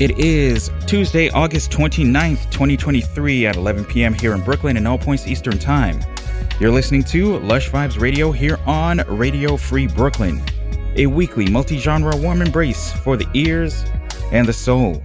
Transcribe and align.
It 0.00 0.18
is 0.18 0.70
Tuesday, 0.86 1.28
August 1.28 1.70
29th, 1.72 2.50
2023 2.50 3.44
at 3.44 3.56
11 3.56 3.84
p.m. 3.84 4.14
here 4.14 4.32
in 4.32 4.40
Brooklyn 4.40 4.78
and 4.78 4.88
all 4.88 4.96
points 4.96 5.26
Eastern 5.26 5.58
Time. 5.58 6.00
You're 6.58 6.70
listening 6.70 7.04
to 7.04 7.38
Lush 7.40 7.68
Vibes 7.68 8.00
Radio 8.00 8.32
here 8.32 8.58
on 8.66 9.02
Radio 9.08 9.58
Free 9.58 9.86
Brooklyn, 9.86 10.42
a 10.96 11.04
weekly 11.04 11.50
multi 11.50 11.76
genre 11.76 12.16
warm 12.16 12.40
embrace 12.40 12.90
for 12.90 13.18
the 13.18 13.28
ears 13.34 13.84
and 14.32 14.48
the 14.48 14.54
soul. 14.54 15.02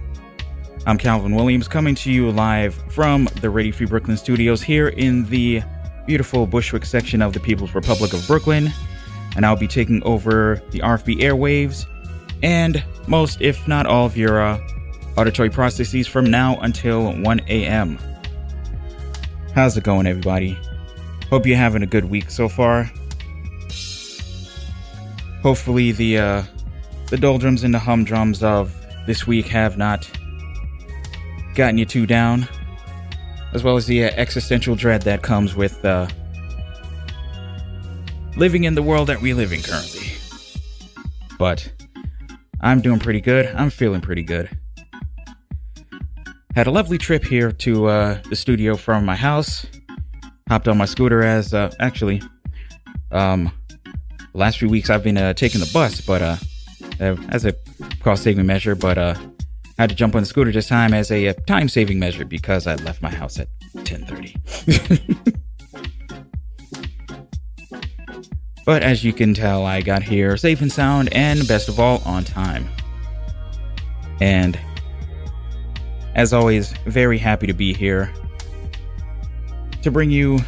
I'm 0.86 0.96
Calvin 0.96 1.34
Williams 1.34 1.68
coming 1.68 1.94
to 1.96 2.10
you 2.10 2.30
live 2.30 2.74
from 2.90 3.28
the 3.42 3.50
Radio 3.50 3.74
Free 3.74 3.86
Brooklyn 3.86 4.16
studios 4.16 4.62
here 4.62 4.88
in 4.88 5.26
the 5.26 5.62
beautiful 6.06 6.46
Bushwick 6.46 6.86
section 6.86 7.20
of 7.20 7.34
the 7.34 7.40
People's 7.40 7.74
Republic 7.74 8.14
of 8.14 8.26
Brooklyn. 8.26 8.72
And 9.36 9.44
I'll 9.44 9.56
be 9.56 9.68
taking 9.68 10.02
over 10.04 10.62
the 10.70 10.78
RFB 10.78 11.18
airwaves 11.18 11.84
and 12.42 12.82
most, 13.06 13.42
if 13.42 13.68
not 13.68 13.84
all, 13.84 14.06
of 14.06 14.16
your 14.16 14.40
uh, 14.40 14.58
auditory 15.16 15.50
processes 15.50 16.06
from 16.06 16.26
now 16.30 16.58
until 16.60 17.12
1 17.12 17.40
a.m. 17.48 17.98
How's 19.54 19.76
it 19.76 19.84
going, 19.84 20.06
everybody? 20.06 20.58
Hope 21.30 21.46
you're 21.46 21.56
having 21.56 21.82
a 21.82 21.86
good 21.86 22.04
week 22.04 22.30
so 22.30 22.48
far. 22.48 22.90
Hopefully, 25.42 25.92
the 25.92 26.18
uh, 26.18 26.42
the 27.08 27.16
doldrums 27.16 27.64
and 27.64 27.72
the 27.72 27.78
humdrums 27.78 28.42
of 28.42 28.74
this 29.06 29.26
week 29.26 29.46
have 29.46 29.78
not 29.78 30.10
gotten 31.54 31.78
you 31.78 31.86
too 31.86 32.06
down, 32.06 32.46
as 33.54 33.64
well 33.64 33.76
as 33.76 33.86
the 33.86 34.04
uh, 34.04 34.10
existential 34.16 34.74
dread 34.74 35.02
that 35.02 35.22
comes 35.22 35.54
with 35.54 35.84
uh, 35.84 36.06
living 38.36 38.64
in 38.64 38.74
the 38.74 38.82
world 38.82 39.08
that 39.08 39.20
we 39.20 39.34
live 39.34 39.52
in 39.52 39.62
currently. 39.62 40.12
But 41.38 41.72
I'm 42.60 42.80
doing 42.80 42.98
pretty 42.98 43.20
good. 43.20 43.46
I'm 43.46 43.70
feeling 43.70 44.00
pretty 44.00 44.22
good. 44.22 44.50
Had 46.56 46.66
a 46.66 46.70
lovely 46.70 46.96
trip 46.96 47.22
here 47.22 47.52
to 47.52 47.86
uh, 47.88 48.18
the 48.30 48.34
studio 48.34 48.76
from 48.76 49.04
my 49.04 49.14
house. 49.14 49.66
Hopped 50.48 50.66
on 50.68 50.78
my 50.78 50.86
scooter 50.86 51.22
as 51.22 51.52
uh, 51.52 51.70
actually, 51.80 52.22
um, 53.12 53.52
last 54.32 54.56
few 54.58 54.70
weeks 54.70 54.88
I've 54.88 55.02
been 55.02 55.18
uh, 55.18 55.34
taking 55.34 55.60
the 55.60 55.68
bus, 55.70 56.00
but 56.00 56.22
uh, 56.22 56.36
uh 56.98 57.16
as 57.28 57.44
a 57.44 57.54
cost 58.00 58.22
saving 58.22 58.46
measure. 58.46 58.74
But 58.74 58.96
uh, 58.96 59.16
I 59.78 59.82
had 59.82 59.90
to 59.90 59.94
jump 59.94 60.14
on 60.14 60.22
the 60.22 60.26
scooter 60.26 60.50
this 60.50 60.66
time 60.66 60.94
as 60.94 61.10
a 61.10 61.28
uh, 61.28 61.34
time 61.46 61.68
saving 61.68 61.98
measure 61.98 62.24
because 62.24 62.66
I 62.66 62.76
left 62.76 63.02
my 63.02 63.10
house 63.10 63.38
at 63.38 63.48
10:30. 63.74 65.36
but 68.64 68.82
as 68.82 69.04
you 69.04 69.12
can 69.12 69.34
tell, 69.34 69.66
I 69.66 69.82
got 69.82 70.02
here 70.02 70.38
safe 70.38 70.62
and 70.62 70.72
sound, 70.72 71.12
and 71.12 71.46
best 71.46 71.68
of 71.68 71.78
all, 71.78 72.00
on 72.06 72.24
time. 72.24 72.66
And 74.22 74.58
as 76.16 76.32
always, 76.32 76.72
very 76.86 77.18
happy 77.18 77.46
to 77.46 77.52
be 77.52 77.74
here 77.74 78.10
to 79.82 79.90
bring 79.90 80.10
you 80.10 80.38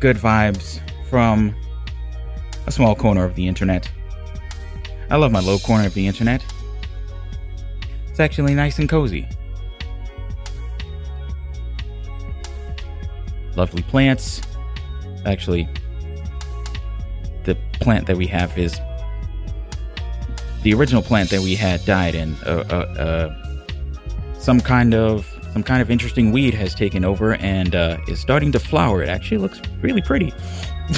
good 0.00 0.16
vibes 0.16 0.80
from 1.08 1.54
a 2.66 2.72
small 2.72 2.96
corner 2.96 3.24
of 3.24 3.36
the 3.36 3.46
internet. 3.46 3.88
I 5.08 5.16
love 5.16 5.30
my 5.30 5.38
little 5.38 5.60
corner 5.60 5.86
of 5.86 5.94
the 5.94 6.08
internet. 6.08 6.44
It's 8.10 8.18
actually 8.18 8.54
nice 8.54 8.80
and 8.80 8.88
cozy. 8.88 9.28
Lovely 13.54 13.82
plants. 13.82 14.42
Actually, 15.24 15.68
the 17.44 17.56
plant 17.74 18.08
that 18.08 18.16
we 18.16 18.26
have 18.26 18.58
is 18.58 18.80
the 20.62 20.74
original 20.74 21.02
plant 21.02 21.30
that 21.30 21.40
we 21.40 21.54
had 21.54 21.84
died, 21.84 22.16
in 22.16 22.34
uh, 22.46 22.64
uh, 22.68 23.00
uh, 23.00 23.44
some 24.44 24.60
kind 24.60 24.94
of 24.94 25.26
some 25.54 25.62
kind 25.62 25.80
of 25.80 25.90
interesting 25.90 26.30
weed 26.30 26.52
has 26.52 26.74
taken 26.74 27.02
over 27.02 27.36
and 27.36 27.74
uh, 27.74 27.96
is 28.06 28.20
starting 28.20 28.52
to 28.52 28.58
flower. 28.58 29.02
It 29.02 29.08
actually 29.08 29.38
looks 29.38 29.58
really 29.80 30.02
pretty. 30.02 30.34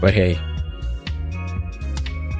but 0.00 0.14
hey, 0.14 0.38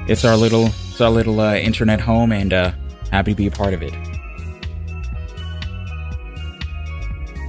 it's 0.07 0.25
our 0.25 0.35
little 0.35 0.71
it's 0.89 0.99
our 0.99 1.11
little 1.11 1.39
uh, 1.39 1.53
internet 1.53 2.01
home, 2.01 2.31
and 2.31 2.53
uh, 2.53 2.71
happy 3.11 3.33
to 3.33 3.37
be 3.37 3.45
a 3.45 3.51
part 3.51 3.75
of 3.75 3.83
it. 3.83 3.93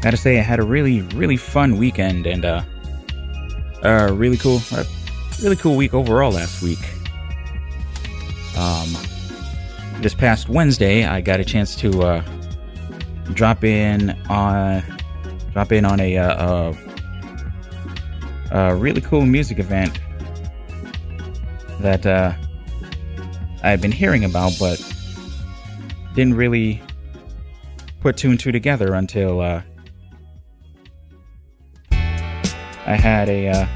Gotta 0.02 0.18
say, 0.18 0.38
I 0.38 0.42
had 0.42 0.60
a 0.60 0.64
really 0.64 1.00
really 1.14 1.38
fun 1.38 1.78
weekend 1.78 2.26
and 2.26 2.44
uh, 2.44 2.62
a 3.82 4.12
really 4.12 4.36
cool, 4.36 4.60
really 5.42 5.56
cool 5.56 5.76
week 5.76 5.94
overall 5.94 6.32
last 6.32 6.60
week. 6.62 6.80
Um, 8.58 8.94
this 10.04 10.14
past 10.14 10.50
Wednesday, 10.50 11.06
I 11.06 11.22
got 11.22 11.40
a 11.40 11.44
chance 11.44 11.74
to 11.76 12.02
uh, 12.02 12.22
drop 13.32 13.64
in 13.64 14.10
on 14.28 14.82
drop 15.54 15.72
in 15.72 15.86
on 15.86 15.98
a, 15.98 16.18
uh, 16.18 16.74
a, 18.50 18.76
really 18.76 19.00
cool 19.00 19.24
music 19.24 19.58
event 19.58 19.98
that 21.80 22.04
uh, 22.04 22.34
I've 23.62 23.80
been 23.80 23.92
hearing 23.92 24.26
about, 24.26 24.52
but 24.60 24.78
didn't 26.14 26.34
really 26.34 26.82
put 28.00 28.18
two 28.18 28.28
and 28.28 28.38
two 28.38 28.52
together 28.52 28.92
until 28.92 29.40
uh, 29.40 29.62
I 31.90 32.94
had 32.94 33.30
a 33.30 33.48
uh, 33.48 33.66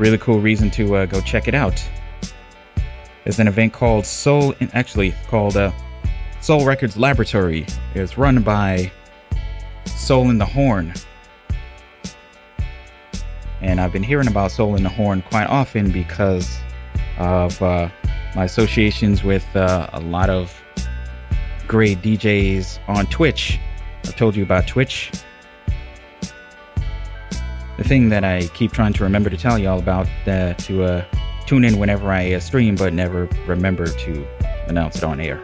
really 0.00 0.18
cool 0.18 0.40
reason 0.40 0.72
to 0.72 0.96
uh, 0.96 1.06
go 1.06 1.20
check 1.20 1.46
it 1.46 1.54
out. 1.54 1.88
There's 3.26 3.40
an 3.40 3.48
event 3.48 3.72
called 3.72 4.06
Soul, 4.06 4.54
actually 4.72 5.12
called 5.26 5.56
uh, 5.56 5.72
Soul 6.40 6.64
Records 6.64 6.96
Laboratory. 6.96 7.66
It's 7.92 8.16
run 8.16 8.40
by 8.40 8.92
Soul 9.84 10.30
in 10.30 10.38
the 10.38 10.46
Horn. 10.46 10.94
And 13.60 13.80
I've 13.80 13.92
been 13.92 14.04
hearing 14.04 14.28
about 14.28 14.52
Soul 14.52 14.76
in 14.76 14.84
the 14.84 14.88
Horn 14.88 15.22
quite 15.22 15.48
often 15.48 15.90
because 15.90 16.56
of 17.18 17.60
uh, 17.60 17.88
my 18.36 18.44
associations 18.44 19.24
with 19.24 19.44
uh, 19.56 19.90
a 19.92 19.98
lot 19.98 20.30
of 20.30 20.56
great 21.66 22.02
DJs 22.02 22.78
on 22.86 23.06
Twitch. 23.06 23.58
I've 24.04 24.14
told 24.14 24.36
you 24.36 24.44
about 24.44 24.68
Twitch. 24.68 25.10
The 27.76 27.82
thing 27.82 28.08
that 28.10 28.22
I 28.22 28.46
keep 28.54 28.70
trying 28.70 28.92
to 28.92 29.02
remember 29.02 29.30
to 29.30 29.36
tell 29.36 29.58
y'all 29.58 29.80
about 29.80 30.06
uh, 30.28 30.54
to 30.54 30.84
uh, 30.84 31.04
tune 31.46 31.64
in 31.64 31.78
whenever 31.78 32.10
I 32.10 32.32
uh, 32.32 32.40
stream, 32.40 32.74
but 32.74 32.92
never 32.92 33.28
remember 33.46 33.86
to 33.86 34.26
announce 34.66 34.96
it 34.96 35.04
on 35.04 35.20
air. 35.20 35.40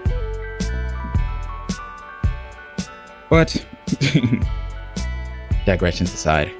But, 3.31 3.65
digressions 5.65 6.13
aside, 6.13 6.53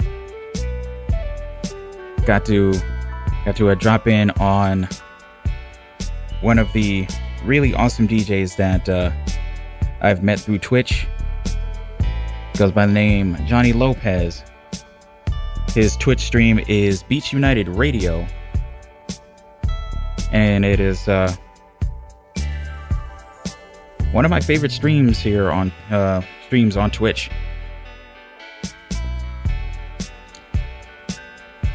got 2.25 2.47
to 2.47 2.73
got 3.45 3.57
to 3.57 3.71
uh, 3.71 3.75
drop 3.75 4.07
in 4.07 4.31
on 4.33 4.89
one 6.41 6.59
of 6.59 6.73
the 6.73 7.07
really 7.45 7.75
awesome 7.75 8.07
DJs 8.07 8.57
that 8.57 8.89
uh, 8.89 9.11
I've 10.01 10.23
met 10.23 10.41
through 10.41 10.59
Twitch. 10.61 11.07
Goes 12.57 12.73
by 12.73 12.87
the 12.87 12.93
name 12.93 13.37
Johnny 13.47 13.73
Lopez. 13.73 14.45
His 15.75 15.97
Twitch 15.97 16.21
stream 16.21 16.61
is 16.69 17.03
Beach 17.03 17.33
United 17.33 17.69
Radio 17.69 18.27
and 20.33 20.65
it 20.65 20.81
is 20.81 21.09
uh, 21.09 21.35
one 24.13 24.25
of 24.25 24.31
my 24.31 24.41
favorite 24.41 24.73
streams 24.73 25.19
here 25.19 25.51
on 25.51 25.71
uh, 25.91 26.23
streams 26.47 26.77
on 26.77 26.91
Twitch. 26.91 27.31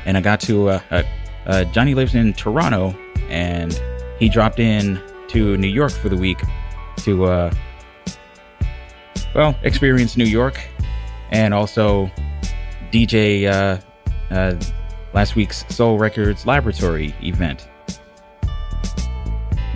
And 0.06 0.18
I 0.18 0.22
got 0.22 0.40
to 0.42 0.70
uh, 0.70 0.82
uh, 0.90 1.04
uh, 1.46 1.64
Johnny 1.66 1.94
lives 1.94 2.16
in 2.16 2.34
Toronto, 2.34 2.96
and 3.30 3.80
he 4.20 4.30
dropped 4.30 4.60
in 4.60 5.02
to 5.30 5.58
New 5.58 5.68
York 5.68 5.92
for 5.92 6.10
the 6.10 6.16
week 6.16 6.40
to 6.98 7.26
uh, 7.26 7.54
well 9.36 9.56
experience 9.64 10.16
New 10.16 10.26
York, 10.26 10.62
and 11.32 11.54
also 11.54 12.10
DJ 12.92 13.82
last 15.14 15.36
week's 15.36 15.66
Soul 15.74 15.98
Records 15.98 16.46
Laboratory 16.46 17.14
event. 17.22 17.68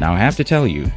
Now 0.02 0.16
I 0.16 0.18
have 0.18 0.36
to 0.38 0.44
tell 0.44 0.66
you, 0.66 0.92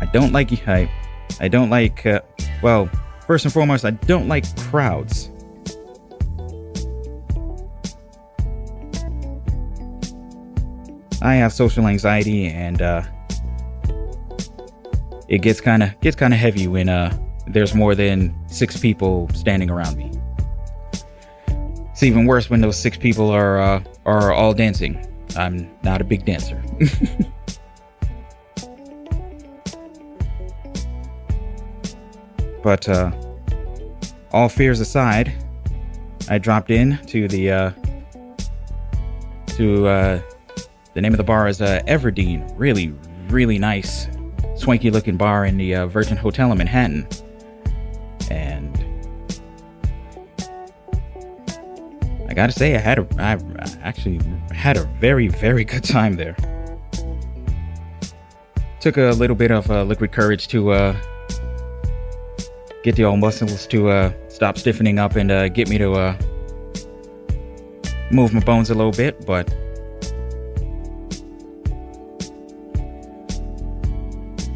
I 0.00 0.06
don't 0.14 0.32
like 0.32 0.66
I, 0.66 0.90
I 1.38 1.46
don't 1.46 1.68
like. 1.68 2.06
Uh, 2.06 2.22
well, 2.62 2.88
first 3.26 3.44
and 3.44 3.52
foremost, 3.52 3.84
I 3.84 3.90
don't 3.90 4.28
like 4.28 4.46
crowds. 4.56 5.30
I 11.20 11.34
have 11.34 11.52
social 11.52 11.86
anxiety, 11.86 12.46
and 12.46 12.80
uh, 12.80 13.02
it 15.28 15.42
gets 15.42 15.60
kind 15.60 15.82
of 15.82 16.00
gets 16.00 16.16
kind 16.16 16.32
of 16.32 16.40
heavy 16.40 16.66
when 16.66 16.88
uh, 16.88 17.14
there's 17.46 17.74
more 17.74 17.94
than 17.94 18.34
six 18.48 18.80
people 18.80 19.28
standing 19.34 19.68
around 19.68 19.98
me. 19.98 20.10
It's 21.92 22.02
even 22.02 22.24
worse 22.24 22.48
when 22.48 22.62
those 22.62 22.80
six 22.80 22.96
people 22.96 23.28
are 23.28 23.60
uh, 23.60 23.82
are 24.06 24.32
all 24.32 24.54
dancing. 24.54 25.10
I'm 25.36 25.70
not 25.82 26.00
a 26.00 26.04
big 26.04 26.24
dancer. 26.24 26.62
but 32.62 32.88
uh, 32.88 33.12
all 34.32 34.48
fears 34.48 34.80
aside, 34.80 35.32
I 36.28 36.38
dropped 36.38 36.70
in 36.70 36.98
to 37.06 37.28
the 37.28 37.52
uh, 37.52 37.70
to 39.48 39.86
uh, 39.86 40.20
the 40.94 41.00
name 41.00 41.12
of 41.12 41.18
the 41.18 41.24
bar 41.24 41.48
is 41.48 41.60
uh, 41.60 41.82
Everdene. 41.86 42.50
Really, 42.56 42.94
really 43.28 43.58
nice, 43.58 44.08
swanky 44.56 44.90
looking 44.90 45.16
bar 45.16 45.44
in 45.44 45.56
the 45.56 45.74
uh, 45.74 45.86
Virgin 45.86 46.16
Hotel 46.16 46.50
in 46.52 46.58
Manhattan. 46.58 47.06
And 48.30 48.73
I 52.34 52.36
gotta 52.36 52.52
say, 52.52 52.74
I 52.74 52.80
had 52.80 52.98
a, 52.98 53.06
I 53.16 53.38
actually 53.80 54.18
had 54.50 54.76
a 54.76 54.82
very, 54.98 55.28
very 55.28 55.64
good 55.64 55.84
time 55.84 56.14
there. 56.14 56.34
Took 58.80 58.96
a 58.96 59.10
little 59.10 59.36
bit 59.36 59.52
of 59.52 59.70
uh, 59.70 59.84
liquid 59.84 60.10
courage 60.10 60.48
to 60.48 60.72
uh, 60.72 60.96
get 62.82 62.96
the 62.96 63.04
old 63.04 63.20
muscles 63.20 63.68
to 63.68 63.88
uh, 63.88 64.12
stop 64.26 64.58
stiffening 64.58 64.98
up 64.98 65.14
and 65.14 65.30
uh, 65.30 65.46
get 65.46 65.68
me 65.68 65.78
to 65.78 65.92
uh, 65.92 66.16
move 68.10 68.34
my 68.34 68.40
bones 68.40 68.68
a 68.70 68.74
little 68.74 68.90
bit, 68.90 69.24
but 69.24 69.48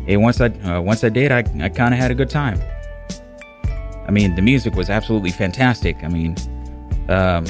hey, 0.04 0.16
once 0.16 0.40
I 0.40 0.46
uh, 0.46 0.80
once 0.80 1.04
I 1.04 1.10
did, 1.10 1.30
I, 1.30 1.44
I 1.62 1.68
kind 1.68 1.94
of 1.94 2.00
had 2.00 2.10
a 2.10 2.14
good 2.16 2.28
time. 2.28 2.60
I 4.04 4.10
mean, 4.10 4.34
the 4.34 4.42
music 4.42 4.74
was 4.74 4.90
absolutely 4.90 5.30
fantastic. 5.30 6.02
I 6.02 6.08
mean, 6.08 6.34
um, 7.08 7.46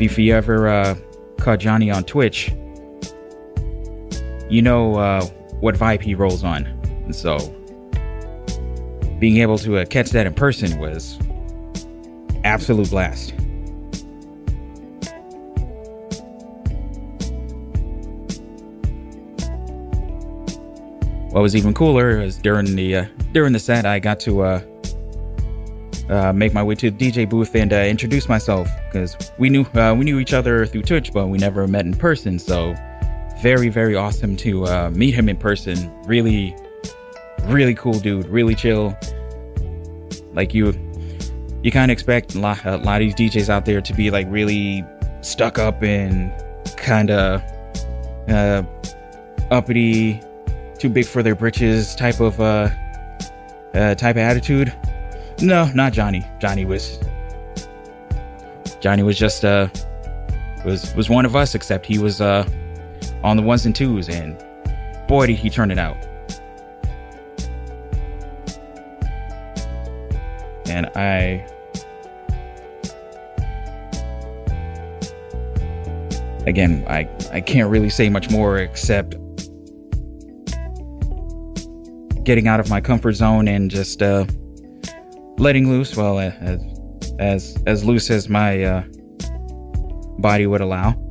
if 0.00 0.18
you 0.18 0.34
ever 0.34 0.68
uh, 0.68 0.96
caught 1.38 1.58
Johnny 1.58 1.90
on 1.90 2.04
Twitch, 2.04 2.50
you 4.48 4.62
know 4.62 4.96
uh, 4.96 5.24
what 5.60 5.74
vibe 5.74 6.00
he 6.02 6.14
rolls 6.14 6.44
on. 6.44 6.66
And 7.04 7.14
so, 7.14 7.38
being 9.18 9.38
able 9.38 9.58
to 9.58 9.78
uh, 9.78 9.84
catch 9.84 10.10
that 10.10 10.26
in 10.26 10.34
person 10.34 10.78
was 10.78 11.18
absolute 12.44 12.90
blast. 12.90 13.34
What 21.32 21.42
was 21.42 21.54
even 21.54 21.74
cooler 21.74 22.20
is 22.20 22.38
during 22.38 22.74
the 22.74 22.96
uh, 22.96 23.04
during 23.32 23.52
the 23.52 23.58
set, 23.58 23.84
I 23.84 23.98
got 23.98 24.18
to 24.20 24.42
uh, 24.42 24.62
uh, 26.08 26.32
make 26.32 26.54
my 26.54 26.62
way 26.62 26.74
to 26.76 26.90
the 26.90 27.10
DJ 27.10 27.28
booth 27.28 27.54
and 27.54 27.72
uh, 27.72 27.76
introduce 27.76 28.28
myself 28.28 28.68
because 28.90 29.16
we 29.38 29.48
knew 29.48 29.64
uh, 29.74 29.94
we 29.96 30.04
knew 30.04 30.18
each 30.18 30.32
other 30.32 30.66
through 30.66 30.82
Twitch, 30.82 31.12
but 31.12 31.28
we 31.28 31.38
never 31.38 31.66
met 31.66 31.84
in 31.84 31.94
person. 31.94 32.38
So 32.38 32.74
very 33.42 33.68
very 33.68 33.94
awesome 33.94 34.36
to 34.38 34.66
uh, 34.66 34.90
meet 34.90 35.14
him 35.14 35.28
in 35.28 35.36
person. 35.36 35.92
Really 36.04 36.56
really 37.44 37.74
cool 37.74 37.98
dude. 37.98 38.26
Really 38.26 38.54
chill. 38.54 38.96
Like 40.32 40.54
you 40.54 40.72
you 41.62 41.70
kind 41.70 41.90
of 41.90 41.92
expect 41.92 42.34
a 42.34 42.38
lot, 42.38 42.64
a 42.64 42.76
lot 42.76 43.02
of 43.02 43.16
these 43.16 43.32
DJs 43.32 43.48
out 43.48 43.64
there 43.64 43.80
to 43.80 43.92
be 43.92 44.10
like 44.10 44.26
really 44.30 44.84
stuck 45.20 45.58
up 45.58 45.82
and 45.82 46.32
kind 46.76 47.10
of 47.10 47.42
uh, 48.28 48.62
uppity, 49.50 50.20
too 50.78 50.88
big 50.88 51.04
for 51.06 51.22
their 51.22 51.34
britches 51.34 51.94
type 51.96 52.20
of 52.20 52.40
uh, 52.40 52.68
uh, 53.74 53.94
type 53.94 54.16
of 54.16 54.22
attitude. 54.22 54.72
No, 55.40 55.70
not 55.74 55.92
Johnny. 55.92 56.24
Johnny 56.40 56.64
was 56.64 56.98
Johnny 58.80 59.02
was 59.02 59.18
just 59.18 59.44
uh 59.44 59.68
was 60.64 60.94
was 60.94 61.08
one 61.08 61.24
of 61.26 61.34
us, 61.34 61.54
except 61.54 61.86
he 61.86 61.98
was 61.98 62.20
uh 62.20 62.48
on 63.22 63.36
the 63.36 63.42
ones 63.42 63.66
and 63.66 63.74
twos, 63.74 64.08
and 64.08 64.36
boy 65.08 65.26
did 65.26 65.36
he 65.36 65.50
turn 65.50 65.70
it 65.70 65.78
out. 65.78 65.96
And 70.68 70.86
I 70.94 71.46
again 76.46 76.84
I 76.88 77.08
I 77.32 77.40
can't 77.40 77.70
really 77.70 77.90
say 77.90 78.08
much 78.08 78.30
more 78.30 78.58
except 78.58 79.16
getting 82.22 82.46
out 82.46 82.60
of 82.60 82.68
my 82.68 82.80
comfort 82.80 83.12
zone 83.12 83.48
and 83.48 83.70
just 83.70 84.02
uh 84.02 84.26
letting 85.38 85.68
loose, 85.70 85.96
well, 85.96 86.18
uh, 86.18 86.32
as 86.40 86.60
as 87.18 87.56
as 87.66 87.84
loose 87.84 88.10
as 88.10 88.28
my 88.28 88.62
uh, 88.62 88.84
body 90.18 90.46
would 90.46 90.60
allow. 90.60 90.92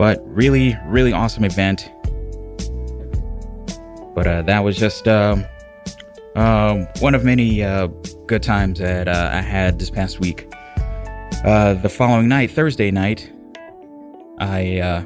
but 0.00 0.22
really, 0.26 0.78
really 0.86 1.12
awesome 1.12 1.44
event. 1.44 1.90
But 4.14 4.26
uh, 4.26 4.42
that 4.42 4.60
was 4.64 4.78
just 4.78 5.06
um, 5.06 5.44
um, 6.36 6.86
one 7.00 7.14
of 7.14 7.22
many 7.22 7.62
uh, 7.62 7.88
good 8.26 8.42
times 8.42 8.78
that 8.78 9.08
uh, 9.08 9.30
I 9.30 9.42
had 9.42 9.78
this 9.78 9.90
past 9.90 10.18
week. 10.18 10.50
Uh, 11.44 11.74
the 11.74 11.90
following 11.90 12.28
night, 12.28 12.50
Thursday 12.50 12.90
night, 12.90 13.30
I 14.38 14.78
uh, 14.78 15.04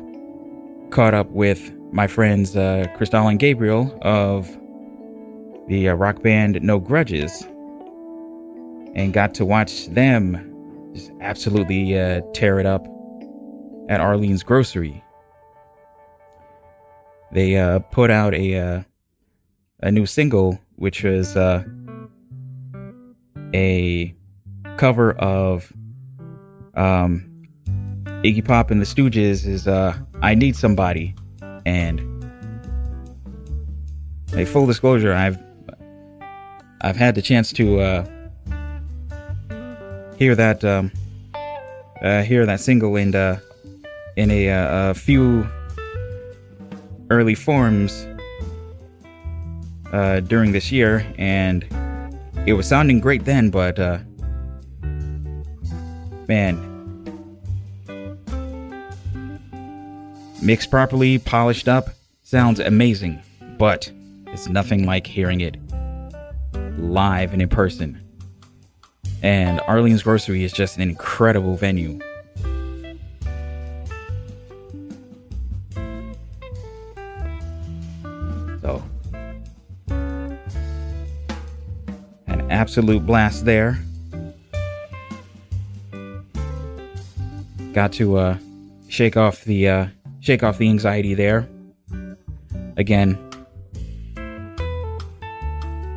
caught 0.95 1.13
up 1.13 1.29
with 1.31 1.73
my 1.91 2.07
friends 2.07 2.57
uh, 2.57 2.87
Crystal 2.97 3.27
and 3.27 3.41
Gabriel 3.41 3.99
of 4.03 4.49
the 5.67 5.89
uh, 5.89 5.95
rock 5.95 6.23
band 6.23 6.63
No 6.63 6.79
Grudges 6.79 7.43
and 8.95 9.13
got 9.13 9.35
to 9.35 9.45
watch 9.45 9.89
them 9.89 10.93
just 10.95 11.11
absolutely 11.21 11.99
uh, 11.99 12.21
tear 12.33 12.61
it 12.61 12.67
up 12.67 12.87
at 13.89 14.01
Arlene's 14.01 14.45
Grocery. 14.45 15.03
They 17.33 17.57
uh, 17.57 17.81
put 17.81 18.13
out 18.13 18.33
a 18.33 18.57
uh, 18.57 18.83
a 19.81 19.91
new 19.91 20.07
single, 20.07 20.61
which 20.77 21.03
was 21.03 21.37
uh, 21.37 21.65
a 23.53 24.15
cover 24.77 25.11
of 25.15 25.73
um, 26.75 27.29
Iggy 28.23 28.45
Pop 28.45 28.71
and 28.71 28.81
the 28.81 28.87
Stooges 28.87 29.45
is 29.45 29.67
uh, 29.67 29.99
I 30.25 30.35
Need 30.35 30.57
Somebody. 30.57 31.15
And 31.67 32.01
a 34.33 34.47
full 34.47 34.65
disclosure, 34.65 35.13
I've 35.13 35.39
I've 36.81 36.97
had 36.97 37.15
the 37.15 37.21
chance 37.21 37.53
to 37.53 37.81
uh, 37.81 38.07
hear 40.17 40.35
that 40.35 40.65
um, 40.65 40.91
uh, 42.01 42.23
hear 42.23 42.47
that 42.47 42.61
single 42.61 42.97
in 42.97 43.15
uh, 43.15 43.39
in 44.17 44.31
a, 44.31 44.49
uh, 44.49 44.91
a 44.91 44.95
few 44.95 45.47
early 47.11 47.35
forms 47.35 48.07
uh, 49.93 50.21
during 50.21 50.53
this 50.53 50.73
year, 50.73 51.07
and 51.19 51.67
it 52.47 52.55
was 52.55 52.67
sounding 52.67 52.99
great 52.99 53.27
then, 53.27 53.51
but 53.51 53.79
uh, 53.79 53.99
man, 56.29 56.74
Mixed 60.45 60.71
properly, 60.71 61.19
polished 61.19 61.69
up, 61.69 61.89
sounds 62.23 62.61
amazing, 62.61 63.23
but 63.57 63.91
it's 64.27 64.47
nothing 64.47 64.85
like 64.85 65.07
hearing 65.07 65.41
it 65.41 65.57
live 66.77 67.33
and 67.33 67.41
in 67.41 67.49
person. 67.49 67.99
And 69.23 69.61
Arlene's 69.61 70.03
Grocery 70.03 70.45
is 70.45 70.53
just 70.53 70.77
an 70.77 70.83
incredible 70.83 71.57
venue. 71.57 71.99
So, 78.61 78.83
an 82.27 82.51
absolute 82.51 83.07
blast 83.07 83.47
there. 83.47 83.79
Got 87.73 87.95
to 87.95 88.19
uh, 88.19 88.39
shake 88.89 89.17
off 89.17 89.43
the 89.45 89.69
uh, 89.69 89.87
shake 90.25 90.43
off 90.43 90.57
the 90.57 90.71
anxiety 90.71 91.13
there. 91.13 91.47
Again, 92.79 93.13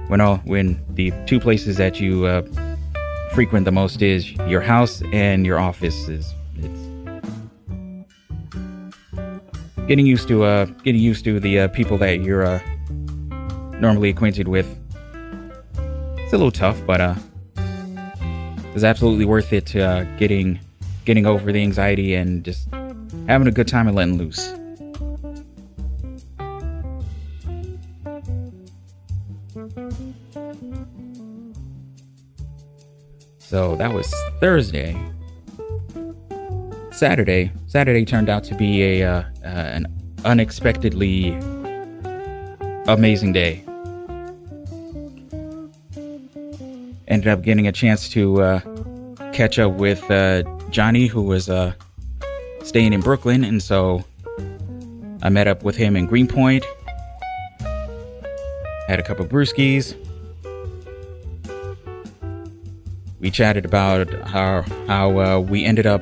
when 0.09 0.19
all 0.19 0.37
when 0.39 0.83
the 0.89 1.13
two 1.25 1.39
places 1.39 1.77
that 1.77 2.01
you 2.01 2.25
uh, 2.25 2.41
frequent 3.31 3.63
the 3.63 3.71
most 3.71 4.01
is 4.01 4.31
your 4.47 4.59
house 4.59 5.01
and 5.13 5.45
your 5.45 5.59
office 5.59 6.09
is 6.09 6.33
it's 6.57 6.81
getting 9.87 10.05
used 10.05 10.27
to 10.27 10.43
uh 10.43 10.65
getting 10.83 11.01
used 11.01 11.23
to 11.23 11.39
the 11.39 11.61
uh, 11.61 11.67
people 11.69 11.97
that 11.97 12.21
you're 12.21 12.45
uh, 12.45 12.59
normally 13.79 14.09
acquainted 14.09 14.49
with. 14.49 14.67
It's 16.17 16.33
a 16.33 16.37
little 16.37 16.51
tough, 16.51 16.85
but 16.85 16.99
uh, 16.99 17.15
it's 18.75 18.83
absolutely 18.83 19.23
worth 19.23 19.53
it. 19.53 19.73
Uh, 19.73 20.03
getting 20.17 20.59
getting 21.05 21.25
over 21.25 21.53
the 21.53 21.61
anxiety 21.61 22.13
and 22.13 22.43
just 22.43 22.67
having 23.27 23.47
a 23.47 23.51
good 23.51 23.67
time 23.67 23.87
and 23.87 23.95
letting 23.95 24.17
loose. 24.17 24.53
So 33.39 33.75
that 33.77 33.93
was 33.93 34.13
Thursday. 34.39 34.95
Saturday. 36.91 37.51
Saturday 37.67 38.05
turned 38.05 38.29
out 38.29 38.43
to 38.45 38.55
be 38.55 38.83
a 38.83 39.03
uh, 39.03 39.23
uh, 39.43 39.47
an 39.47 39.87
unexpectedly 40.25 41.29
amazing 42.87 43.33
day. 43.33 43.63
Ended 47.07 47.27
up 47.29 47.41
getting 47.41 47.67
a 47.67 47.71
chance 47.71 48.09
to 48.09 48.41
uh, 48.41 48.59
catch 49.31 49.59
up 49.59 49.73
with 49.73 50.09
uh, 50.11 50.43
Johnny, 50.69 51.07
who 51.07 51.21
was 51.21 51.49
uh, 51.49 51.73
staying 52.67 52.91
in 52.91 52.99
Brooklyn, 52.99 53.45
and 53.45 53.63
so 53.63 54.03
I 55.21 55.29
met 55.29 55.47
up 55.47 55.63
with 55.63 55.77
him 55.77 55.95
in 55.95 56.05
Greenpoint. 56.05 56.65
Had 58.87 58.99
a 58.99 59.03
couple 59.03 59.25
brewskis. 59.25 59.95
We 63.19 63.31
chatted 63.31 63.65
about 63.65 64.13
how 64.27 64.63
how 64.87 65.19
uh, 65.19 65.39
we 65.39 65.63
ended 65.63 65.87
up 65.87 66.01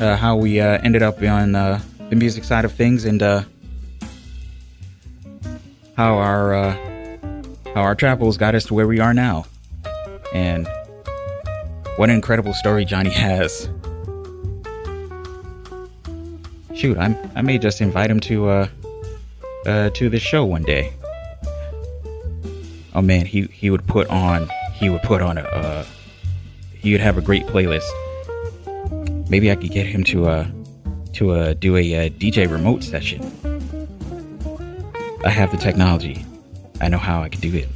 uh, 0.00 0.16
how 0.16 0.36
we 0.36 0.58
uh, 0.58 0.78
ended 0.82 1.02
up 1.02 1.22
on 1.22 1.54
uh, 1.54 1.80
the 2.08 2.16
music 2.16 2.42
side 2.42 2.64
of 2.64 2.72
things 2.72 3.04
and 3.04 3.22
uh, 3.22 3.44
how 5.96 6.14
our 6.16 6.54
uh, 6.54 6.76
how 7.74 7.82
our 7.82 7.94
travels 7.94 8.38
got 8.38 8.54
us 8.54 8.64
to 8.64 8.74
where 8.74 8.86
we 8.86 9.00
are 9.00 9.14
now. 9.14 9.44
And 10.32 10.66
what 11.96 12.08
an 12.08 12.16
incredible 12.16 12.54
story 12.54 12.84
Johnny 12.86 13.10
has. 13.14 13.68
Shoot, 16.80 16.96
I'm 16.96 17.14
I 17.34 17.42
may 17.42 17.58
just 17.58 17.82
invite 17.82 18.10
him 18.10 18.20
to 18.20 18.48
uh, 18.48 18.68
uh 19.66 19.90
to 19.90 20.08
the 20.08 20.18
show 20.18 20.46
one 20.46 20.62
day. 20.62 20.94
Oh 22.94 23.02
man, 23.02 23.26
he 23.26 23.42
he 23.52 23.68
would 23.68 23.86
put 23.86 24.08
on 24.08 24.48
he 24.72 24.88
would 24.88 25.02
put 25.02 25.20
on 25.20 25.36
a 25.36 25.42
uh, 25.42 25.84
he 26.72 26.92
would 26.92 27.02
have 27.02 27.18
a 27.18 27.20
great 27.20 27.44
playlist. 27.44 27.84
Maybe 29.28 29.50
I 29.50 29.56
could 29.56 29.72
get 29.72 29.84
him 29.84 30.04
to 30.04 30.26
uh 30.26 30.46
to 31.12 31.32
uh 31.32 31.52
do 31.52 31.76
a, 31.76 32.06
uh, 32.06 32.08
DJ 32.08 32.50
remote 32.50 32.82
session. 32.82 33.20
I 35.22 35.28
have 35.28 35.50
the 35.50 35.58
technology. 35.58 36.24
I 36.80 36.88
know 36.88 36.96
how 36.96 37.22
I 37.22 37.28
can 37.28 37.42
do 37.42 37.54
it. 37.54 37.68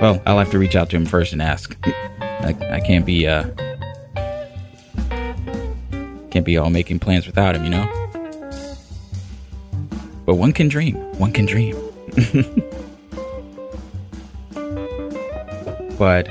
Well, 0.00 0.22
I'll 0.26 0.38
have 0.38 0.52
to 0.52 0.60
reach 0.60 0.76
out 0.76 0.90
to 0.90 0.96
him 0.96 1.06
first 1.06 1.32
and 1.32 1.42
ask. 1.42 1.76
I, 2.20 2.54
I 2.70 2.78
can't 2.78 3.04
be 3.04 3.26
uh 3.26 3.50
can't 6.38 6.46
be 6.46 6.56
all 6.56 6.70
making 6.70 7.00
plans 7.00 7.26
without 7.26 7.56
him, 7.56 7.64
you 7.64 7.70
know? 7.70 7.84
But 10.24 10.36
one 10.36 10.52
can 10.52 10.68
dream. 10.68 10.94
One 11.18 11.32
can 11.32 11.46
dream. 11.46 11.74
but 15.98 16.28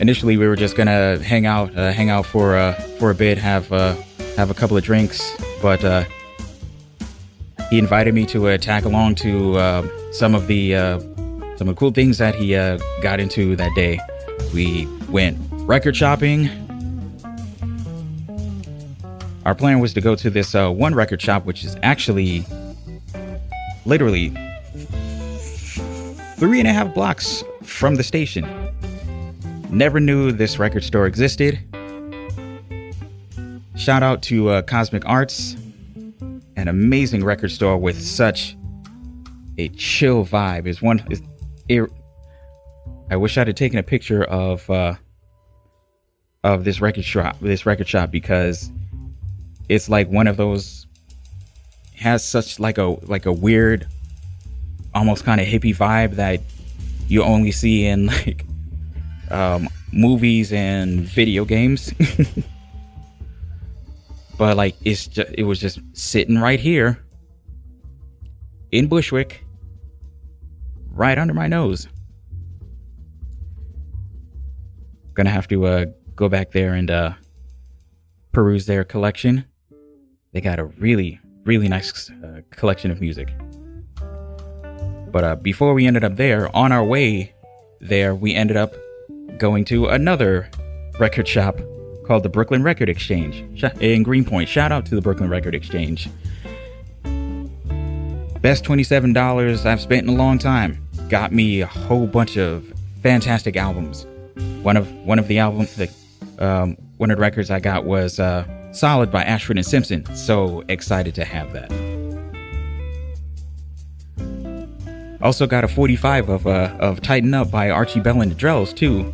initially 0.00 0.38
we 0.38 0.48
were 0.48 0.56
just 0.56 0.76
gonna 0.76 1.18
hang 1.18 1.44
out, 1.44 1.76
uh, 1.76 1.92
hang 1.92 2.08
out 2.08 2.24
for 2.24 2.56
uh, 2.56 2.72
for 2.98 3.10
a 3.10 3.14
bit, 3.14 3.36
have 3.36 3.70
uh, 3.70 3.94
have 4.38 4.50
a 4.50 4.54
couple 4.54 4.78
of 4.78 4.82
drinks. 4.82 5.30
But 5.60 5.84
uh, 5.84 6.04
he 7.68 7.78
invited 7.78 8.14
me 8.14 8.24
to 8.26 8.48
uh, 8.48 8.56
tag 8.56 8.86
along 8.86 9.16
to 9.16 9.58
uh, 9.58 9.86
some 10.12 10.34
of 10.34 10.46
the 10.46 10.74
uh, 10.74 10.98
some 11.56 11.68
of 11.68 11.74
the 11.74 11.74
cool 11.74 11.90
things 11.90 12.16
that 12.16 12.34
he 12.34 12.54
uh, 12.54 12.78
got 13.02 13.20
into 13.20 13.56
that 13.56 13.74
day. 13.74 14.00
We 14.54 14.86
went 15.10 15.36
record 15.66 15.94
shopping. 15.94 16.67
Our 19.48 19.54
plan 19.54 19.80
was 19.80 19.94
to 19.94 20.02
go 20.02 20.14
to 20.14 20.28
this 20.28 20.54
uh, 20.54 20.68
one 20.68 20.94
record 20.94 21.22
shop, 21.22 21.46
which 21.46 21.64
is 21.64 21.74
actually 21.82 22.44
literally 23.86 24.28
three 26.36 26.58
and 26.58 26.68
a 26.68 26.72
half 26.74 26.92
blocks 26.92 27.42
from 27.62 27.94
the 27.94 28.02
station. 28.02 28.46
Never 29.70 30.00
knew 30.00 30.32
this 30.32 30.58
record 30.58 30.84
store 30.84 31.06
existed. 31.06 31.58
Shout 33.74 34.02
out 34.02 34.20
to 34.24 34.50
uh, 34.50 34.60
Cosmic 34.60 35.06
Arts, 35.06 35.56
an 36.56 36.68
amazing 36.68 37.24
record 37.24 37.50
store 37.50 37.78
with 37.78 37.98
such 37.98 38.54
a 39.56 39.70
chill 39.70 40.26
vibe. 40.26 40.66
Is 40.66 40.82
one. 40.82 41.02
Is, 41.08 41.22
it, 41.70 41.90
I 43.10 43.16
wish 43.16 43.38
I'd 43.38 43.46
have 43.46 43.56
taken 43.56 43.78
a 43.78 43.82
picture 43.82 44.24
of 44.24 44.68
uh, 44.68 44.96
of 46.44 46.64
this 46.64 46.82
record 46.82 47.06
shop. 47.06 47.38
This 47.40 47.64
record 47.64 47.88
shop 47.88 48.10
because 48.10 48.70
it's 49.68 49.88
like 49.88 50.08
one 50.08 50.26
of 50.26 50.36
those 50.36 50.86
has 51.96 52.24
such 52.24 52.60
like 52.60 52.78
a 52.78 52.96
like 53.06 53.26
a 53.26 53.32
weird 53.32 53.86
almost 54.94 55.24
kind 55.24 55.40
of 55.40 55.46
hippie 55.46 55.76
vibe 55.76 56.14
that 56.14 56.40
you 57.06 57.22
only 57.22 57.52
see 57.52 57.86
in 57.86 58.06
like 58.26 58.44
um, 59.30 59.68
movies 59.92 60.52
and 60.52 61.00
video 61.00 61.44
games. 61.44 61.92
but 64.38 64.56
like 64.56 64.76
it's 64.84 65.06
just 65.06 65.30
it 65.36 65.44
was 65.44 65.60
just 65.60 65.80
sitting 65.92 66.38
right 66.38 66.60
here 66.60 67.04
in 68.70 68.86
Bushwick, 68.86 69.44
right 70.90 71.18
under 71.18 71.34
my 71.34 71.46
nose. 71.46 71.88
Gonna 75.14 75.30
have 75.30 75.48
to 75.48 75.66
uh, 75.66 75.86
go 76.14 76.28
back 76.28 76.52
there 76.52 76.74
and 76.74 76.90
uh, 76.90 77.12
peruse 78.32 78.66
their 78.66 78.84
collection. 78.84 79.44
They 80.32 80.40
got 80.40 80.58
a 80.58 80.64
really, 80.64 81.20
really 81.44 81.68
nice 81.68 82.10
uh, 82.10 82.40
collection 82.50 82.90
of 82.90 83.00
music. 83.00 83.28
But 85.10 85.24
uh, 85.24 85.36
before 85.36 85.72
we 85.72 85.86
ended 85.86 86.04
up 86.04 86.16
there, 86.16 86.54
on 86.54 86.70
our 86.70 86.84
way 86.84 87.34
there, 87.80 88.14
we 88.14 88.34
ended 88.34 88.56
up 88.56 88.74
going 89.38 89.64
to 89.66 89.86
another 89.86 90.50
record 90.98 91.26
shop 91.26 91.58
called 92.06 92.22
the 92.22 92.28
Brooklyn 92.28 92.62
Record 92.62 92.88
Exchange 92.88 93.44
in 93.80 94.02
Greenpoint. 94.02 94.48
Shout 94.48 94.72
out 94.72 94.84
to 94.86 94.94
the 94.94 95.00
Brooklyn 95.00 95.30
Record 95.30 95.54
Exchange. 95.54 96.08
Best 98.40 98.64
$27 98.64 99.66
I've 99.66 99.80
spent 99.80 100.06
in 100.06 100.14
a 100.14 100.16
long 100.16 100.38
time. 100.38 100.86
Got 101.08 101.32
me 101.32 101.60
a 101.62 101.66
whole 101.66 102.06
bunch 102.06 102.36
of 102.36 102.72
fantastic 103.02 103.56
albums. 103.56 104.06
One 104.62 104.76
of 104.76 104.90
one 105.04 105.18
of 105.18 105.26
the 105.28 105.38
albums, 105.38 105.74
the, 105.76 105.90
um, 106.38 106.76
one 106.98 107.10
of 107.10 107.16
the 107.16 107.20
records 107.20 107.50
I 107.50 107.60
got 107.60 107.84
was 107.84 108.20
uh, 108.20 108.44
"Solid" 108.78 109.10
by 109.10 109.24
Ashford 109.24 109.58
and 109.58 109.66
Simpson. 109.66 110.04
So 110.14 110.64
excited 110.68 111.14
to 111.16 111.24
have 111.24 111.52
that. 111.52 111.70
Also 115.20 115.46
got 115.46 115.64
a 115.64 115.68
45 115.68 116.28
of 116.28 116.46
uh, 116.46 116.76
of 116.78 117.00
"Tighten 117.00 117.34
Up" 117.34 117.50
by 117.50 117.70
Archie 117.70 118.00
Bell 118.00 118.20
and 118.20 118.30
the 118.30 118.36
Drells 118.36 118.74
too. 118.74 119.12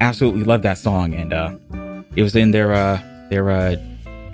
Absolutely 0.00 0.44
love 0.44 0.62
that 0.62 0.78
song, 0.78 1.14
and 1.14 1.32
uh, 1.32 1.54
it 2.16 2.22
was 2.22 2.34
in 2.34 2.50
their 2.50 2.72
uh, 2.72 3.00
their 3.28 3.50
uh, 3.50 3.76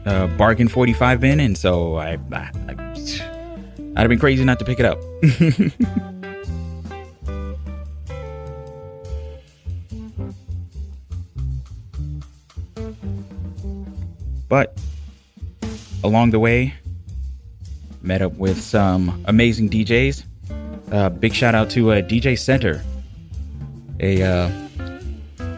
uh, 0.06 0.26
bargain 0.38 0.68
45 0.68 1.20
bin, 1.20 1.40
and 1.40 1.58
so 1.58 1.96
I, 1.96 2.18
I, 2.32 2.50
I 2.68 2.74
I'd 3.96 4.02
have 4.02 4.08
been 4.08 4.20
crazy 4.20 4.44
not 4.44 4.58
to 4.60 4.64
pick 4.64 4.78
it 4.78 4.86
up. 4.86 4.98
but 14.48 14.78
along 16.04 16.30
the 16.30 16.38
way, 16.38 16.74
met 18.02 18.22
up 18.22 18.32
with 18.34 18.60
some 18.60 19.22
amazing 19.26 19.68
DJs. 19.68 20.24
Uh, 20.90 21.10
big 21.10 21.34
shout 21.34 21.54
out 21.54 21.68
to 21.70 21.92
uh, 21.92 22.02
DJ 22.02 22.38
Center, 22.38 22.82
a 24.00 24.22
uh, 24.22 24.50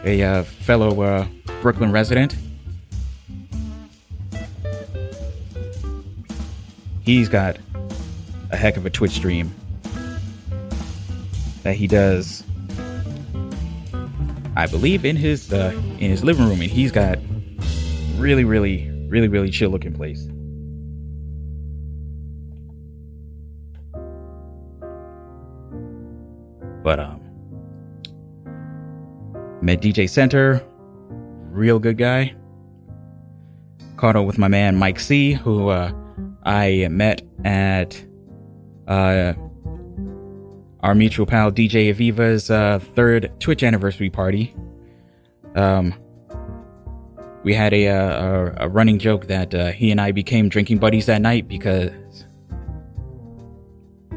a 0.03 0.21
uh, 0.21 0.43
fellow 0.43 1.01
uh, 1.01 1.27
Brooklyn 1.61 1.91
resident. 1.91 2.35
He's 7.03 7.29
got 7.29 7.57
a 8.51 8.57
heck 8.57 8.77
of 8.77 8.85
a 8.85 8.89
Twitch 8.89 9.11
stream 9.11 9.53
that 11.63 11.75
he 11.75 11.87
does. 11.87 12.43
I 14.55 14.67
believe 14.67 15.05
in 15.05 15.15
his 15.15 15.53
uh, 15.53 15.71
in 15.99 16.11
his 16.11 16.23
living 16.23 16.47
room, 16.47 16.61
and 16.61 16.69
he's 16.69 16.91
got 16.91 17.17
really, 18.21 18.45
really, 18.45 18.89
really, 19.07 19.27
really 19.27 19.49
chill 19.49 19.71
looking 19.71 19.93
place. 19.93 20.27
But 26.83 26.99
um, 26.99 27.21
met 29.61 29.81
DJ 29.81 30.09
Center, 30.09 30.63
real 31.49 31.79
good 31.79 31.97
guy. 31.97 32.35
Caught 33.97 34.15
up 34.15 34.25
with 34.25 34.37
my 34.37 34.47
man 34.47 34.75
Mike 34.77 34.99
C, 34.99 35.33
who 35.33 35.69
uh, 35.69 35.91
I 36.43 36.87
met 36.89 37.21
at 37.43 38.03
uh, 38.87 39.33
our 40.81 40.95
mutual 40.95 41.25
pal 41.25 41.51
DJ 41.51 41.93
Aviva's 41.93 42.49
uh, 42.49 42.79
third 42.95 43.31
Twitch 43.39 43.63
anniversary 43.63 44.09
party. 44.09 44.55
Um, 45.55 45.93
we 47.43 47.53
had 47.53 47.73
a, 47.73 47.87
uh, 47.87 47.95
a, 47.95 48.65
a 48.65 48.69
running 48.69 48.99
joke 48.99 49.27
that 49.27 49.53
uh, 49.53 49.71
he 49.71 49.91
and 49.91 49.99
I 49.99 50.11
became 50.11 50.49
drinking 50.49 50.77
buddies 50.77 51.05
that 51.07 51.21
night 51.21 51.47
because 51.47 51.91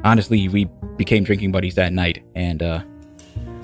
honestly, 0.05 0.49
we 0.49 0.67
became 0.97 1.25
drinking 1.25 1.51
buddies 1.51 1.75
that 1.75 1.93
night, 1.93 2.23
and 2.35 2.63
uh, 2.63 2.83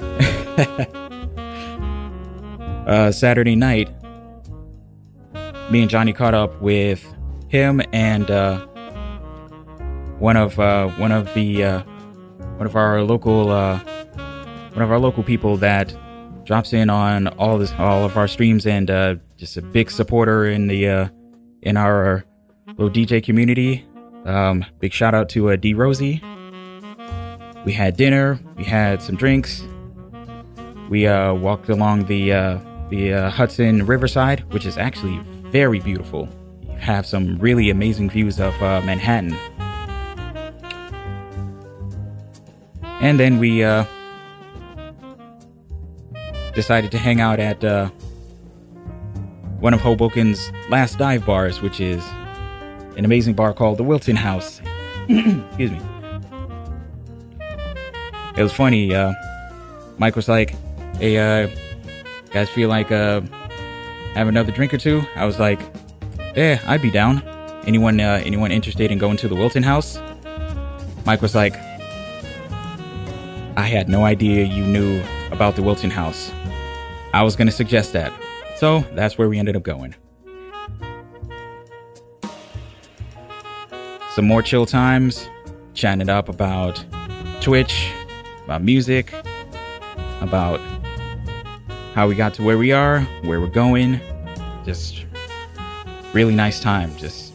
uh, 2.87 3.13
Saturday 3.13 3.55
night, 3.55 3.91
me 5.71 5.83
and 5.83 5.91
Johnny 5.91 6.13
caught 6.13 6.35
up 6.35 6.61
with 6.61 7.07
him 7.49 7.81
and 7.93 8.31
uh, 8.31 8.67
one 10.19 10.37
of 10.37 10.59
uh, 10.59 10.89
one 10.91 11.13
of 11.13 11.33
the 11.35 11.65
uh, 11.65 11.83
one 12.57 12.67
of 12.67 12.77
our 12.77 13.03
local 13.03 13.51
uh, 13.51 13.79
one 14.73 14.83
of 14.83 14.91
our 14.91 14.99
local 14.99 15.23
people 15.23 15.57
that 15.59 15.95
drops 16.51 16.73
in 16.73 16.91
on 16.91 17.29
all 17.39 17.59
this 17.59 17.73
all 17.79 18.05
of 18.05 18.17
our 18.17 18.27
streams 18.27 18.67
and 18.67 18.91
uh, 18.91 19.15
just 19.37 19.57
a 19.57 19.63
big 19.63 19.89
supporter 19.89 20.47
in 20.47 20.67
the 20.67 20.89
uh, 20.89 21.09
in 21.63 21.77
our 21.77 22.25
little 22.77 22.91
DJ 22.91 23.23
community. 23.23 23.87
Um, 24.25 24.65
big 24.81 24.93
shout 24.93 25.15
out 25.15 25.29
to 25.29 25.51
uh, 25.51 25.55
D 25.55 25.75
Rosie. 25.75 26.21
We 27.65 27.73
had 27.73 27.97
dinner. 27.97 28.41
We 28.57 28.65
had 28.65 29.01
some 29.01 29.15
drinks. 29.15 29.63
We 30.89 31.07
uh, 31.07 31.35
walked 31.35 31.69
along 31.69 32.07
the 32.07 32.33
uh, 32.33 32.59
the 32.89 33.15
uh, 33.15 33.31
Hudson 33.31 33.87
Riverside, 33.87 34.41
which 34.53 34.67
is 34.67 34.77
actually 34.77 35.21
very 35.53 35.79
beautiful. 35.79 36.29
You 36.63 36.77
have 36.79 37.07
some 37.07 37.39
really 37.39 37.71
amazing 37.71 38.11
views 38.11 38.41
of 38.41 38.61
uh, 38.61 38.81
Manhattan. 38.81 39.39
And 43.01 43.21
then 43.21 43.39
we 43.39 43.63
uh, 43.63 43.85
decided 46.55 46.91
to 46.93 46.99
hang 46.99 47.21
out 47.21 47.41
at 47.41 47.63
uh, 47.65 47.89
one 49.61 49.75
of 49.75 49.81
Hoboken's 49.81 50.53
last 50.71 50.99
dive 50.99 51.25
bars, 51.27 51.61
which 51.61 51.81
is 51.81 52.05
an 52.97 53.05
amazing 53.05 53.35
bar 53.35 53.53
called 53.53 53.79
the 53.79 53.83
Wilton 53.85 54.17
House. 54.17 54.61
Excuse 55.09 55.71
me. 55.71 55.81
It 58.37 58.43
was 58.43 58.53
funny. 58.53 58.95
Uh, 58.95 59.13
Mike 59.99 60.17
was 60.17 60.29
like, 60.29 60.55
"Hey, 60.97 61.19
uh, 61.19 61.49
guys, 62.31 62.49
feel 62.49 62.69
like 62.69 62.91
uh, 62.91 63.21
have 64.15 64.29
another 64.29 64.53
drink 64.53 64.73
or 64.73 64.79
two? 64.79 65.03
I 65.17 65.27
was 65.27 65.39
like, 65.39 65.61
"Yeah, 66.35 66.61
I'd 66.67 66.81
be 66.81 66.91
down. 66.91 67.23
Anyone, 67.67 68.01
uh, 68.01 68.23
anyone 68.25 68.51
interested 68.51 68.91
in 68.91 68.99
going 68.99 69.17
to 69.19 69.29
the 69.29 69.35
Wilton 69.35 69.63
House?" 69.63 70.01
Mike 71.05 71.21
was 71.21 71.35
like, 71.35 71.55
"I 73.57 73.67
had 73.67 73.89
no 73.89 74.05
idea 74.05 74.45
you 74.45 74.65
knew 74.65 75.03
about 75.33 75.57
the 75.57 75.63
Wilton 75.63 75.91
House. 75.91 76.31
I 77.13 77.23
was 77.23 77.37
gonna 77.37 77.51
suggest 77.51 77.93
that, 77.93 78.13
so 78.57 78.81
that's 78.95 79.19
where 79.19 79.29
we 79.29 79.39
ended 79.39 79.57
up 79.57 79.63
going." 79.63 79.95
Some 84.15 84.27
more 84.27 84.43
chill 84.43 84.67
times, 84.67 85.29
chatting 85.75 86.09
up 86.09 86.29
about 86.29 86.85
Twitch, 87.41 87.91
about 88.45 88.63
music, 88.63 89.15
about 90.21 90.61
how 91.95 92.09
we 92.09 92.15
got 92.15 92.35
to 92.35 92.43
where 92.43 92.59
we 92.59 92.73
are, 92.73 93.01
where 93.23 93.41
we're 93.41 93.47
going. 93.47 94.01
Just 94.65 95.05
really 96.13 96.35
nice 96.35 96.61
time. 96.61 96.97
Just 96.97 97.33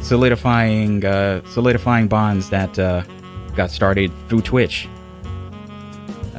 solidifying 0.00 1.04
uh, 1.04 1.44
solidifying 1.46 2.08
bonds 2.08 2.50
that 2.50 2.78
uh, 2.78 3.02
got 3.56 3.70
started 3.70 4.12
through 4.28 4.42
Twitch. 4.42 4.88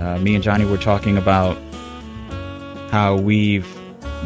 Uh, 0.05 0.19
me 0.19 0.35
and 0.35 0.43
Johnny 0.43 0.65
were 0.65 0.77
talking 0.77 1.17
about 1.17 1.57
how 2.91 3.17
we've 3.17 3.67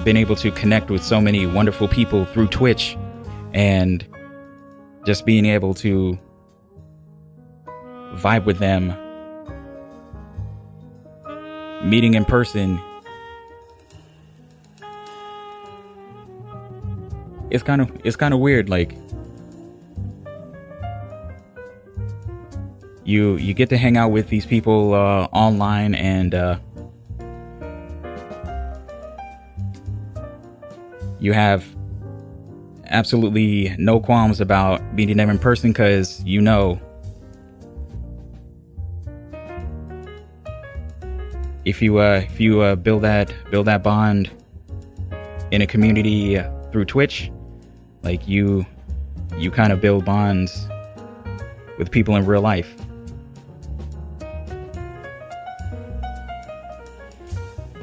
been 0.03 0.17
able 0.17 0.35
to 0.35 0.51
connect 0.51 0.89
with 0.91 1.01
so 1.01 1.21
many 1.21 1.45
wonderful 1.45 1.87
people 1.87 2.25
through 2.25 2.47
Twitch 2.47 2.97
and 3.53 4.05
just 5.05 5.25
being 5.25 5.45
able 5.45 5.73
to 5.75 6.19
vibe 8.15 8.43
with 8.43 8.59
them 8.59 8.93
meeting 11.89 12.13
in 12.15 12.25
person 12.25 12.77
it's 17.51 17.63
kind 17.63 17.81
of 17.81 17.89
it's 18.03 18.17
kind 18.17 18.33
of 18.33 18.41
weird 18.41 18.67
like 18.67 18.97
you 23.09 23.37
you 23.37 23.55
get 23.55 23.69
to 23.69 23.77
hang 23.77 23.97
out 23.97 24.09
with 24.09 24.29
these 24.29 24.45
people 24.45 24.93
uh, 24.93 25.27
online 25.33 25.95
and 25.95 26.35
uh, 26.35 26.59
you 31.19 31.33
have 31.33 31.65
absolutely 32.85 33.75
no 33.79 33.99
qualms 33.99 34.39
about 34.39 34.81
meeting 34.93 35.17
them 35.17 35.29
in 35.29 35.39
person 35.39 35.71
because 35.71 36.23
you 36.23 36.39
know 36.39 36.79
if 41.65 41.81
you 41.81 41.97
uh, 41.97 42.21
if 42.23 42.39
you 42.39 42.61
uh, 42.61 42.75
build 42.75 43.01
that 43.01 43.33
build 43.49 43.65
that 43.65 43.81
bond 43.81 44.29
in 45.51 45.63
a 45.63 45.67
community 45.67 46.39
through 46.71 46.85
Twitch, 46.85 47.31
like 48.03 48.27
you 48.27 48.65
you 49.35 49.49
kind 49.49 49.73
of 49.73 49.81
build 49.81 50.05
bonds 50.05 50.67
with 51.79 51.89
people 51.89 52.15
in 52.15 52.25
real 52.25 52.41
life. 52.41 52.75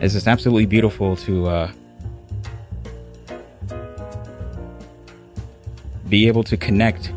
It's 0.00 0.14
just 0.14 0.28
absolutely 0.28 0.66
beautiful 0.66 1.16
to 1.16 1.46
uh, 1.46 1.72
be 6.08 6.28
able 6.28 6.44
to 6.44 6.56
connect 6.56 7.12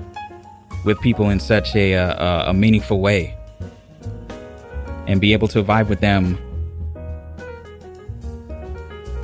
with 0.86 1.00
people 1.02 1.30
in 1.30 1.40
such 1.40 1.76
a, 1.76 1.96
uh, 1.96 2.46
a, 2.48 2.50
a 2.50 2.54
meaningful 2.54 3.02
way 3.02 3.38
and 5.08 5.20
be 5.20 5.34
able 5.34 5.48
to 5.50 5.64
vibe 5.64 5.90
with 5.90 6.00
them 6.00 6.38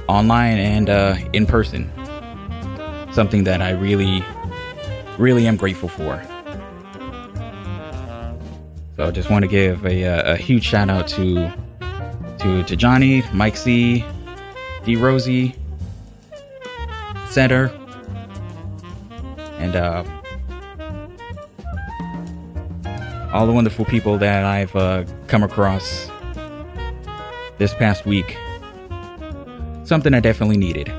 online 0.08 0.58
and 0.58 0.90
uh, 0.90 1.16
in 1.34 1.46
person. 1.46 1.92
Something 3.14 3.46
that 3.46 3.62
I 3.62 3.72
really, 3.72 4.24
really 5.18 5.48
am 5.48 5.56
grateful 5.56 5.90
for. 5.90 6.22
So 8.98 9.06
I 9.06 9.12
just 9.12 9.30
want 9.30 9.44
to 9.44 9.48
give 9.48 9.86
a, 9.86 10.06
uh, 10.06 10.34
a, 10.34 10.38
huge 10.38 10.64
shout 10.64 10.90
out 10.90 11.08
to 11.10 11.52
to 12.46 12.62
to 12.62 12.76
Johnny, 12.76 13.24
Mike 13.34 13.58
C, 13.58 14.06
D 14.84 14.96
Rosie, 14.96 15.56
Center, 17.28 17.72
and 19.58 19.76
uh, 19.76 20.04
all 23.34 23.48
the 23.48 23.52
wonderful 23.52 23.84
people 23.84 24.20
that 24.20 24.46
I've 24.46 24.76
uh, 24.76 25.06
come 25.26 25.42
across 25.42 26.12
this 27.58 27.74
past 27.74 28.06
week 28.06 28.38
something 29.84 30.14
I 30.14 30.20
definitely 30.20 30.58
needed. 30.58 30.90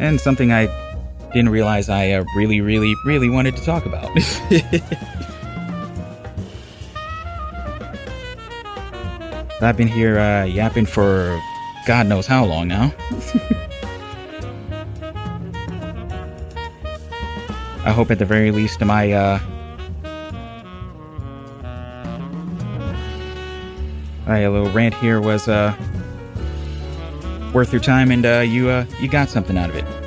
And 0.00 0.20
something 0.20 0.52
I 0.52 0.85
didn't 1.32 1.50
realize 1.50 1.88
I 1.88 2.12
uh, 2.12 2.24
really, 2.36 2.60
really, 2.60 2.94
really 3.04 3.28
wanted 3.28 3.56
to 3.56 3.64
talk 3.64 3.86
about. 3.86 4.10
I've 9.62 9.76
been 9.76 9.88
here 9.88 10.18
uh, 10.18 10.44
yapping 10.44 10.86
for 10.86 11.40
God 11.86 12.06
knows 12.06 12.26
how 12.26 12.44
long 12.44 12.68
now. 12.68 12.92
I 17.84 17.92
hope 17.92 18.10
at 18.10 18.18
the 18.18 18.24
very 18.24 18.50
least 18.50 18.80
my 18.80 19.12
uh, 19.12 19.38
a 24.46 24.50
little 24.50 24.70
rant 24.70 24.94
here 24.94 25.20
was 25.20 25.48
uh, 25.48 25.74
worth 27.52 27.72
your 27.72 27.80
time, 27.80 28.10
and 28.10 28.24
uh, 28.24 28.38
you 28.40 28.68
uh, 28.68 28.86
you 29.00 29.08
got 29.08 29.28
something 29.28 29.56
out 29.56 29.70
of 29.70 29.76
it. 29.76 30.05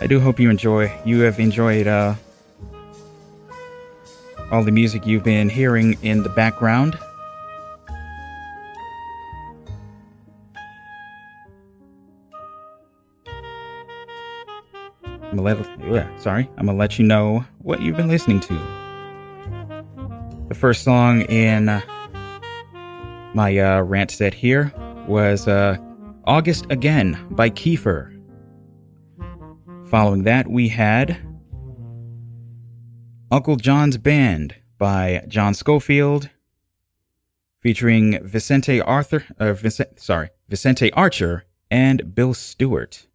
I 0.00 0.06
do 0.06 0.20
hope 0.20 0.38
you 0.38 0.48
enjoy. 0.48 0.92
You 1.04 1.20
have 1.20 1.40
enjoyed 1.40 1.88
uh, 1.88 2.14
all 4.52 4.62
the 4.62 4.70
music 4.70 5.06
you've 5.06 5.24
been 5.24 5.48
hearing 5.48 5.98
in 6.02 6.22
the 6.22 6.28
background. 6.28 6.96
I'm 15.30 15.36
gonna 15.36 15.42
let 15.90 16.20
sorry, 16.20 16.48
I'm 16.56 16.66
gonna 16.66 16.78
let 16.78 16.98
you 16.98 17.04
know 17.04 17.44
what 17.58 17.82
you've 17.82 17.96
been 17.96 18.08
listening 18.08 18.40
to. 18.40 18.54
The 20.48 20.54
first 20.54 20.84
song 20.84 21.22
in 21.22 21.68
uh, 21.68 21.82
my 23.34 23.58
uh, 23.58 23.82
rant 23.82 24.10
set 24.10 24.32
here 24.32 24.72
was 25.06 25.46
uh, 25.46 25.76
August 26.24 26.66
Again 26.70 27.18
by 27.30 27.50
Kiefer. 27.50 28.17
Following 29.90 30.24
that, 30.24 30.48
we 30.48 30.68
had 30.68 31.16
Uncle 33.30 33.56
John's 33.56 33.96
Band 33.96 34.54
by 34.76 35.24
John 35.28 35.54
Scofield, 35.54 36.28
featuring 37.62 38.22
Vicente 38.22 38.82
Arthur, 38.82 39.24
uh, 39.38 39.54
Vicente, 39.54 39.92
sorry, 39.96 40.28
Vicente 40.50 40.92
Archer 40.92 41.46
and 41.70 42.14
Bill 42.14 42.34
Stewart. 42.34 43.06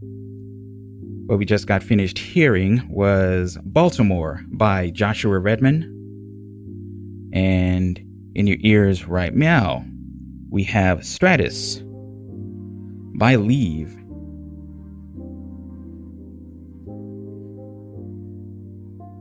What 0.00 1.38
we 1.38 1.46
just 1.46 1.66
got 1.66 1.82
finished 1.82 2.18
hearing 2.18 2.86
was 2.90 3.56
Baltimore 3.64 4.42
by 4.48 4.90
Joshua 4.90 5.38
Redman. 5.38 5.94
And 7.32 7.98
in 8.34 8.46
your 8.46 8.58
ears 8.60 9.06
right 9.06 9.34
now, 9.34 9.86
we 10.50 10.64
have 10.64 11.06
Stratus 11.06 11.82
by 13.18 13.34
Leavv. 13.34 13.92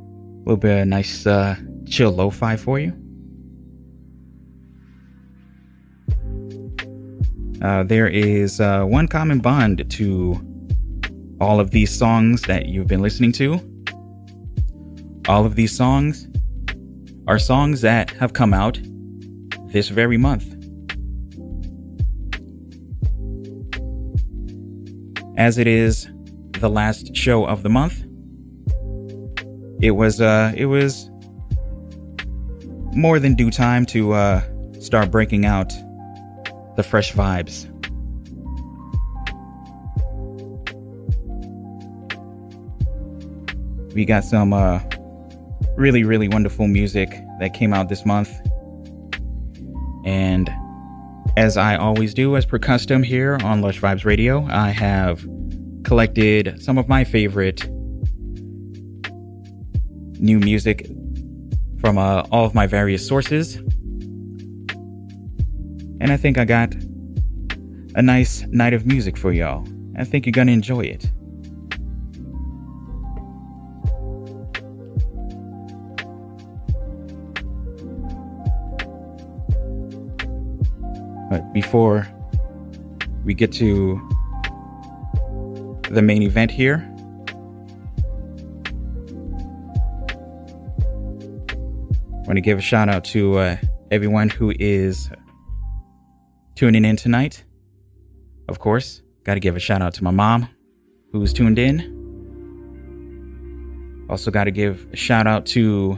A 0.05 0.49
little 0.49 0.57
bit 0.57 0.81
of 0.81 0.87
nice 0.87 1.25
uh, 1.25 1.55
chill 1.87 2.11
lo-fi 2.11 2.55
for 2.55 2.79
you. 2.79 2.93
Uh, 7.61 7.83
there 7.83 8.07
is 8.07 8.61
uh, 8.61 8.83
one 8.83 9.07
common 9.07 9.39
bond 9.39 9.89
to 9.89 10.39
all 11.41 11.59
of 11.59 11.71
these 11.71 11.95
songs 11.95 12.43
that 12.43 12.67
you've 12.67 12.87
been 12.87 13.01
listening 13.01 13.31
to. 13.31 13.59
All 15.27 15.45
of 15.45 15.55
these 15.55 15.75
songs 15.75 16.27
are 17.27 17.39
songs 17.39 17.81
that 17.81 18.11
have 18.11 18.33
come 18.33 18.53
out 18.53 18.79
this 19.67 19.89
very 19.89 20.17
month. 20.17 20.56
As 25.37 25.59
it 25.59 25.67
is 25.67 26.07
the 26.53 26.67
last 26.67 27.15
show 27.15 27.45
of 27.45 27.61
the 27.61 27.69
month, 27.69 28.03
it 29.79 29.91
was 29.91 30.19
uh 30.19 30.51
it 30.55 30.65
was 30.65 31.11
more 32.95 33.19
than 33.19 33.35
due 33.35 33.51
time 33.51 33.85
to 33.85 34.13
uh 34.13 34.41
start 34.79 35.11
breaking 35.11 35.45
out 35.45 35.71
the 36.75 36.81
fresh 36.81 37.13
vibes. 37.13 37.71
We 43.93 44.05
got 44.05 44.23
some 44.23 44.53
uh 44.53 44.79
really 45.75 46.03
really 46.03 46.27
wonderful 46.27 46.67
music 46.67 47.11
that 47.39 47.53
came 47.53 47.75
out 47.75 47.89
this 47.89 48.07
month. 48.07 48.31
And 50.03 50.49
as 51.37 51.55
I 51.55 51.75
always 51.75 52.15
do 52.15 52.35
as 52.35 52.47
per 52.47 52.57
custom 52.57 53.03
here 53.03 53.37
on 53.43 53.61
Lush 53.61 53.79
Vibes 53.79 54.05
Radio, 54.05 54.47
I 54.49 54.71
have 54.71 55.23
collected 55.83 56.59
some 56.59 56.79
of 56.79 56.89
my 56.89 57.03
favorite 57.03 57.69
new 60.19 60.39
music 60.39 60.87
from 61.79 61.99
uh, 61.99 62.23
all 62.31 62.43
of 62.45 62.55
my 62.55 62.65
various 62.65 63.07
sources. 63.07 63.57
And 65.99 66.11
I 66.11 66.17
think 66.17 66.39
I 66.39 66.45
got 66.45 66.73
a 67.93 68.01
nice 68.01 68.41
night 68.47 68.73
of 68.73 68.87
music 68.87 69.15
for 69.15 69.31
y'all. 69.31 69.63
I 69.95 70.05
think 70.05 70.25
you're 70.25 70.31
gonna 70.31 70.53
enjoy 70.53 70.81
it. 70.81 71.07
But 81.29 81.53
before 81.53 82.07
we 83.25 83.33
get 83.33 83.51
to 83.53 84.01
the 85.89 86.01
main 86.01 86.21
event 86.23 86.51
here, 86.51 86.87
I 92.11 92.29
want 92.29 92.35
to 92.35 92.41
give 92.41 92.57
a 92.57 92.61
shout 92.61 92.89
out 92.89 93.03
to 93.05 93.39
uh, 93.39 93.57
everyone 93.91 94.29
who 94.29 94.53
is 94.59 95.09
tuning 96.55 96.85
in 96.85 96.95
tonight. 96.95 97.43
Of 98.49 98.59
course, 98.59 99.01
got 99.23 99.33
to 99.35 99.39
give 99.39 99.55
a 99.55 99.59
shout 99.59 99.81
out 99.81 99.93
to 99.95 100.03
my 100.03 100.11
mom 100.11 100.49
who's 101.11 101.33
tuned 101.33 101.59
in. 101.59 101.95
Also, 104.09 104.31
got 104.31 104.45
to 104.45 104.51
give 104.51 104.87
a 104.93 104.95
shout 104.95 105.27
out 105.27 105.45
to 105.47 105.97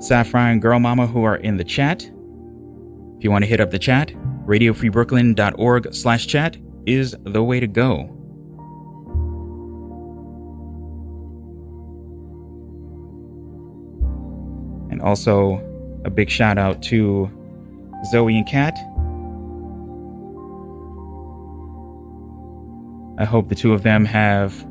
Saffron 0.00 0.60
Girl 0.60 0.80
Mama 0.80 1.06
who 1.06 1.24
are 1.24 1.36
in 1.36 1.58
the 1.58 1.64
chat. 1.64 2.10
If 3.18 3.24
you 3.24 3.32
want 3.32 3.42
to 3.42 3.48
hit 3.48 3.58
up 3.58 3.72
the 3.72 3.80
chat, 3.80 4.12
radiofreebrooklyn.org 4.46 5.92
slash 5.92 6.28
chat 6.28 6.56
is 6.86 7.16
the 7.24 7.42
way 7.42 7.58
to 7.58 7.66
go. 7.66 8.14
And 14.92 15.02
also 15.02 15.60
a 16.04 16.10
big 16.10 16.30
shout 16.30 16.58
out 16.58 16.80
to 16.84 17.28
Zoe 18.12 18.36
and 18.36 18.46
Kat. 18.46 18.74
I 23.20 23.24
hope 23.24 23.48
the 23.48 23.56
two 23.56 23.72
of 23.72 23.82
them 23.82 24.04
have 24.04 24.64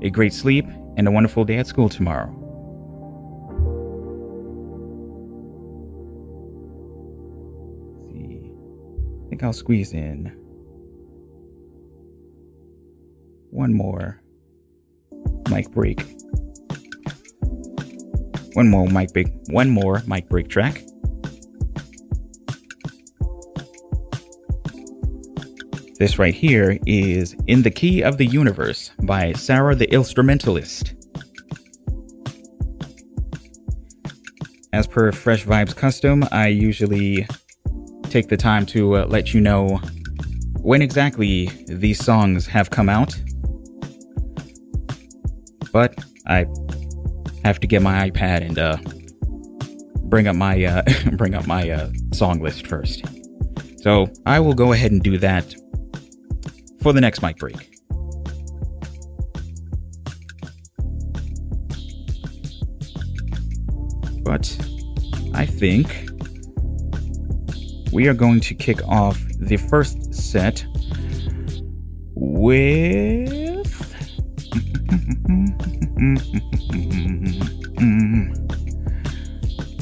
a 0.00 0.08
great 0.08 0.32
sleep 0.32 0.64
and 0.96 1.06
a 1.06 1.10
wonderful 1.10 1.44
day 1.44 1.58
at 1.58 1.66
school 1.66 1.90
tomorrow. 1.90 2.45
Think 9.36 9.44
I'll 9.44 9.52
squeeze 9.52 9.92
in 9.92 10.32
one 13.50 13.74
more 13.74 14.22
mic 15.50 15.70
break. 15.72 16.06
One 18.54 18.70
more 18.70 18.88
mic 18.88 19.12
break. 19.12 19.26
One 19.50 19.68
more 19.68 20.02
mic 20.06 20.30
break 20.30 20.48
track. 20.48 20.82
This 25.98 26.18
right 26.18 26.34
here 26.34 26.78
is 26.86 27.36
In 27.46 27.60
the 27.60 27.70
Key 27.70 28.00
of 28.00 28.16
the 28.16 28.24
Universe 28.24 28.90
by 29.02 29.34
Sarah 29.34 29.74
the 29.74 29.88
Illstrumentalist. 29.88 30.94
As 34.72 34.86
per 34.86 35.12
Fresh 35.12 35.44
Vibes 35.44 35.76
custom, 35.76 36.24
I 36.32 36.46
usually 36.46 37.28
take 38.16 38.28
the 38.28 38.36
time 38.36 38.64
to 38.64 38.96
uh, 38.96 39.04
let 39.08 39.34
you 39.34 39.42
know 39.42 39.78
when 40.62 40.80
exactly 40.80 41.50
these 41.66 42.02
songs 42.02 42.46
have 42.46 42.70
come 42.70 42.88
out. 42.88 43.14
But 45.70 46.02
I 46.26 46.46
have 47.44 47.60
to 47.60 47.66
get 47.66 47.82
my 47.82 48.08
iPad 48.08 48.40
and 48.40 48.58
uh, 48.58 48.78
bring 50.08 50.28
up 50.28 50.34
my 50.34 50.64
uh, 50.64 50.82
bring 51.12 51.34
up 51.34 51.46
my 51.46 51.68
uh, 51.68 51.90
song 52.14 52.40
list 52.40 52.66
first. 52.66 53.04
So 53.82 54.06
I 54.24 54.40
will 54.40 54.54
go 54.54 54.72
ahead 54.72 54.92
and 54.92 55.02
do 55.02 55.18
that 55.18 55.54
for 56.80 56.94
the 56.94 57.02
next 57.02 57.20
mic 57.20 57.36
break. 57.36 57.68
But 64.24 64.56
I 65.34 65.44
think 65.44 66.05
we 67.96 68.06
are 68.08 68.14
going 68.14 68.40
to 68.40 68.54
kick 68.54 68.86
off 68.86 69.18
the 69.38 69.56
first 69.56 70.12
set 70.12 70.66
with 72.14 73.32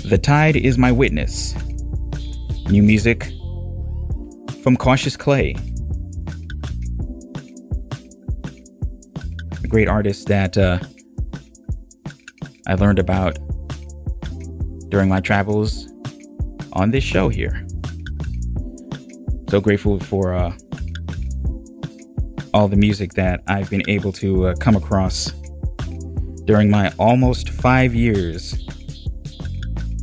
The 0.05 0.19
Tide 0.23 0.55
is 0.55 0.79
My 0.79 0.93
Witness. 0.93 1.57
New 2.71 2.85
music 2.85 3.33
from 4.63 4.77
Cautious 4.77 5.17
Clay. 5.17 5.57
A 9.65 9.67
great 9.67 9.89
artist 9.89 10.29
that 10.29 10.57
uh, 10.57 10.79
I 12.69 12.75
learned 12.75 13.01
about 13.01 13.41
during 14.89 15.09
my 15.09 15.19
travels 15.19 15.93
on 16.75 16.93
this 16.93 17.03
show 17.03 17.29
here. 17.29 17.67
So 19.55 19.61
grateful 19.61 20.01
for 20.01 20.35
uh, 20.35 20.53
all 22.53 22.67
the 22.67 22.75
music 22.75 23.13
that 23.13 23.41
I've 23.47 23.71
been 23.71 23.89
able 23.89 24.11
to 24.15 24.49
uh, 24.49 24.55
come 24.57 24.75
across 24.75 25.31
during 26.45 26.69
my 26.69 26.93
almost 26.99 27.51
five 27.51 27.95
years 27.95 28.55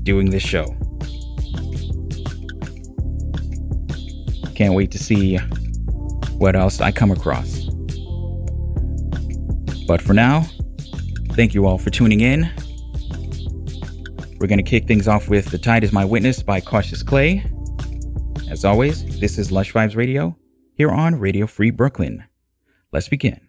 doing 0.04 0.30
this 0.30 0.42
show. 0.42 0.64
Can't 4.56 4.74
wait 4.74 4.90
to 4.92 4.98
see 4.98 5.36
what 6.38 6.56
else 6.56 6.80
I 6.80 6.94
come 6.94 7.12
across. 7.12 7.66
But 9.86 10.02
for 10.02 10.14
now, 10.14 10.46
thank 11.34 11.54
you 11.54 11.66
all 11.66 11.78
for 11.78 11.90
tuning 11.90 12.22
in. 12.22 12.50
We're 14.40 14.48
going 14.48 14.64
to 14.64 14.64
kick 14.64 14.88
things 14.88 15.10
off 15.10 15.28
with 15.28 15.48
The 15.48 15.58
Tide 15.58 15.84
is 15.84 15.92
My 15.92 16.06
Witness 16.06 16.42
by 16.42 16.62
Cautious 16.62 17.04
Clay. 17.04 17.51
As 18.52 18.66
always, 18.66 19.18
this 19.22 19.38
is 19.38 19.50
Lush 19.50 19.72
Vibes 19.72 19.96
Radio 19.96 20.36
here 20.76 20.92
on 20.92 21.18
Radio 21.18 21.48
Free 21.48 21.72
Brooklyn. 21.72 22.26
Let's 22.92 23.08
begin. 23.08 23.40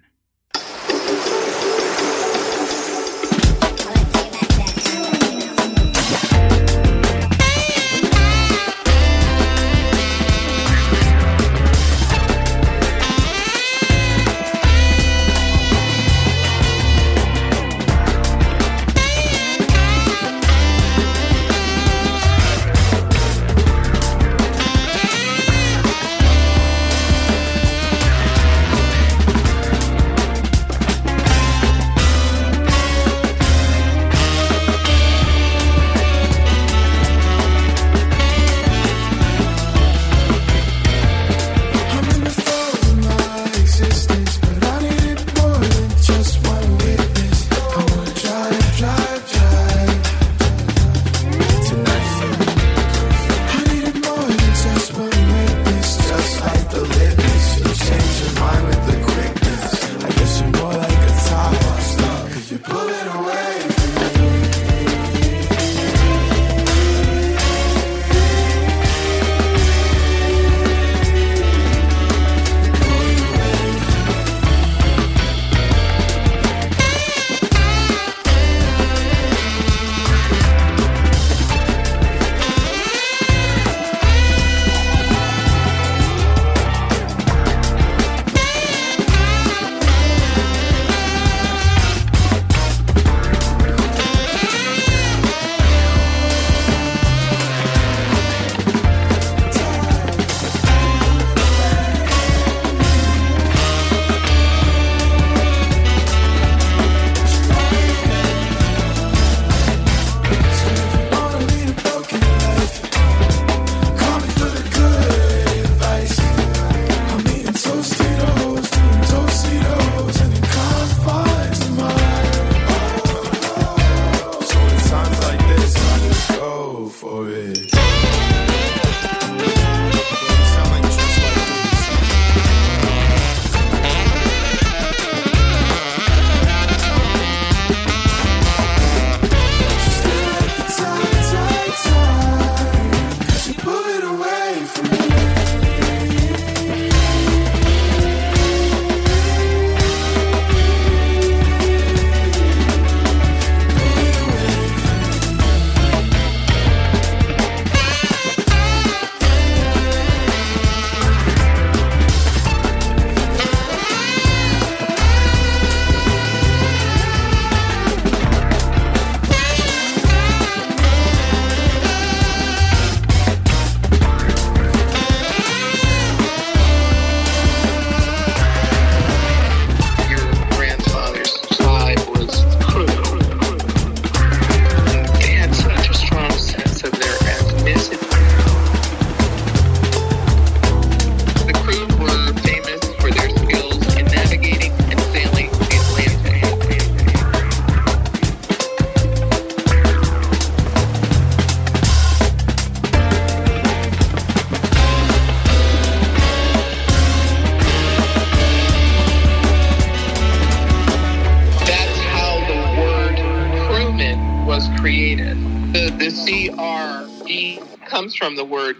From 218.23 218.37
the 218.37 218.45
word 218.45 218.72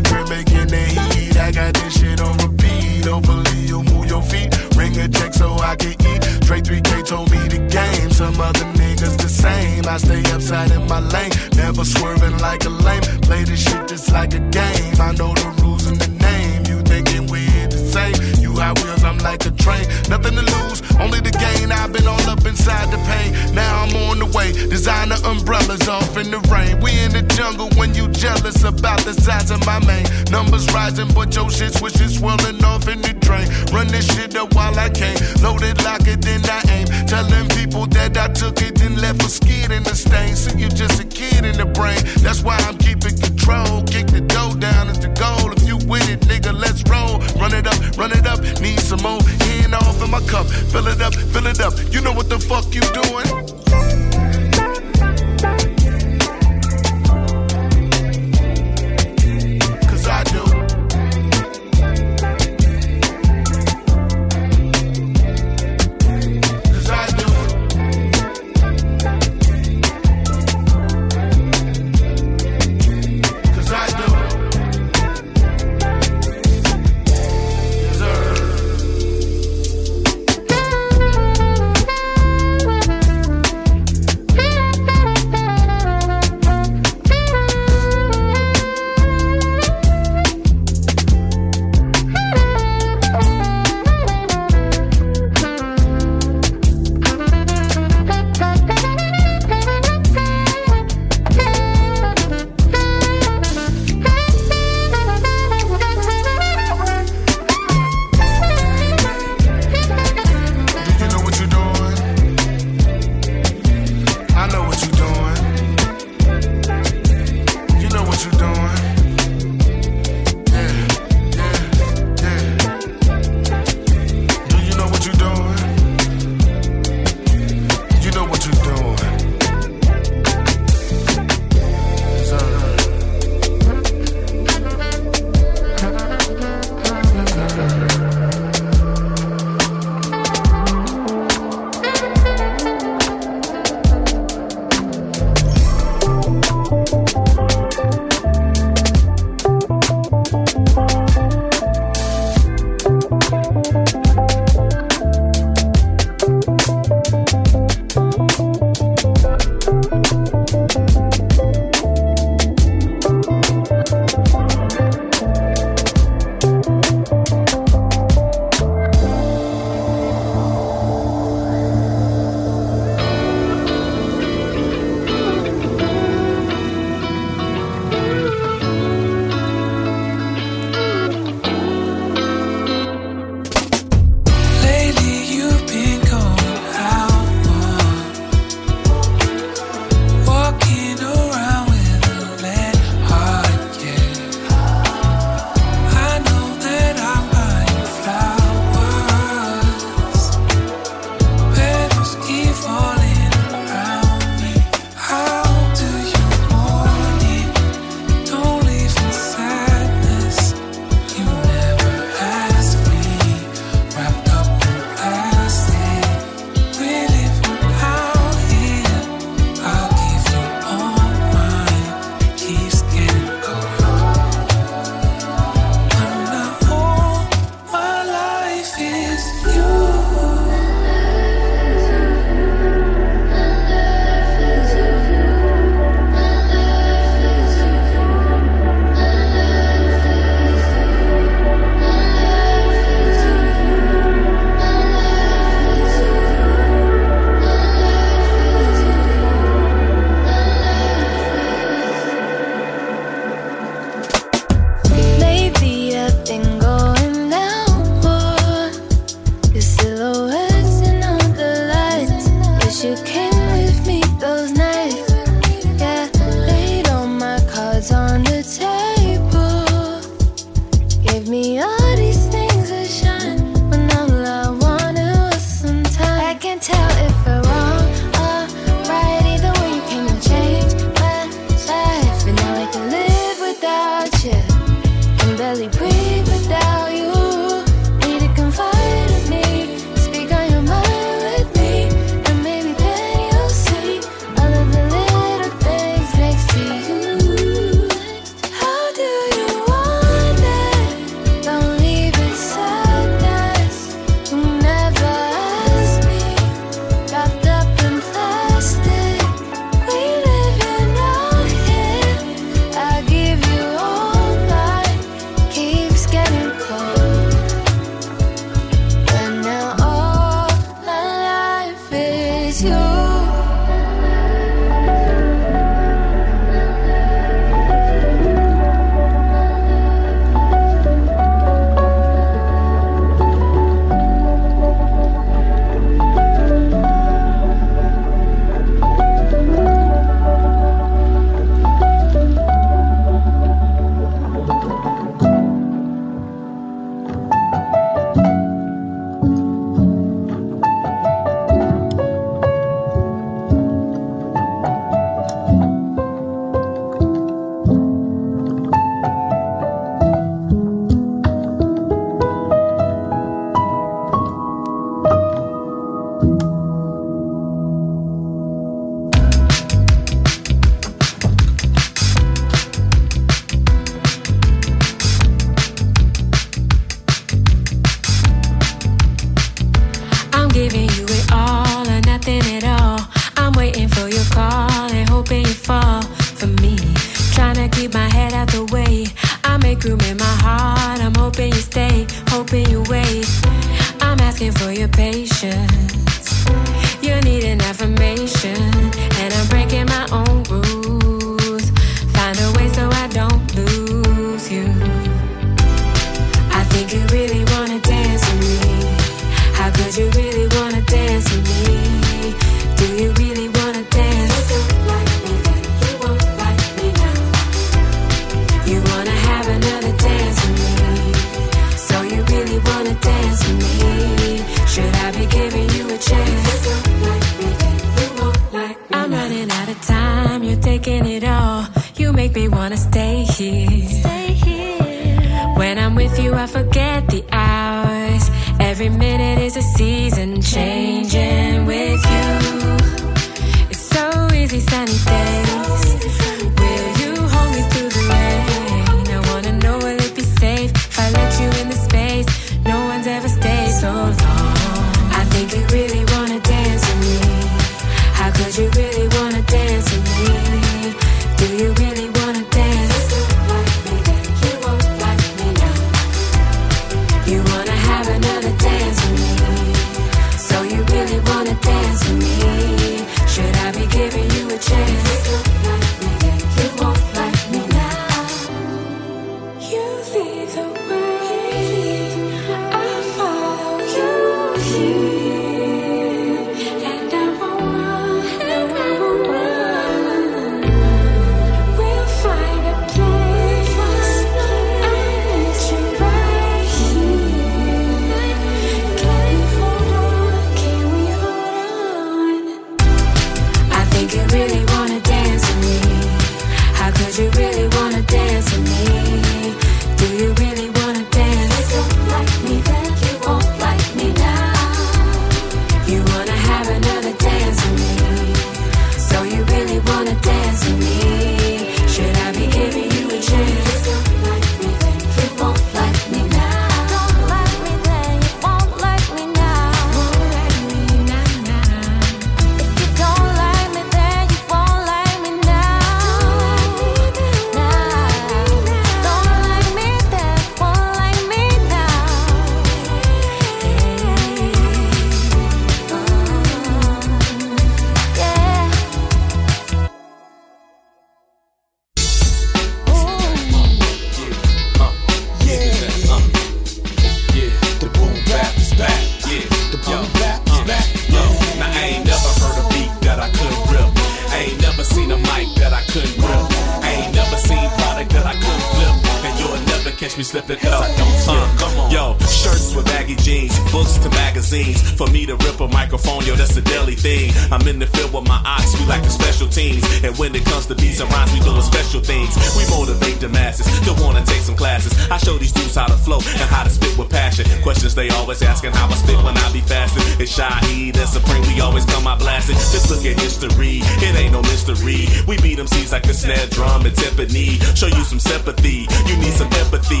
catch 570.11 570.17
me 570.17 570.23
slipping 570.23 570.57
come 570.57 570.73
uh, 570.73 571.81
on. 571.81 571.91
Yo, 571.91 572.17
shirts 572.27 572.75
with 572.75 572.85
baggy 572.85 573.15
jeans, 573.15 573.57
books 573.71 573.97
to 573.97 574.09
magazines. 574.09 574.81
For 574.97 575.07
me 575.07 575.25
to 575.25 575.35
rip 575.35 575.59
a 575.59 575.67
microphone, 575.67 576.25
yo, 576.25 576.35
that's 576.35 576.55
a 576.57 576.61
daily 576.61 576.95
thing. 576.95 577.31
I'm 577.51 577.65
in 577.67 577.79
the 577.79 577.87
field 577.87 578.13
with 578.13 578.27
my 578.27 578.41
ox, 578.45 578.77
we 578.79 578.85
like 578.87 579.03
the 579.03 579.09
special 579.09 579.47
teams. 579.47 579.83
And 580.03 580.17
when 580.17 580.35
it 580.35 580.43
comes 580.45 580.65
to 580.67 580.75
beats 580.75 580.99
and 580.99 581.11
rhymes, 581.11 581.31
we 581.33 581.39
doing 581.39 581.61
special 581.61 582.01
things. 582.01 582.35
We 582.57 582.67
motivate 582.69 583.19
the 583.19 583.29
masses 583.29 583.67
to 583.85 583.93
wanna 584.01 584.25
take 584.25 584.41
some 584.41 584.55
classes. 584.55 584.91
I 585.09 585.17
show 585.17 585.37
these 585.37 585.51
dudes 585.51 585.75
how 585.75 585.87
to 585.87 585.97
flow 585.97 586.19
and 586.19 586.47
how 586.49 586.63
to 586.63 586.69
spit 586.69 586.97
with 586.97 587.09
passion. 587.09 587.45
Questions 587.61 587.95
they 587.95 588.09
always 588.09 588.41
asking 588.41 588.71
how 588.71 588.87
I 588.87 588.95
spit 588.95 589.17
when 589.23 589.37
I 589.37 589.53
be 589.53 589.61
fasting. 589.61 590.03
It's 590.19 590.37
Shaheed 590.37 590.97
and 590.97 591.09
Supreme, 591.09 591.43
we 591.53 591.61
always 591.61 591.85
come 591.85 592.07
out 592.07 592.19
blasting. 592.19 592.55
Just 592.55 592.89
look 592.89 593.05
at 593.05 593.19
history, 593.19 593.79
it 594.03 594.15
ain't 594.15 594.33
no 594.33 594.41
mystery. 594.41 595.07
We 595.27 595.37
beat 595.37 595.55
them 595.55 595.67
seeds 595.67 595.91
like 595.91 596.05
a 596.05 596.13
snare 596.13 596.47
drum 596.47 596.85
and 596.85 596.95
timpani. 596.95 597.61
Show 597.75 597.87
you 597.87 598.03
some 598.03 598.19
sympathy, 598.19 598.87
you 599.07 599.15
need 599.17 599.33
some 599.33 599.51
empathy. 599.63 600.00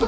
Uh, 0.00 0.06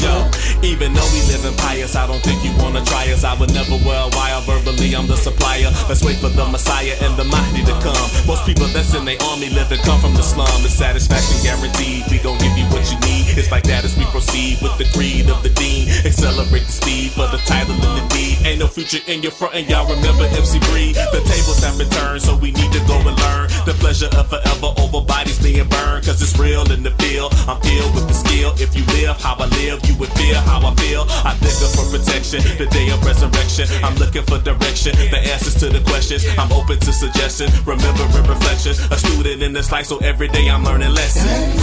yo, 0.00 0.19
even 0.62 0.92
though 0.92 1.10
we 1.12 1.20
live 1.32 1.44
in 1.44 1.54
pious, 1.56 1.96
I 1.96 2.06
don't 2.06 2.22
think 2.22 2.44
you 2.44 2.52
wanna 2.58 2.84
try 2.84 3.10
us. 3.12 3.24
I 3.24 3.34
would 3.38 3.52
never 3.52 3.76
wear 3.84 4.00
a 4.04 4.10
wire 4.16 4.40
verbally, 4.42 4.94
I'm 4.94 5.06
the 5.06 5.16
supplier. 5.16 5.70
Let's 5.88 6.04
wait 6.04 6.18
for 6.18 6.28
the 6.28 6.46
Messiah 6.46 6.96
and 7.02 7.16
the 7.16 7.24
Mahdi 7.24 7.64
to 7.64 7.76
come. 7.80 8.06
Most 8.26 8.44
people 8.44 8.66
that's 8.68 8.94
in 8.94 9.04
their 9.04 9.20
army 9.30 9.48
live 9.50 9.72
and 9.72 9.80
come 9.82 10.00
from 10.00 10.14
the 10.14 10.22
slum. 10.22 10.48
It's 10.64 10.74
satisfaction 10.74 11.40
guaranteed. 11.42 12.04
We 12.10 12.18
gon' 12.18 12.38
give 12.38 12.56
you 12.56 12.66
what 12.68 12.84
you 12.92 12.98
need. 13.00 13.38
It's 13.38 13.50
like 13.50 13.64
that 13.64 13.84
as 13.84 13.96
we 13.96 14.04
proceed 14.12 14.58
with 14.60 14.76
the 14.76 14.84
creed 14.92 15.30
of 15.30 15.42
the 15.42 15.50
dean. 15.50 15.88
Accelerate 16.04 16.66
the 16.66 16.72
speed 16.72 17.12
for 17.12 17.28
the 17.28 17.40
title 17.48 17.74
and 17.74 17.94
the 17.96 18.04
deed. 18.14 18.44
Ain't 18.44 18.60
no 18.60 18.66
future 18.66 19.00
in 19.06 19.22
your 19.22 19.32
front, 19.32 19.54
and 19.54 19.68
y'all 19.68 19.88
remember 19.88 20.24
MC 20.36 20.58
Breed. 20.70 20.96
The 20.96 21.22
tables 21.24 21.60
have 21.64 21.78
been 21.78 21.88
turned, 21.90 22.22
so 22.22 22.36
we 22.36 22.52
need 22.52 22.72
to 22.72 22.82
go 22.84 22.96
and 23.00 23.16
learn 23.16 23.48
the 23.64 23.74
pleasure 23.78 24.10
of 24.16 24.28
forever 24.28 24.72
over 24.76 25.00
bodies 25.00 25.38
being 25.38 25.68
burned. 25.68 26.04
Cause 26.04 26.20
it's 26.20 26.36
real 26.38 26.64
in 26.72 26.82
the 26.82 26.92
field. 27.02 27.32
I'm 27.48 27.60
filled 27.60 27.94
with 27.94 28.08
the 28.08 28.14
skill. 28.14 28.52
If 28.56 28.76
you 28.76 28.84
live 28.96 29.20
how 29.20 29.36
I 29.38 29.46
live, 29.60 29.84
you 29.88 29.96
would 29.98 30.12
feel 30.18 30.40
how 30.50 30.58
I 30.66 30.74
feel. 30.74 31.06
I 31.08 31.38
dig 31.38 31.54
for 31.78 31.86
protection, 31.94 32.42
the 32.58 32.66
day 32.66 32.90
of 32.90 32.98
resurrection. 33.06 33.70
I'm 33.86 33.94
looking 34.02 34.24
for 34.26 34.38
direction, 34.42 34.92
the 35.14 35.20
answers 35.32 35.54
to 35.62 35.68
the 35.70 35.80
questions. 35.86 36.26
I'm 36.36 36.50
open 36.52 36.78
to 36.80 36.92
suggestions, 36.92 37.54
remembering 37.66 38.26
reflections. 38.26 38.82
A 38.90 38.98
student 38.98 39.42
in 39.42 39.52
this 39.52 39.70
life, 39.70 39.86
so 39.86 39.98
every 39.98 40.28
day 40.28 40.50
I'm 40.50 40.64
learning 40.64 40.92
lessons. 40.92 41.26
Never 41.26 41.60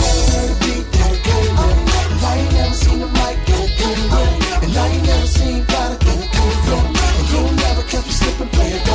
And 4.64 4.76
I 4.76 4.88
ain't 4.88 5.04
never 5.06 5.26
seen 5.26 5.64
God 5.64 6.02
again, 6.02 6.22
and 7.18 7.26
you 7.32 7.40
never 7.56 7.82
catch 7.82 8.06
me 8.06 8.12
slipping, 8.12 8.48
playing. 8.48 8.87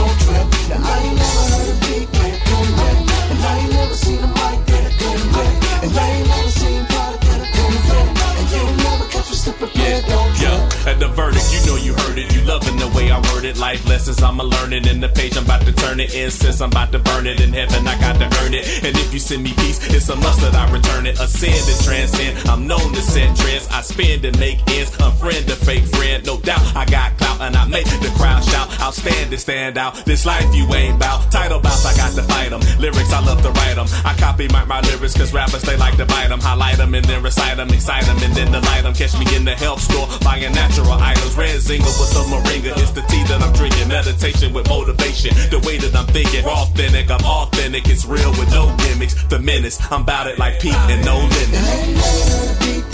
reggaeton 9.83 10.22
good 10.85 10.99
grip. 10.99 11.03
And 11.03 11.03
I 11.03 11.17
ain't 11.17 11.17
never 11.17 11.39
seen 11.39 11.63
product 11.63 11.63
get 11.63 11.67
a 11.67 11.83
good 11.83 12.91
flow. 12.91 13.03
I 13.13 13.33
word 13.33 13.45
it. 13.45 13.57
Life 13.57 13.87
lessons 13.87 14.21
I'ma 14.21 14.43
learn 14.43 14.73
it 14.73 14.87
in 14.87 14.99
the 14.99 15.09
page. 15.09 15.37
I'm 15.37 15.45
about 15.45 15.61
to 15.65 15.73
turn 15.73 15.99
it 15.99 16.13
in 16.15 16.31
since 16.31 16.61
I'm 16.61 16.71
about 16.71 16.91
to 16.91 16.99
burn 16.99 17.27
it 17.27 17.41
in 17.41 17.53
heaven. 17.53 17.87
I 17.87 17.99
got 17.99 18.17
to 18.19 18.25
earn 18.43 18.53
it. 18.53 18.83
And 18.83 18.95
if 18.97 19.13
you 19.13 19.19
send 19.19 19.43
me 19.43 19.53
peace, 19.53 19.79
it's 19.93 20.09
a 20.09 20.15
must 20.15 20.41
that 20.41 20.55
I 20.55 20.71
return 20.71 21.05
it. 21.05 21.19
Ascend 21.19 21.67
and 21.69 21.83
transcend. 21.83 22.49
I'm 22.49 22.67
known 22.67 22.93
to 22.93 23.01
set 23.01 23.35
trends. 23.35 23.67
I 23.69 23.81
spend 23.81 24.25
and 24.25 24.37
make 24.39 24.59
ends. 24.69 24.91
Unfriend 24.97 25.47
a 25.47 25.55
fake 25.55 25.85
friend. 25.85 26.25
No 26.25 26.39
doubt 26.39 26.61
I 26.75 26.85
got 26.85 27.17
clout 27.17 27.41
and 27.41 27.55
I 27.55 27.67
make 27.67 27.85
the 27.85 28.11
crowd 28.17 28.43
shout. 28.43 28.69
Outstanding, 28.81 28.93
stand 29.13 29.33
and 29.33 29.41
stand 29.41 29.77
out. 29.77 30.05
This 30.05 30.25
life 30.25 30.47
you 30.53 30.65
ain't 30.73 30.99
bout. 30.99 31.31
Title 31.31 31.59
bounce, 31.59 31.85
I 31.85 31.95
got 31.95 32.13
to 32.15 32.23
fight 32.23 32.49
them. 32.49 32.61
Lyrics, 32.79 33.13
I 33.13 33.23
love 33.23 33.41
to 33.43 33.51
write 33.51 33.75
them. 33.75 33.87
I 34.05 34.13
copy 34.17 34.47
my, 34.49 34.65
my 34.65 34.81
lyrics 34.81 35.15
cause 35.15 35.33
rappers 35.33 35.61
they 35.61 35.77
like 35.77 35.97
to 35.97 36.05
bite 36.05 36.29
them. 36.29 36.39
Highlight 36.39 36.77
them 36.77 36.93
and 36.93 37.05
then 37.05 37.23
recite 37.23 37.57
them. 37.57 37.69
Excite 37.69 38.05
them 38.05 38.17
and 38.21 38.33
then 38.33 38.51
delight 38.51 38.83
them. 38.83 38.93
Catch 38.93 39.17
me 39.19 39.25
in 39.35 39.45
the 39.45 39.55
health 39.55 39.81
store 39.81 40.07
buying 40.23 40.53
natural 40.73 40.93
items. 40.93 41.35
Red 41.35 41.59
zinger 41.59 41.93
with 41.99 42.13
the 42.13 42.23
moringa. 42.29 42.77
It's 42.81 42.91
the 42.91 43.01
tea 43.01 43.23
that 43.23 43.41
I'm 43.41 43.53
drinking. 43.53 43.87
Meditation 43.87 44.53
with 44.53 44.67
motivation. 44.69 45.35
The 45.49 45.59
way 45.65 45.77
that 45.77 45.95
I'm 45.95 46.07
thinking. 46.07 46.45
Authentic, 46.45 47.11
I'm 47.11 47.23
authentic. 47.23 47.87
It's 47.87 48.05
real 48.05 48.31
with 48.31 48.49
no 48.51 48.75
gimmicks. 48.77 49.23
The 49.25 49.39
menace, 49.39 49.79
I'm 49.91 50.01
about 50.01 50.27
it 50.27 50.39
like 50.39 50.59
Pete 50.59 50.73
and 50.73 51.05
no 51.05 51.17
limit. 51.17 52.92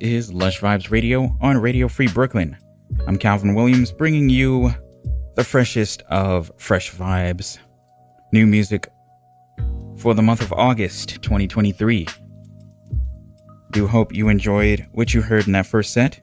Is 0.00 0.32
Lush 0.32 0.60
Vibes 0.60 0.90
Radio 0.90 1.36
on 1.40 1.58
Radio 1.58 1.88
Free 1.88 2.08
Brooklyn. 2.08 2.56
I'm 3.06 3.16
Calvin 3.16 3.54
Williams 3.54 3.92
bringing 3.92 4.28
you 4.28 4.74
the 5.36 5.44
freshest 5.44 6.02
of 6.08 6.50
fresh 6.56 6.92
vibes. 6.92 7.58
New 8.32 8.46
music 8.46 8.88
for 9.98 10.14
the 10.14 10.22
month 10.22 10.40
of 10.40 10.52
August 10.52 11.22
2023. 11.22 12.06
Do 13.70 13.86
hope 13.86 14.14
you 14.14 14.28
enjoyed 14.28 14.86
what 14.92 15.14
you 15.14 15.22
heard 15.22 15.46
in 15.46 15.52
that 15.52 15.66
first 15.66 15.92
set. 15.92 16.20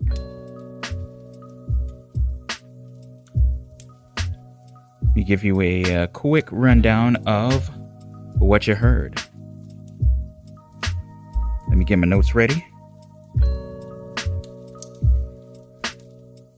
Let 5.02 5.16
me 5.16 5.24
give 5.24 5.44
you 5.44 5.62
a, 5.62 5.96
uh 5.96 6.08
quick 6.08 6.48
rundown 6.52 7.16
of 7.28 7.70
what 8.40 8.68
you 8.68 8.76
heard. 8.76 9.22
Let 11.70 11.78
me 11.78 11.86
get 11.86 11.98
my 11.98 12.08
notes 12.08 12.36
ready. 12.36 12.64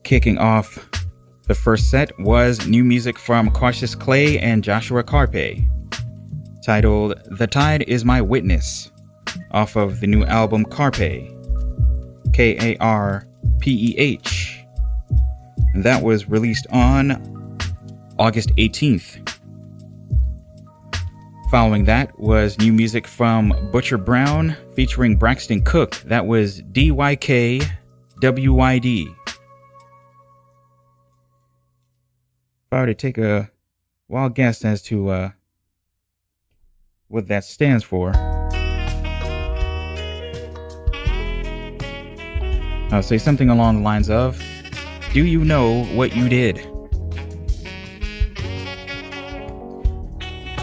Kicking 0.06 0.38
off 0.38 0.88
the 1.48 1.54
first 1.56 1.90
set 1.90 2.16
was 2.20 2.64
new 2.68 2.84
music 2.84 3.18
from 3.18 3.50
Cautious 3.50 3.96
Clay 3.96 4.38
and 4.38 4.62
Joshua 4.62 5.02
Karpeh, 5.02 5.66
titled 6.64 7.20
The 7.36 7.48
Tide 7.48 7.82
Is 7.88 8.04
My 8.04 8.22
Witness, 8.22 8.92
off 9.50 9.74
of 9.74 9.98
the 9.98 10.06
new 10.06 10.22
album 10.22 10.64
Karpeh, 10.64 11.26
K 12.32 12.56
A 12.60 12.76
R 12.78 13.26
P 13.58 13.72
E 13.72 13.98
H. 13.98 14.60
That 15.74 16.04
was 16.04 16.28
released 16.28 16.68
on 16.70 17.58
August 18.16 18.54
18th. 18.58 19.28
Following 21.50 21.84
that 21.86 22.16
was 22.16 22.56
new 22.60 22.72
music 22.72 23.08
from 23.08 23.52
Butcher 23.72 23.98
Brown 23.98 24.56
featuring 24.76 25.16
Braxton 25.16 25.64
Cook. 25.64 25.96
That 26.02 26.26
was 26.26 26.62
DYK 26.62 27.68
WYD. 28.22 29.15
If 32.66 32.72
I 32.72 32.80
were 32.80 32.86
to 32.86 32.94
take 32.94 33.16
a 33.16 33.48
wild 34.08 34.34
guess 34.34 34.64
as 34.64 34.82
to 34.82 35.08
uh, 35.10 35.30
what 37.06 37.28
that 37.28 37.44
stands 37.44 37.84
for, 37.84 38.12
I'll 42.92 43.04
say 43.04 43.18
something 43.18 43.50
along 43.50 43.76
the 43.76 43.82
lines 43.82 44.10
of 44.10 44.42
Do 45.12 45.24
you 45.24 45.44
know 45.44 45.84
what 45.94 46.16
you 46.16 46.28
did? 46.28 46.58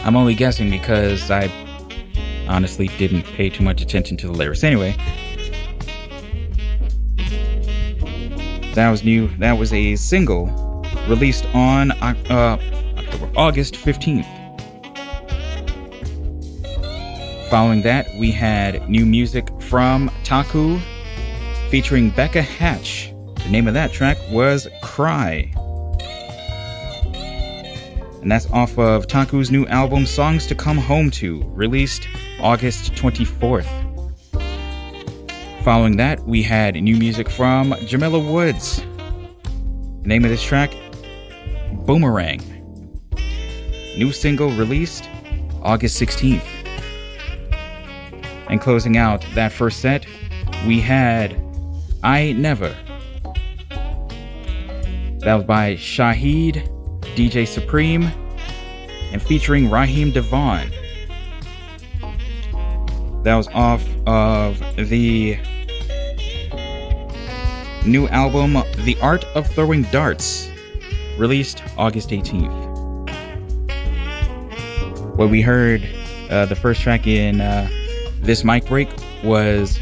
I'm 0.03 0.17
only 0.17 0.35
guessing 0.35 0.69
because 0.69 1.31
I 1.31 1.47
honestly 2.49 2.89
didn't 2.97 3.23
pay 3.23 3.49
too 3.49 3.63
much 3.63 3.81
attention 3.81 4.17
to 4.17 4.27
the 4.27 4.33
lyrics. 4.33 4.65
Anyway, 4.65 4.93
that 8.73 8.91
was 8.91 9.05
new. 9.05 9.29
That 9.37 9.53
was 9.53 9.71
a 9.71 9.95
single 9.95 10.62
released 11.07 11.45
on 11.53 11.91
uh, 11.91 12.57
October, 12.97 13.31
August 13.35 13.75
15th. 13.75 14.27
Following 17.49 17.81
that, 17.83 18.07
we 18.17 18.31
had 18.31 18.89
new 18.89 19.05
music 19.05 19.47
from 19.61 20.09
Ta-ku 20.23 20.79
featuring 21.69 22.09
Becca 22.09 22.41
Hatch. 22.41 23.13
The 23.43 23.49
name 23.49 23.67
of 23.67 23.73
that 23.73 23.91
track 23.91 24.17
was 24.31 24.67
Cry. 24.81 25.51
And 28.21 28.31
that's 28.31 28.49
off 28.51 28.77
of 28.79 29.05
Ta-ku's 29.05 29.51
new 29.51 29.65
album 29.67 30.05
Songs 30.05 30.47
to 30.47 30.55
Come 30.55 30.77
Home 30.77 31.11
To, 31.11 31.43
released 31.49 32.07
August 32.39 32.93
24th. 32.93 33.67
Following 35.63 35.97
that, 35.97 36.19
we 36.25 36.41
had 36.41 36.75
new 36.75 36.95
music 36.95 37.29
from 37.29 37.75
Jamila 37.85 38.19
Woods. 38.19 38.77
The 40.01 40.07
name 40.07 40.23
of 40.23 40.31
this 40.31 40.41
track, 40.41 40.73
Boomerang. 41.86 42.39
New 43.97 44.11
single 44.11 44.51
released 44.51 45.09
August 45.61 46.01
16th. 46.01 46.45
And 48.47 48.61
closing 48.61 48.97
out 48.97 49.25
that 49.36 49.51
first 49.51 49.79
set, 49.79 50.05
we 50.65 50.79
had 50.79 51.39
I 52.03 52.34
Never. 52.34 52.75
That 55.19 55.36
was 55.36 55.43
by 55.45 55.75
Shaheed, 55.75 56.67
DJ 57.15 57.47
Supreme, 57.47 58.11
and 59.11 59.21
featuring 59.21 59.69
Raheem 59.69 60.11
DeVaughn. 60.11 60.69
That 63.23 63.36
was 63.36 63.47
off 63.49 63.86
of 64.05 64.59
the 64.75 65.38
new 67.86 68.07
album 68.07 68.53
The 68.86 68.97
Art 69.01 69.23
of 69.36 69.47
Throwing 69.47 69.84
Darts, 69.84 70.49
released 71.18 71.64
August 71.78 72.09
18th. 72.09 72.74
What 75.16 75.30
we 75.30 75.41
heard, 75.41 75.88
uh, 76.30 76.45
the 76.45 76.55
first 76.55 76.82
track 76.82 77.05
in 77.05 77.41
uh, 77.41 77.70
this 78.20 78.43
mic 78.43 78.66
break 78.68 78.89
was 79.24 79.80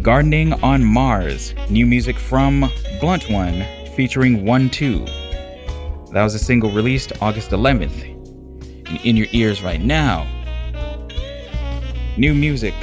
Gardening 0.00 0.52
on 0.62 0.84
Mars, 0.84 1.54
new 1.68 1.86
music 1.86 2.18
from 2.18 2.62
BluntOne 3.00 3.94
featuring 3.94 4.44
1 4.44 4.70
2. 4.70 5.04
That 6.12 6.22
was 6.22 6.34
a 6.34 6.38
single 6.38 6.70
released 6.70 7.12
August 7.20 7.50
11th. 7.50 8.10
And 8.88 9.00
in 9.04 9.16
your 9.16 9.28
ears 9.32 9.62
right 9.62 9.80
now. 9.80 10.26
New 12.18 12.34
music 12.34 12.74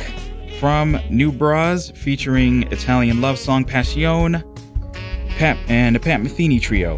from 0.60 1.00
Nu 1.10 1.32
Braz 1.32 1.96
featuring 1.96 2.64
Italian 2.72 3.22
love 3.22 3.38
song 3.38 3.64
Passion 3.64 4.44
Pat 5.38 5.58
and 5.70 5.96
the 5.96 6.00
Pat 6.00 6.20
Metheny 6.22 6.60
Trio. 6.60 6.98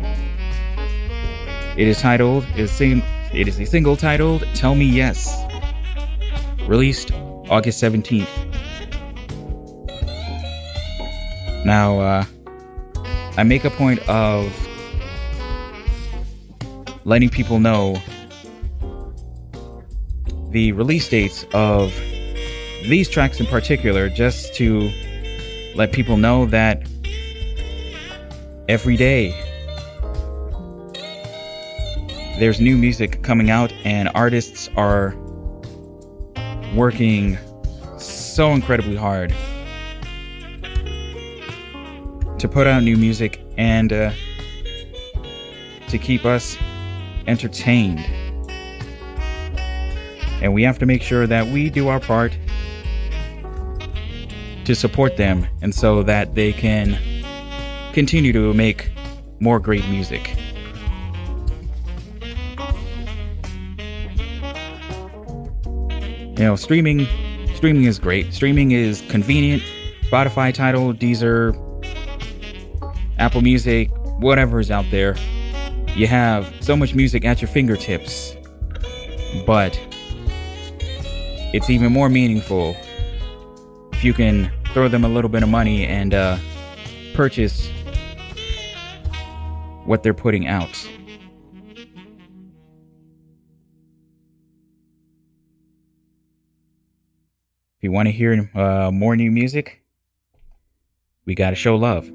It 1.78 1.88
is 1.88 2.00
titled 2.00 2.44
it 2.56 2.60
is, 2.60 2.72
sing, 2.72 3.02
it 3.34 3.48
is 3.48 3.58
a 3.58 3.66
single 3.66 3.96
titled 3.96 4.46
Tell 4.54 4.76
Me 4.76 4.86
Yes. 4.86 5.42
Released 6.68 7.12
August 7.50 7.82
17th. 7.82 8.28
Now 11.66 12.00
uh, 12.00 12.26
I 13.38 13.44
make 13.44 13.64
a 13.64 13.70
point 13.70 14.00
of 14.10 14.52
letting 17.06 17.30
people 17.30 17.60
know 17.60 18.02
the 20.50 20.74
release 20.74 21.08
dates 21.08 21.46
of 21.54 21.94
these 22.84 23.08
tracks 23.08 23.40
in 23.40 23.46
particular 23.46 24.10
just 24.10 24.54
to 24.56 24.92
let 25.76 25.94
people 25.94 26.18
know 26.18 26.46
that 26.48 26.86
every 28.68 28.98
day 28.98 29.32
there's 32.42 32.60
new 32.60 32.76
music 32.76 33.22
coming 33.22 33.52
out 33.52 33.72
and 33.84 34.10
artists 34.16 34.68
are 34.76 35.16
working 36.76 37.38
so 38.00 38.54
incredibly 38.54 38.96
hard 38.96 39.30
to 42.40 42.50
put 42.52 42.66
out 42.66 42.82
new 42.82 42.98
music 42.98 43.40
and 43.60 43.94
uh, 43.94 44.12
to 45.88 46.00
keep 46.00 46.26
us 46.26 46.58
entertained. 47.28 48.00
And 50.42 50.52
we 50.52 50.64
have 50.64 50.80
to 50.80 50.88
make 50.88 51.04
sure 51.04 51.28
that 51.28 51.46
we 51.46 51.70
do 51.70 51.90
our 51.90 52.00
part 52.00 52.36
to 54.66 54.74
support 54.74 55.16
them 55.16 55.46
and 55.62 55.76
so 55.76 56.02
that 56.02 56.34
they 56.34 56.54
can 56.54 56.98
continue 57.94 58.34
to 58.34 58.52
make 58.56 58.90
more 59.40 59.60
great 59.60 59.88
music. 59.90 60.41
You 66.42 66.48
know, 66.48 66.56
streaming 66.56 67.06
streaming 67.54 67.84
is 67.84 68.00
great. 68.00 68.34
Streaming 68.34 68.72
is 68.72 69.02
convenient. 69.10 69.62
Spotify, 70.10 70.52
Tidal, 70.52 70.92
Deezer, 70.92 71.54
Apple 73.20 73.42
Music, 73.42 73.92
whatever 74.18 74.60
is 74.60 74.72
out 74.72 74.86
there. 74.90 75.16
You 75.90 76.08
have 76.08 76.52
so 76.60 76.76
much 76.76 76.96
music 76.96 77.26
at 77.26 77.44
your 77.44 77.48
fingertips. 77.48 78.36
But 79.46 79.80
it's 81.54 81.70
even 81.70 81.92
more 81.92 82.10
meaningful 82.10 82.76
if 83.94 84.04
you 84.04 84.12
can 84.12 84.52
throw 84.74 84.88
them 84.88 85.06
a 85.06 85.10
little 85.10 85.30
bit 85.30 85.44
of 85.44 85.50
money 85.50 85.86
and 85.86 86.16
uh, 86.16 86.40
purchase 87.14 87.70
what 89.86 90.02
they're 90.02 90.16
putting 90.16 90.48
out. 90.48 90.90
If 97.82 97.86
you 97.86 97.92
want 97.94 98.10
to 98.10 98.12
hear 98.12 98.48
uh, 98.54 98.92
more 98.92 99.16
new 99.16 99.32
music, 99.32 99.82
we 101.26 101.34
got 101.34 101.50
to 101.50 101.56
show 101.56 101.76
love. 101.76 102.06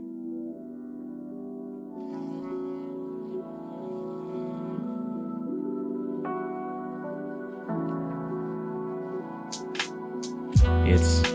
It's 10.87 11.29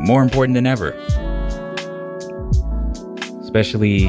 more 0.00 0.24
important 0.24 0.56
than 0.56 0.66
ever. 0.66 0.90
Especially 3.42 4.08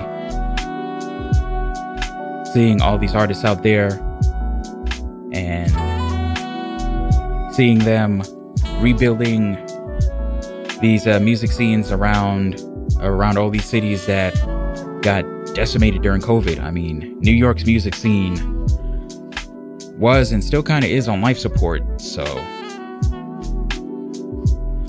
seeing 2.54 2.82
all 2.82 2.98
these 2.98 3.14
artists 3.14 3.46
out 3.46 3.62
there 3.62 3.92
and 5.32 5.70
seeing 7.54 7.78
them 7.78 8.24
rebuilding 8.82 9.58
these 10.82 11.08
uh, 11.08 11.20
music 11.20 11.52
scenes 11.52 11.92
around 11.92 12.60
around 13.00 13.38
all 13.38 13.50
these 13.50 13.66
cities 13.66 14.06
that 14.08 14.34
got 15.02 15.24
decimated 15.54 16.02
during 16.02 16.22
COVID. 16.22 16.60
I 16.62 16.72
mean, 16.72 17.18
New 17.20 17.32
York's 17.32 17.66
music 17.66 17.96
scene 17.96 18.36
was 19.98 20.32
and 20.32 20.44
still 20.44 20.64
kind 20.64 20.84
of 20.84 20.92
is 20.92 21.08
on 21.08 21.22
life 21.22 21.38
support. 21.38 21.84
So, 22.02 22.24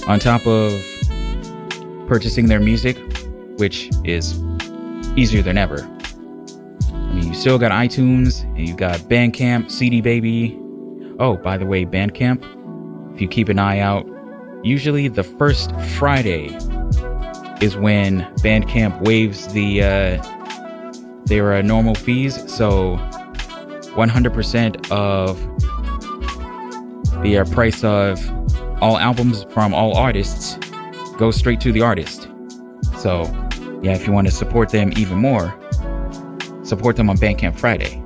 on 0.06 0.18
top 0.18 0.46
of 0.46 0.72
purchasing 2.08 2.46
their 2.46 2.60
music, 2.60 2.98
which 3.58 3.90
is 4.04 4.42
easier 5.16 5.42
than 5.42 5.58
ever. 5.58 5.82
I 6.92 7.14
mean, 7.14 7.28
you 7.28 7.34
still 7.34 7.58
got 7.58 7.72
iTunes 7.72 8.44
and 8.56 8.66
you 8.66 8.74
got 8.74 9.00
Bandcamp, 9.00 9.70
CD 9.70 10.00
Baby. 10.00 10.58
Oh, 11.18 11.36
by 11.36 11.58
the 11.58 11.66
way, 11.66 11.84
Bandcamp, 11.84 12.42
if 13.14 13.20
you 13.20 13.28
keep 13.28 13.48
an 13.48 13.58
eye 13.58 13.78
out, 13.78 14.06
usually 14.62 15.08
the 15.08 15.22
first 15.22 15.74
Friday 15.98 16.46
is 17.60 17.76
when 17.76 18.22
Bandcamp 18.38 19.02
waives 19.02 19.52
the 19.52 19.82
uh, 19.82 20.22
their 21.26 21.54
uh, 21.54 21.62
normal 21.62 21.94
fees. 21.94 22.34
So 22.52 22.96
100% 23.94 24.90
of 24.90 25.38
the 27.22 27.38
uh, 27.38 27.44
price 27.46 27.84
of 27.84 28.18
all 28.82 28.98
albums 28.98 29.44
from 29.50 29.74
all 29.74 29.96
artists 29.96 30.56
goes 31.18 31.36
straight 31.36 31.60
to 31.60 31.72
the 31.72 31.82
artist. 31.82 32.28
So, 32.96 33.22
yeah, 33.82 33.94
if 33.94 34.06
you 34.06 34.12
want 34.12 34.26
to 34.26 34.32
support 34.32 34.70
them 34.70 34.92
even 34.96 35.18
more, 35.18 35.54
support 36.64 36.96
them 36.96 37.10
on 37.10 37.16
Bandcamp 37.16 37.58
Friday. 37.58 38.02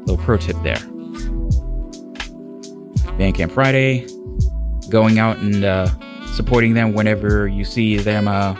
Little 0.00 0.22
pro 0.22 0.36
tip 0.36 0.56
there. 0.62 0.76
Bandcamp 3.16 3.52
Friday, 3.52 4.06
going 4.90 5.18
out 5.18 5.38
and 5.38 5.64
uh, 5.64 5.88
supporting 6.26 6.74
them 6.74 6.92
whenever 6.92 7.46
you 7.46 7.64
see 7.64 7.96
them 7.96 8.28
uh, 8.28 8.56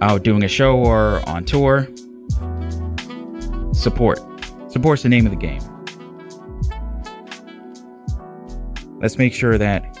out 0.00 0.22
doing 0.22 0.44
a 0.44 0.48
show 0.48 0.76
or 0.76 1.26
on 1.28 1.44
tour. 1.44 1.88
Support. 3.72 4.20
Support's 4.70 5.02
the 5.02 5.08
name 5.08 5.26
of 5.26 5.30
the 5.30 5.36
game. 5.36 5.62
Let's 9.00 9.18
make 9.18 9.34
sure 9.34 9.58
that 9.58 9.98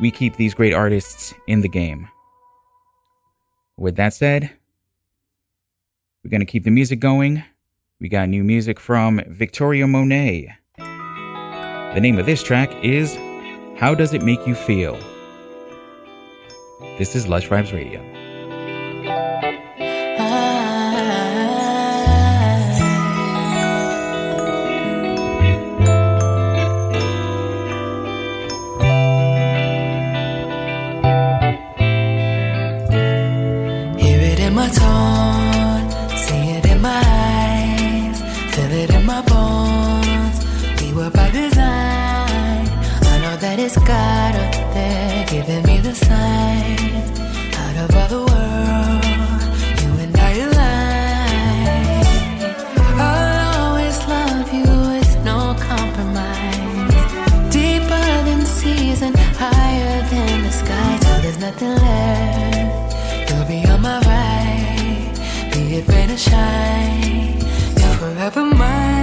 we 0.00 0.10
keep 0.10 0.36
these 0.36 0.54
great 0.54 0.74
artists 0.74 1.32
in 1.46 1.60
the 1.60 1.68
game. 1.68 2.08
With 3.76 3.96
that 3.96 4.14
said, 4.14 4.50
we're 6.22 6.30
going 6.30 6.40
to 6.40 6.46
keep 6.46 6.64
the 6.64 6.70
music 6.70 7.00
going. 7.00 7.44
We 8.00 8.08
got 8.08 8.28
new 8.28 8.42
music 8.42 8.80
from 8.80 9.20
Victoria 9.28 9.86
Monet. 9.86 10.52
The 10.78 12.00
name 12.00 12.18
of 12.18 12.26
this 12.26 12.42
track 12.42 12.72
is 12.82 13.16
How 13.76 13.92
Does 13.92 14.14
It 14.14 14.22
Make 14.22 14.46
You 14.46 14.54
Feel? 14.54 14.96
This 16.96 17.16
is 17.16 17.26
Lush 17.26 17.48
Vibes 17.48 17.72
Radio. 17.72 18.13
Nothing 61.44 61.74
left. 61.74 63.30
You'll 63.30 63.46
be 63.46 63.68
on 63.68 63.82
my 63.82 63.98
right, 64.00 65.10
be 65.52 65.76
it 65.76 65.88
rain 65.88 66.10
or 66.10 66.16
shine. 66.16 67.38
You're 67.78 67.96
forever 67.98 68.44
mine. 68.44 68.93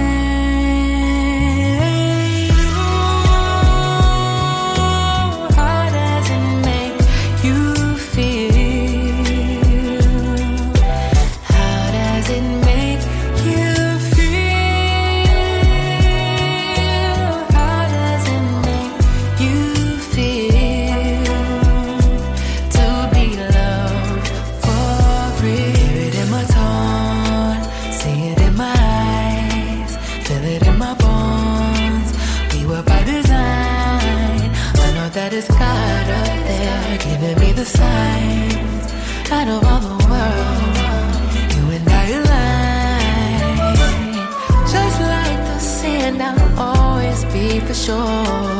Sure. 47.82 48.51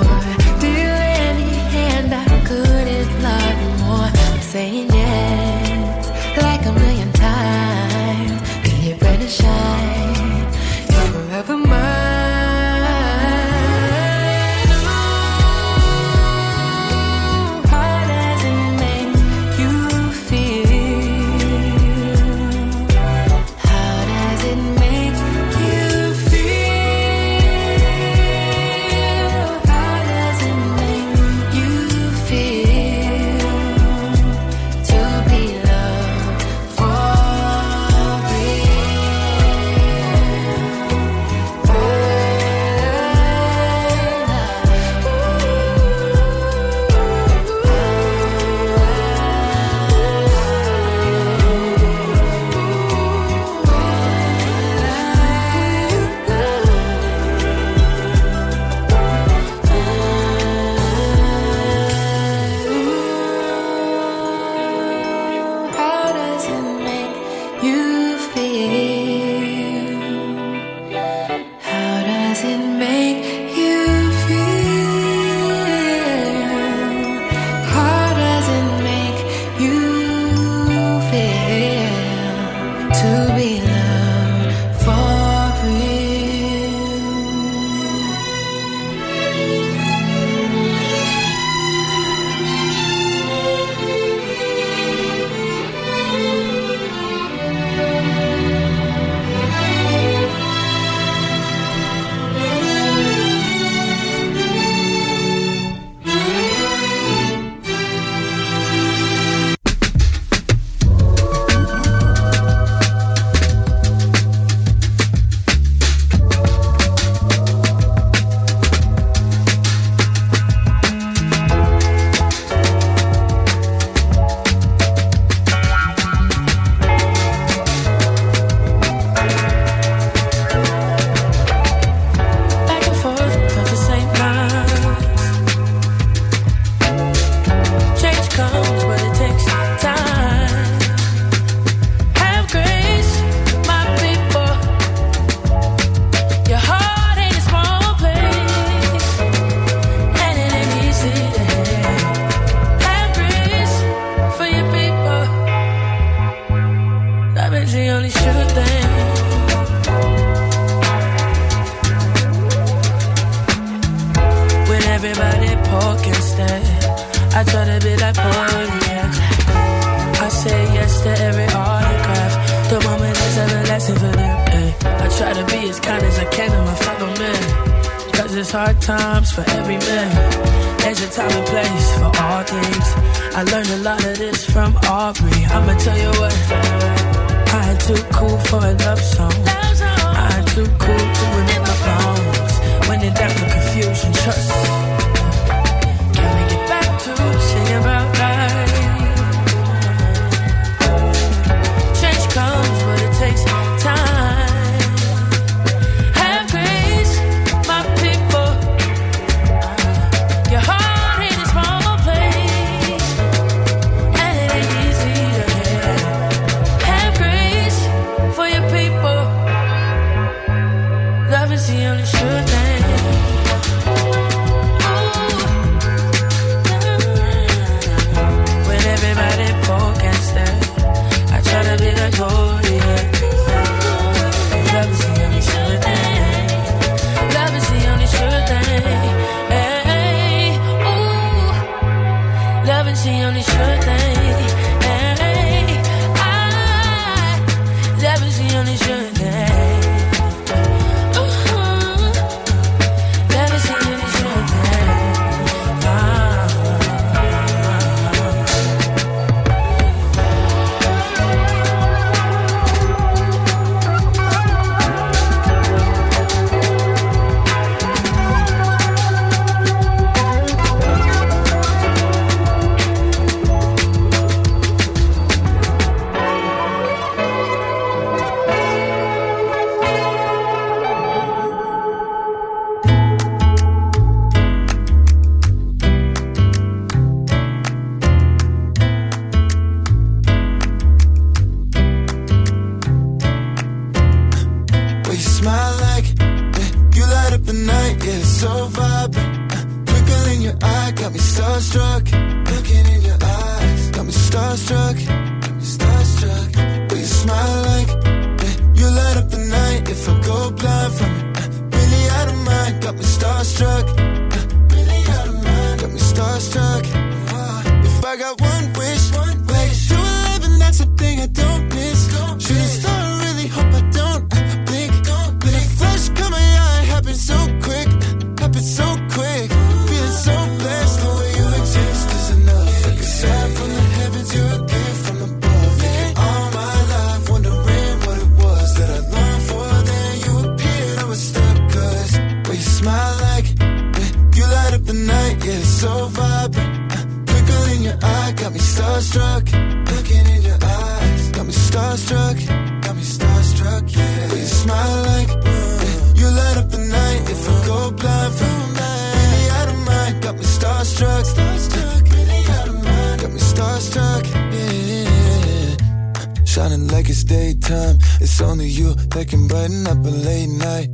shining 366.72 366.88
like 366.88 367.08
it's 367.08 367.24
daytime. 367.24 367.98
It's 368.20 368.40
only 368.40 368.66
you 368.66 368.94
that 368.94 369.28
can 369.28 369.46
brighten 369.46 369.86
up 369.86 369.98
a 369.98 370.10
late 370.28 370.48
night. 370.48 370.88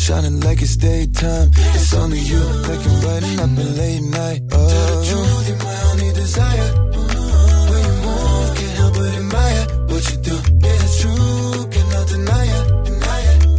Shining 0.00 0.40
like 0.40 0.62
it's 0.62 0.76
daytime. 0.76 1.50
It's 1.74 1.92
only 1.94 2.18
you 2.18 2.40
that 2.40 2.78
can 2.82 3.00
brighten 3.02 3.40
up 3.40 3.58
a 3.58 3.68
late 3.80 4.02
night. 4.02 4.42
Oh. 4.52 5.04
Truth, 5.08 5.48
you're 5.48 5.58
my 5.58 5.82
only 5.90 6.12
desire. 6.12 6.68
When 7.70 7.82
you 7.88 7.96
move, 8.04 8.56
can't 8.56 8.76
help 8.80 8.94
but 8.94 9.14
admire 9.20 9.64
what 9.90 10.02
you 10.10 10.16
do. 10.28 10.36
Yeah, 10.64 10.84
it's 10.84 11.00
true, 11.00 11.68
cannot 11.74 12.06
deny 12.08 12.46
it. 12.58 12.66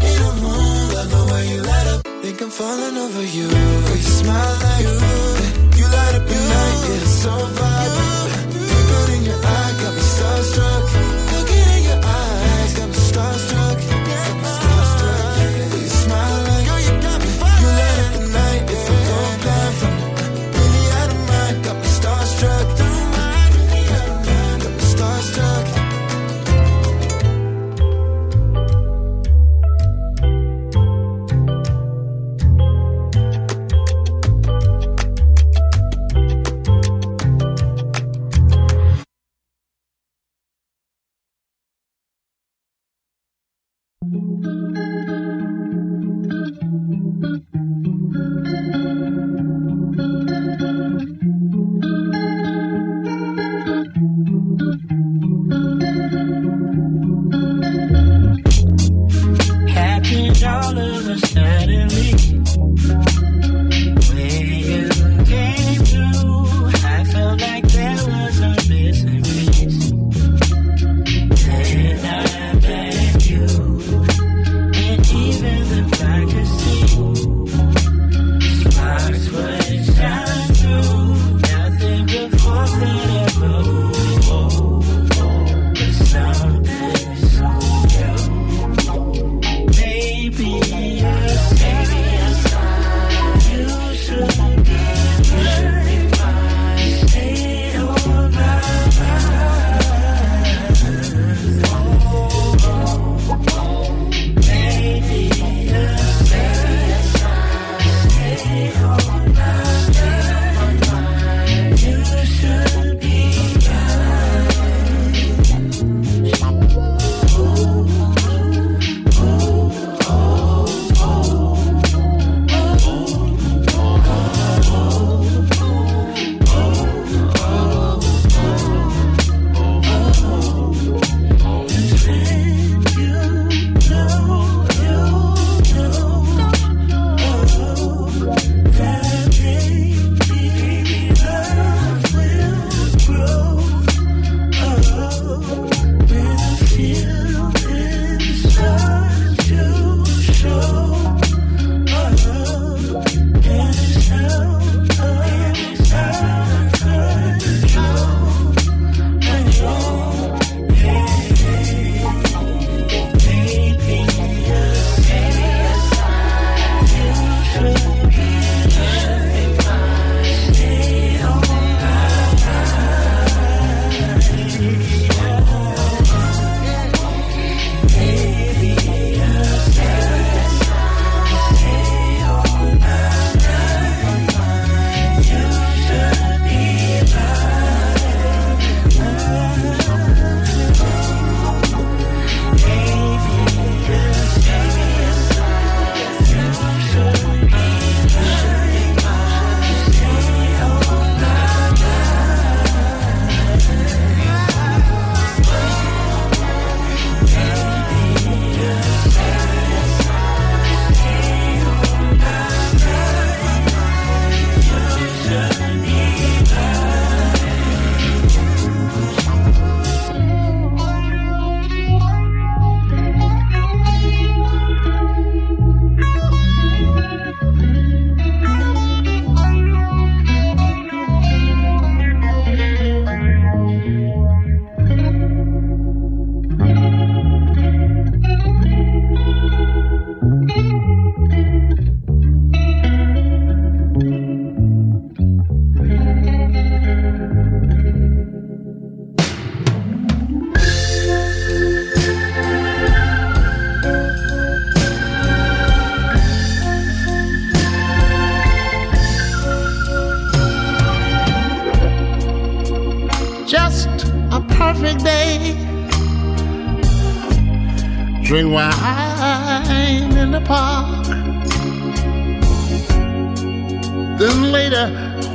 In 0.09 0.19
a 0.21 0.31
room, 0.41 0.89
I 0.99 1.03
know 1.11 1.25
why 1.29 1.41
you 1.51 1.61
light 1.61 1.87
up. 1.93 2.01
Think 2.23 2.41
I'm 2.41 2.49
falling 2.49 2.97
over 2.97 3.23
you. 3.35 3.47
Girl, 3.49 3.95
you 3.95 4.11
smile 4.21 4.55
like 4.65 4.85
you. 4.85 4.97
You 5.79 5.85
light 5.95 6.15
up 6.17 6.25
your 6.33 6.43
night, 6.53 6.77
yeah, 6.87 7.03
it's 7.03 7.21
so 7.23 7.31
vibe. 7.31 7.72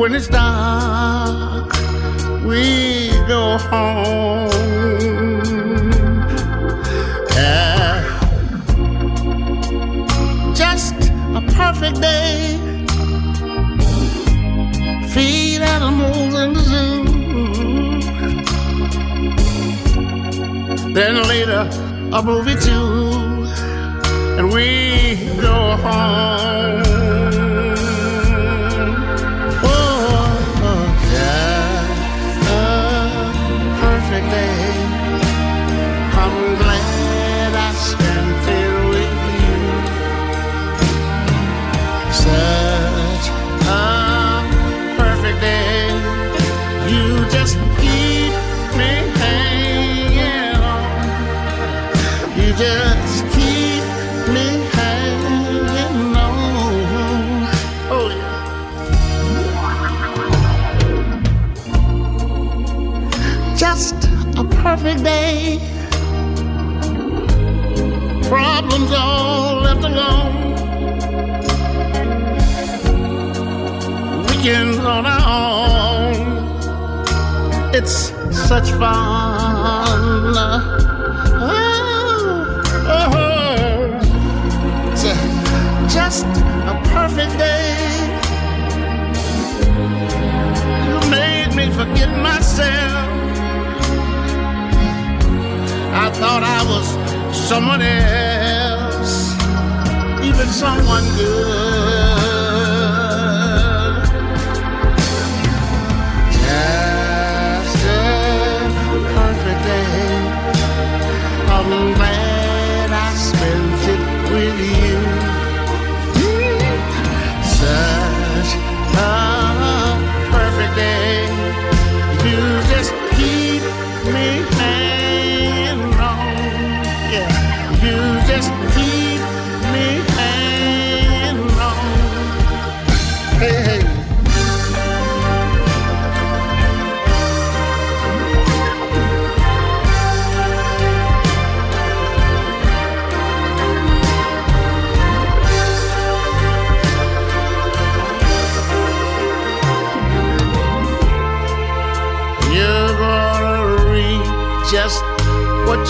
when 0.08 0.16
it's 0.16 0.26
done. 0.26 0.47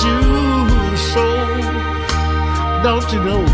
you 0.05 0.97
so, 0.97 1.25
don't 2.83 3.13
you 3.13 3.21
know? 3.25 3.45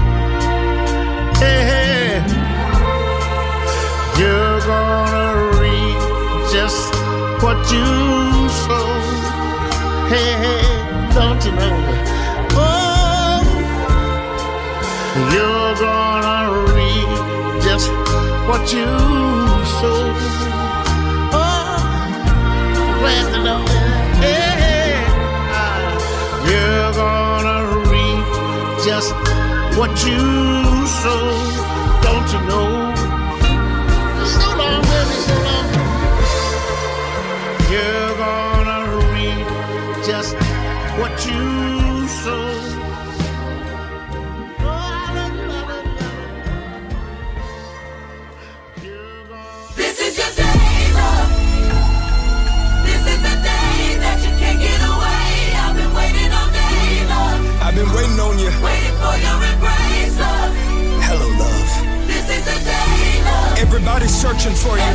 Hey, 1.39 2.23
you're 4.19 4.61
gonna 4.61 5.59
reap 5.61 5.99
just 6.53 6.93
what 7.43 7.59
you 7.73 7.87
sow. 8.65 8.89
Hey, 10.13 10.33
hey, 10.43 10.65
don't 11.15 11.43
you 11.45 11.53
know? 11.53 11.77
Oh, 12.57 13.43
you're 15.33 15.75
gonna 15.87 16.39
reap 16.75 17.63
just 17.63 17.91
what 18.49 18.73
you 18.73 18.91
sow. 19.79 20.13
Oh, 21.33 21.79
glad 23.01 23.33
the 23.33 23.43
know. 23.43 23.74
just 28.95 29.13
what 29.77 29.91
you 30.07 30.87
sow. 30.87 31.25
Don't 32.05 32.33
you 32.33 32.41
know? 32.47 32.74
searching 64.39 64.57
for 64.57 64.77
you. 64.77 64.93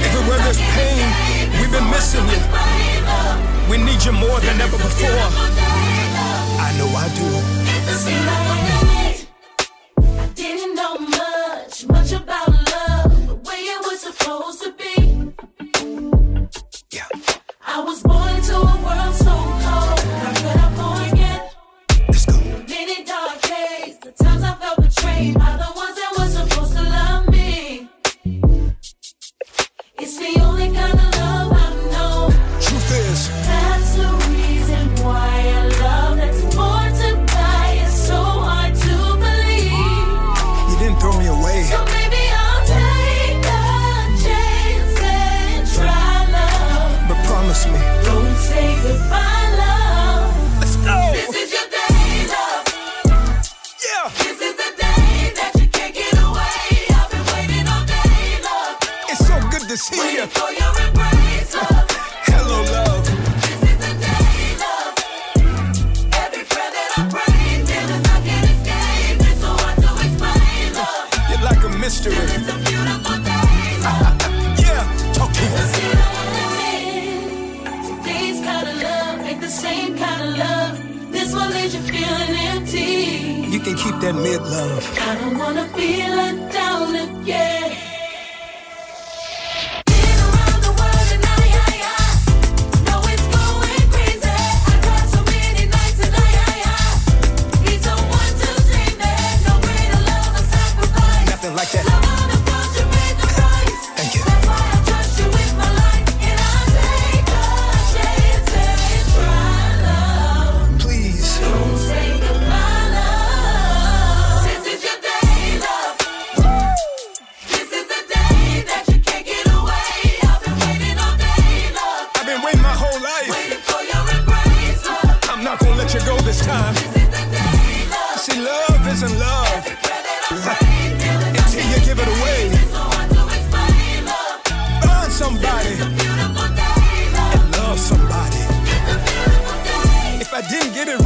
Even 0.00 0.26
where 0.28 0.38
there's 0.38 0.60
pain, 0.60 1.06
we've 1.60 1.70
been 1.70 1.90
missing 1.90 2.26
you. 2.28 2.40
We 3.70 3.78
need 3.78 4.02
you 4.04 4.12
more 4.12 4.40
than 4.40 4.60
ever 4.60 4.76
before. 4.76 5.08
I 6.60 6.74
know 6.78 6.88
I 6.96 7.08
do. 8.84 8.89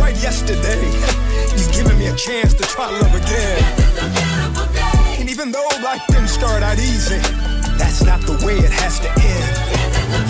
Right 0.05 0.23
yesterday, 0.23 0.85
you've 1.57 1.73
given 1.73 1.99
me 1.99 2.09
a 2.09 2.17
chance 2.17 2.53
to 2.53 2.63
try 2.65 2.91
love 3.01 3.15
again. 3.15 3.63
And 5.19 5.31
even 5.31 5.51
though 5.51 5.67
life 5.83 6.05
didn't 6.09 6.29
start 6.29 6.63
out 6.63 6.79
easy, 6.79 7.21
that's 7.81 8.03
not 8.05 8.21
the 8.21 8.37
way 8.45 8.57
it 8.59 8.71
has 8.83 9.01
to 9.01 9.09
end. 9.09 9.53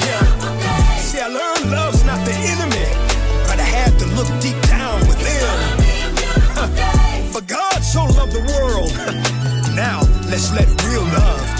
Yeah. 0.06 0.98
See, 0.98 1.18
I 1.18 1.26
learned 1.26 1.72
love's 1.72 2.04
not 2.04 2.24
the 2.24 2.36
enemy, 2.54 2.86
but 3.48 3.58
I 3.58 3.68
had 3.78 3.92
to 3.98 4.06
look 4.14 4.30
deep 4.40 4.60
down 4.70 5.00
within. 5.10 5.50
For 7.32 7.42
God 7.42 7.78
so 7.82 8.04
loved 8.18 8.32
the 8.32 8.44
world. 8.54 8.92
Now 9.74 10.02
let's 10.30 10.52
let 10.52 10.68
real 10.84 11.02
love 11.02 11.53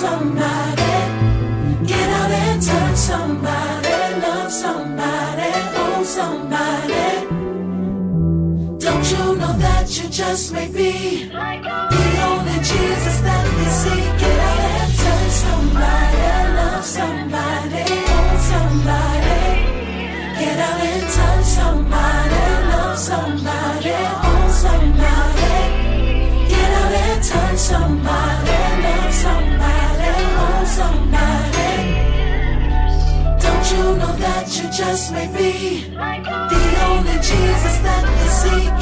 somebody. 0.00 0.96
Get 1.90 2.08
out 2.20 2.30
and 2.44 2.62
touch 2.62 2.96
somebody, 2.96 3.96
love 4.24 4.50
somebody, 4.50 5.52
somebody. 6.04 7.08
Don't 8.84 9.06
you 9.12 9.24
know 9.40 9.54
that 9.66 9.86
you 9.96 10.08
just 10.08 10.52
may 10.54 10.68
be 10.68 11.28
the 11.28 12.06
only 12.30 12.58
Jesus 12.70 13.18
that 13.26 13.44
we 13.56 13.66
see? 13.80 14.02
Get 14.22 14.38
out 14.48 14.60
and 14.74 14.92
touch 15.02 15.32
somebody, 15.44 16.59
just 34.80 35.12
may 35.12 35.26
be 35.26 35.90
the 35.90 36.62
only 36.88 37.16
Jesus 37.20 37.76
that 37.84 38.02
we 38.16 38.28
see? 38.40 38.79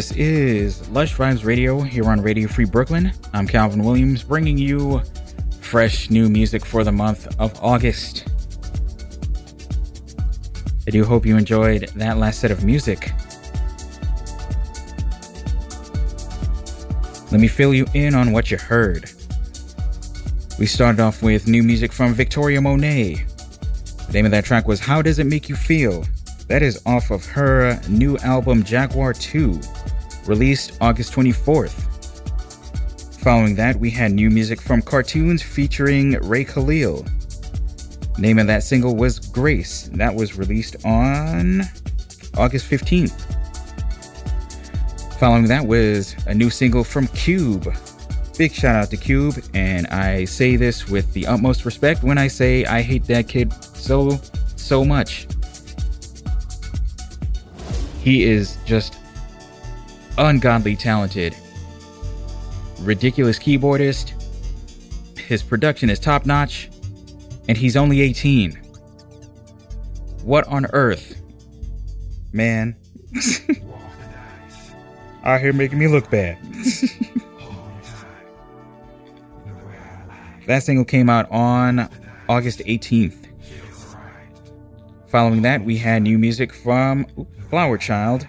This 0.00 0.12
is 0.12 0.88
Lush 0.88 1.14
Vibes 1.14 1.44
Radio 1.44 1.82
here 1.82 2.06
on 2.06 2.22
Radio 2.22 2.48
Free 2.48 2.64
Brooklyn. 2.64 3.12
I'm 3.34 3.46
Calvin 3.46 3.84
Williams 3.84 4.22
bringing 4.22 4.56
you 4.56 5.02
fresh 5.60 6.08
new 6.08 6.30
music 6.30 6.64
for 6.64 6.84
the 6.84 6.90
month 6.90 7.28
of 7.38 7.62
August. 7.62 8.26
I 10.86 10.90
do 10.90 11.04
hope 11.04 11.26
you 11.26 11.36
enjoyed 11.36 11.90
that 11.96 12.16
last 12.16 12.40
set 12.40 12.50
of 12.50 12.64
music. 12.64 13.12
Let 17.30 17.42
me 17.42 17.46
fill 17.46 17.74
you 17.74 17.84
in 17.92 18.14
on 18.14 18.32
what 18.32 18.50
you 18.50 18.56
heard. 18.56 19.10
We 20.58 20.64
started 20.64 21.02
off 21.02 21.22
with 21.22 21.46
new 21.46 21.62
music 21.62 21.92
from 21.92 22.14
Victoria 22.14 22.60
Monét. 22.60 23.26
The 24.06 24.12
name 24.14 24.24
of 24.24 24.30
that 24.30 24.46
track 24.46 24.66
was 24.66 24.80
How 24.80 25.02
Does 25.02 25.18
It 25.18 25.26
Make 25.26 25.50
You 25.50 25.56
Feel? 25.56 26.06
That 26.50 26.62
is 26.62 26.82
off 26.84 27.12
of 27.12 27.24
her 27.26 27.78
new 27.88 28.16
album 28.18 28.64
Jaguar 28.64 29.12
2, 29.12 29.60
released 30.26 30.78
August 30.80 31.12
24th. 31.12 31.86
Following 33.22 33.54
that, 33.56 33.76
we 33.76 33.90
had 33.90 34.12
new 34.12 34.30
music 34.30 34.60
from 34.60 34.82
Carrtoons 34.82 35.42
featuring 35.42 36.12
Ray 36.26 36.44
Khalil. 36.44 37.04
Name 38.18 38.38
of 38.38 38.46
that 38.46 38.62
single 38.62 38.96
was 38.96 39.18
Grace. 39.18 39.90
That 39.92 40.14
was 40.14 40.36
released 40.36 40.76
on 40.84 41.62
August 42.36 42.70
15th. 42.70 43.36
Following 45.18 45.44
that 45.48 45.66
was 45.66 46.14
a 46.26 46.34
new 46.34 46.50
single 46.50 46.84
from 46.84 47.06
Cube 47.08 47.72
Big 48.40 48.54
shout 48.54 48.74
out 48.74 48.88
to 48.88 48.96
Cube, 48.96 49.44
and 49.52 49.86
I 49.88 50.24
say 50.24 50.56
this 50.56 50.88
with 50.88 51.12
the 51.12 51.26
utmost 51.26 51.66
respect 51.66 52.02
when 52.02 52.16
I 52.16 52.26
say 52.26 52.64
I 52.64 52.80
hate 52.80 53.04
that 53.04 53.28
kid 53.28 53.52
so, 53.52 54.18
so 54.56 54.82
much. 54.82 55.26
He 58.02 58.24
is 58.24 58.56
just 58.64 58.96
ungodly 60.20 60.76
talented, 60.76 61.34
ridiculous 62.80 63.38
keyboardist. 63.38 64.12
His 65.18 65.42
production 65.42 65.88
is 65.90 65.98
top 65.98 66.26
notch, 66.26 66.70
and 67.48 67.56
he's 67.56 67.76
only 67.76 68.02
18. 68.02 68.52
What 70.22 70.46
on 70.48 70.66
earth? 70.72 71.16
Man. 72.32 72.76
Out 75.24 75.40
here 75.40 75.52
making 75.52 75.78
me 75.78 75.86
look 75.88 76.10
bad. 76.10 76.38
that 80.46 80.62
single 80.62 80.84
came 80.86 81.10
out 81.10 81.30
on 81.30 81.90
August 82.26 82.60
18th. 82.60 83.26
Following 85.08 85.42
that, 85.42 85.62
we 85.62 85.76
had 85.76 86.00
new 86.02 86.18
music 86.18 86.54
from 86.54 87.04
Flwr 87.50 87.78
Chyld 87.78 88.26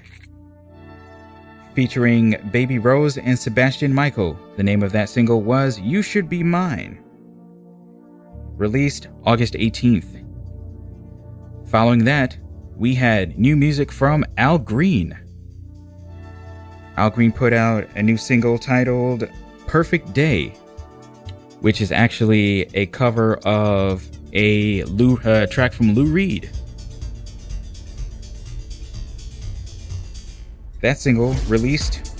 featuring 1.73 2.37
Baby 2.51 2.79
Rose 2.79 3.17
and 3.17 3.37
Sebastian 3.37 3.93
Mikael. 3.93 4.39
The 4.57 4.63
name 4.63 4.83
of 4.83 4.91
that 4.91 5.09
single 5.09 5.41
was 5.41 5.79
You 5.79 6.01
Should 6.01 6.29
Be 6.29 6.43
Mine. 6.43 7.03
Released 8.57 9.07
August 9.23 9.53
18th. 9.53 10.25
Following 11.69 12.03
that, 12.05 12.37
we 12.75 12.95
had 12.95 13.37
new 13.39 13.55
music 13.55 13.91
from 13.91 14.25
Al 14.37 14.57
Green. 14.57 15.17
Al 16.97 17.09
Green 17.09 17.31
put 17.31 17.53
out 17.53 17.87
a 17.95 18.03
new 18.03 18.17
single 18.17 18.57
titled 18.57 19.27
Perfect 19.67 20.13
Day, 20.13 20.49
which 21.61 21.79
is 21.79 21.91
actually 21.91 22.69
a 22.73 22.87
cover 22.87 23.35
of 23.45 24.05
a 24.33 24.83
Lou, 24.83 25.17
track 25.47 25.73
from 25.73 25.93
Lou 25.93 26.05
Reed. 26.05 26.49
That 30.81 30.97
single 30.97 31.33
released 31.47 32.11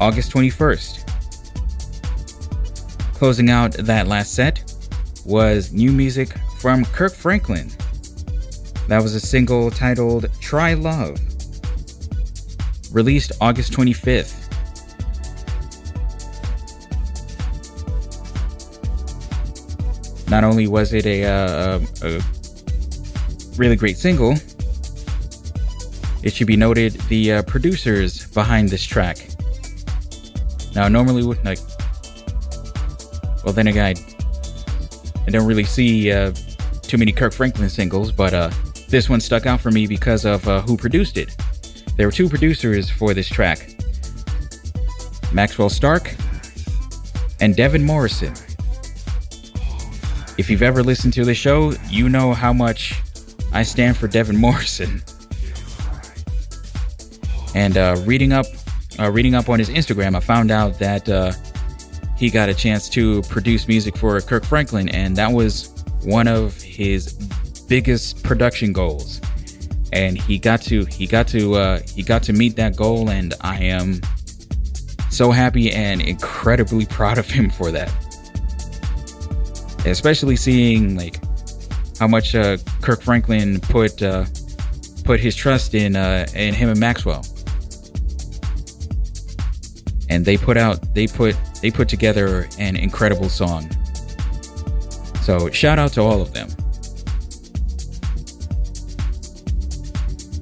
August 0.00 0.32
21st. 0.32 1.02
Closing 3.12 3.50
out 3.50 3.72
that 3.72 4.06
last 4.08 4.32
set 4.34 4.62
was 5.26 5.72
new 5.72 5.92
music 5.92 6.30
from 6.58 6.84
Kirk 6.86 7.14
Franklin. 7.14 7.70
That 8.88 9.02
was 9.02 9.14
a 9.14 9.20
single 9.20 9.70
titled 9.70 10.28
Try 10.40 10.74
Love, 10.74 11.18
released 12.90 13.32
August 13.40 13.72
25th. 13.72 14.44
Not 20.30 20.42
only 20.42 20.66
was 20.66 20.92
it 20.92 21.04
a, 21.04 21.24
uh, 21.24 21.80
a, 22.02 22.20
really 23.56 23.76
great 23.76 23.98
single, 23.98 24.36
it 26.26 26.34
should 26.34 26.48
be 26.48 26.56
noted 26.56 26.94
the 27.08 27.34
uh, 27.34 27.42
producers 27.42 28.26
behind 28.34 28.68
this 28.68 28.82
track. 28.82 29.16
Now, 30.74 30.88
normally, 30.88 31.22
like, 31.22 31.60
well, 33.44 33.52
then 33.54 33.68
again, 33.68 33.94
I, 35.24 35.30
don't 35.30 35.46
really 35.46 35.62
see 35.62 36.10
uh, 36.10 36.32
too 36.82 36.98
many 36.98 37.12
Kirk 37.12 37.32
Franklin 37.32 37.68
singles, 37.68 38.10
but 38.10 38.34
uh, 38.34 38.50
this 38.88 39.08
one 39.08 39.20
stuck 39.20 39.46
out 39.46 39.60
for 39.60 39.70
me 39.70 39.86
because 39.86 40.24
of 40.24 40.48
uh, 40.48 40.62
who 40.62 40.76
produced 40.76 41.16
it. 41.16 41.30
There 41.96 42.08
were 42.08 42.12
two 42.12 42.28
producers 42.28 42.90
for 42.90 43.14
this 43.14 43.28
track 43.28 43.76
Maxwell 45.32 45.68
Stark 45.68 46.12
and 47.40 47.54
Devin 47.54 47.84
Morrison. 47.84 48.34
If 50.38 50.50
you've 50.50 50.62
ever 50.62 50.82
listened 50.82 51.12
to 51.12 51.24
the 51.24 51.34
show, 51.34 51.72
you 51.88 52.08
know 52.08 52.32
how 52.32 52.52
much 52.52 53.00
I 53.52 53.62
stand 53.62 53.96
for 53.96 54.08
Devin 54.08 54.36
Morrison. 54.36 55.04
And 57.56 57.78
uh, 57.78 57.96
reading 58.04 58.34
up, 58.34 58.44
uh, 58.98 59.10
reading 59.10 59.34
up 59.34 59.48
on 59.48 59.58
his 59.58 59.70
Instagram, 59.70 60.14
I 60.14 60.20
found 60.20 60.50
out 60.50 60.78
that 60.78 61.08
uh, 61.08 61.32
he 62.14 62.28
got 62.28 62.50
a 62.50 62.54
chance 62.54 62.86
to 62.90 63.22
produce 63.22 63.66
music 63.66 63.96
for 63.96 64.20
Kirk 64.20 64.44
Franklin, 64.44 64.90
and 64.90 65.16
that 65.16 65.32
was 65.32 65.72
one 66.02 66.28
of 66.28 66.60
his 66.60 67.14
biggest 67.66 68.22
production 68.22 68.74
goals. 68.74 69.22
And 69.90 70.20
he 70.20 70.38
got 70.38 70.60
to 70.62 70.84
he 70.84 71.06
got 71.06 71.28
to 71.28 71.54
uh, 71.54 71.80
he 71.94 72.02
got 72.02 72.22
to 72.24 72.34
meet 72.34 72.56
that 72.56 72.76
goal, 72.76 73.08
and 73.08 73.32
I 73.40 73.56
am 73.62 74.02
so 75.10 75.30
happy 75.30 75.72
and 75.72 76.02
incredibly 76.02 76.84
proud 76.98 77.16
of 77.16 77.26
him 77.26 77.48
for 77.48 77.70
that. 77.70 77.90
Especially 79.86 80.36
seeing 80.36 80.94
like 80.94 81.18
how 81.98 82.06
much 82.06 82.34
uh, 82.34 82.58
Kirk 82.82 83.00
Franklin 83.00 83.60
put 83.60 84.02
uh, 84.02 84.26
put 85.04 85.20
his 85.20 85.34
trust 85.34 85.72
in 85.72 85.96
in 85.96 86.52
him 86.52 86.68
and 86.68 86.78
Maxwell 86.78 87.24
and 90.08 90.24
they 90.24 90.36
put 90.36 90.56
out 90.56 90.94
they 90.94 91.06
put 91.06 91.36
they 91.62 91.70
put 91.70 91.88
together 91.88 92.48
an 92.58 92.76
incredible 92.76 93.28
song. 93.28 93.68
So 95.22 95.50
shout 95.50 95.78
out 95.78 95.92
to 95.94 96.02
all 96.02 96.20
of 96.22 96.32
them. 96.32 96.48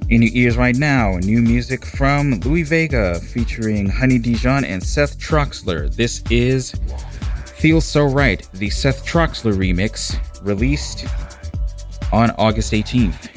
In 0.07 0.21
your 0.21 0.31
ears 0.35 0.55
right 0.55 0.75
now, 0.75 1.17
new 1.17 1.41
music 1.41 1.83
from 1.83 2.39
Louie 2.41 2.61
Vega 2.61 3.19
featuring 3.19 3.89
Honey 3.89 4.19
Dijon 4.19 4.63
and 4.63 4.83
Seth 4.83 5.17
Troxler. 5.17 5.93
This 5.95 6.21
is 6.29 6.75
Feels 7.55 7.85
So 7.85 8.05
Right, 8.05 8.47
the 8.53 8.69
Seth 8.69 9.03
Troxler 9.03 9.53
remix, 9.53 10.19
released 10.45 11.07
on 12.13 12.29
August 12.37 12.71
18th. 12.71 13.31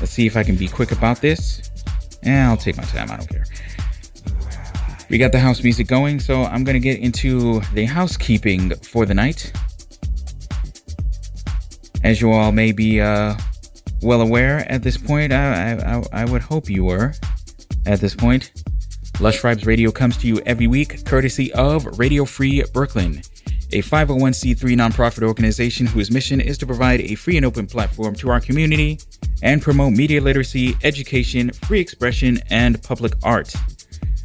Let's 0.00 0.12
see 0.12 0.26
if 0.26 0.36
I 0.36 0.44
can 0.44 0.54
be 0.54 0.68
quick 0.68 0.92
about 0.92 1.20
this. 1.20 1.70
Yeah, 2.22 2.50
I'll 2.50 2.56
take 2.56 2.76
my 2.76 2.84
time, 2.84 3.10
I 3.10 3.16
don't 3.16 3.28
care. 3.28 3.44
We 5.10 5.18
got 5.18 5.32
the 5.32 5.38
house 5.38 5.62
music 5.62 5.86
going, 5.86 6.18
so 6.18 6.44
I'm 6.44 6.64
going 6.64 6.74
to 6.74 6.80
get 6.80 6.98
into 6.98 7.60
the 7.74 7.84
housekeeping 7.84 8.74
for 8.76 9.04
the 9.04 9.14
night. 9.14 9.52
As 12.02 12.20
you 12.20 12.32
all 12.32 12.52
may 12.52 12.72
be 12.72 13.00
uh, 13.00 13.34
well 14.02 14.22
aware 14.22 14.70
at 14.70 14.82
this 14.82 14.96
point, 14.96 15.32
I, 15.32 15.74
I, 15.74 16.22
I 16.22 16.24
would 16.24 16.42
hope 16.42 16.70
you 16.70 16.84
were 16.84 17.14
at 17.86 18.00
this 18.00 18.14
point. 18.14 18.52
Lush 19.20 19.40
Vibes 19.40 19.66
Radio 19.66 19.90
comes 19.92 20.16
to 20.18 20.26
you 20.26 20.40
every 20.46 20.66
week, 20.66 21.04
courtesy 21.04 21.52
of 21.52 21.98
Radio 21.98 22.24
Free 22.24 22.64
Brooklyn, 22.72 23.22
a 23.72 23.82
501c3 23.82 24.58
nonprofit 24.74 25.22
organization 25.22 25.86
whose 25.86 26.10
mission 26.10 26.40
is 26.40 26.58
to 26.58 26.66
provide 26.66 27.02
a 27.02 27.14
free 27.14 27.36
and 27.36 27.46
open 27.46 27.66
platform 27.66 28.14
to 28.16 28.30
our 28.30 28.40
community 28.40 28.98
and 29.42 29.60
promote 29.60 29.92
media 29.92 30.20
literacy, 30.20 30.74
education, 30.82 31.50
free 31.50 31.80
expression, 31.80 32.40
and 32.50 32.82
public 32.82 33.12
art. 33.22 33.54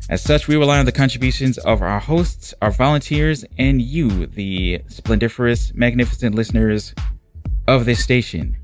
As 0.10 0.24
such, 0.24 0.48
we 0.48 0.56
rely 0.56 0.80
on 0.80 0.88
the 0.88 0.92
contributions 0.92 1.60
of 1.60 1.84
our 1.84 2.00
hosts, 2.00 2.56
our 2.64 2.72
volunteers, 2.72 3.46
and 3.60 3.80
you, 3.80 4.26
the 4.26 4.82
splendiferous, 4.88 5.72
magnificent 5.76 6.34
listeners 6.34 6.96
of 7.68 7.86
this 7.86 8.04
station. 8.04 8.58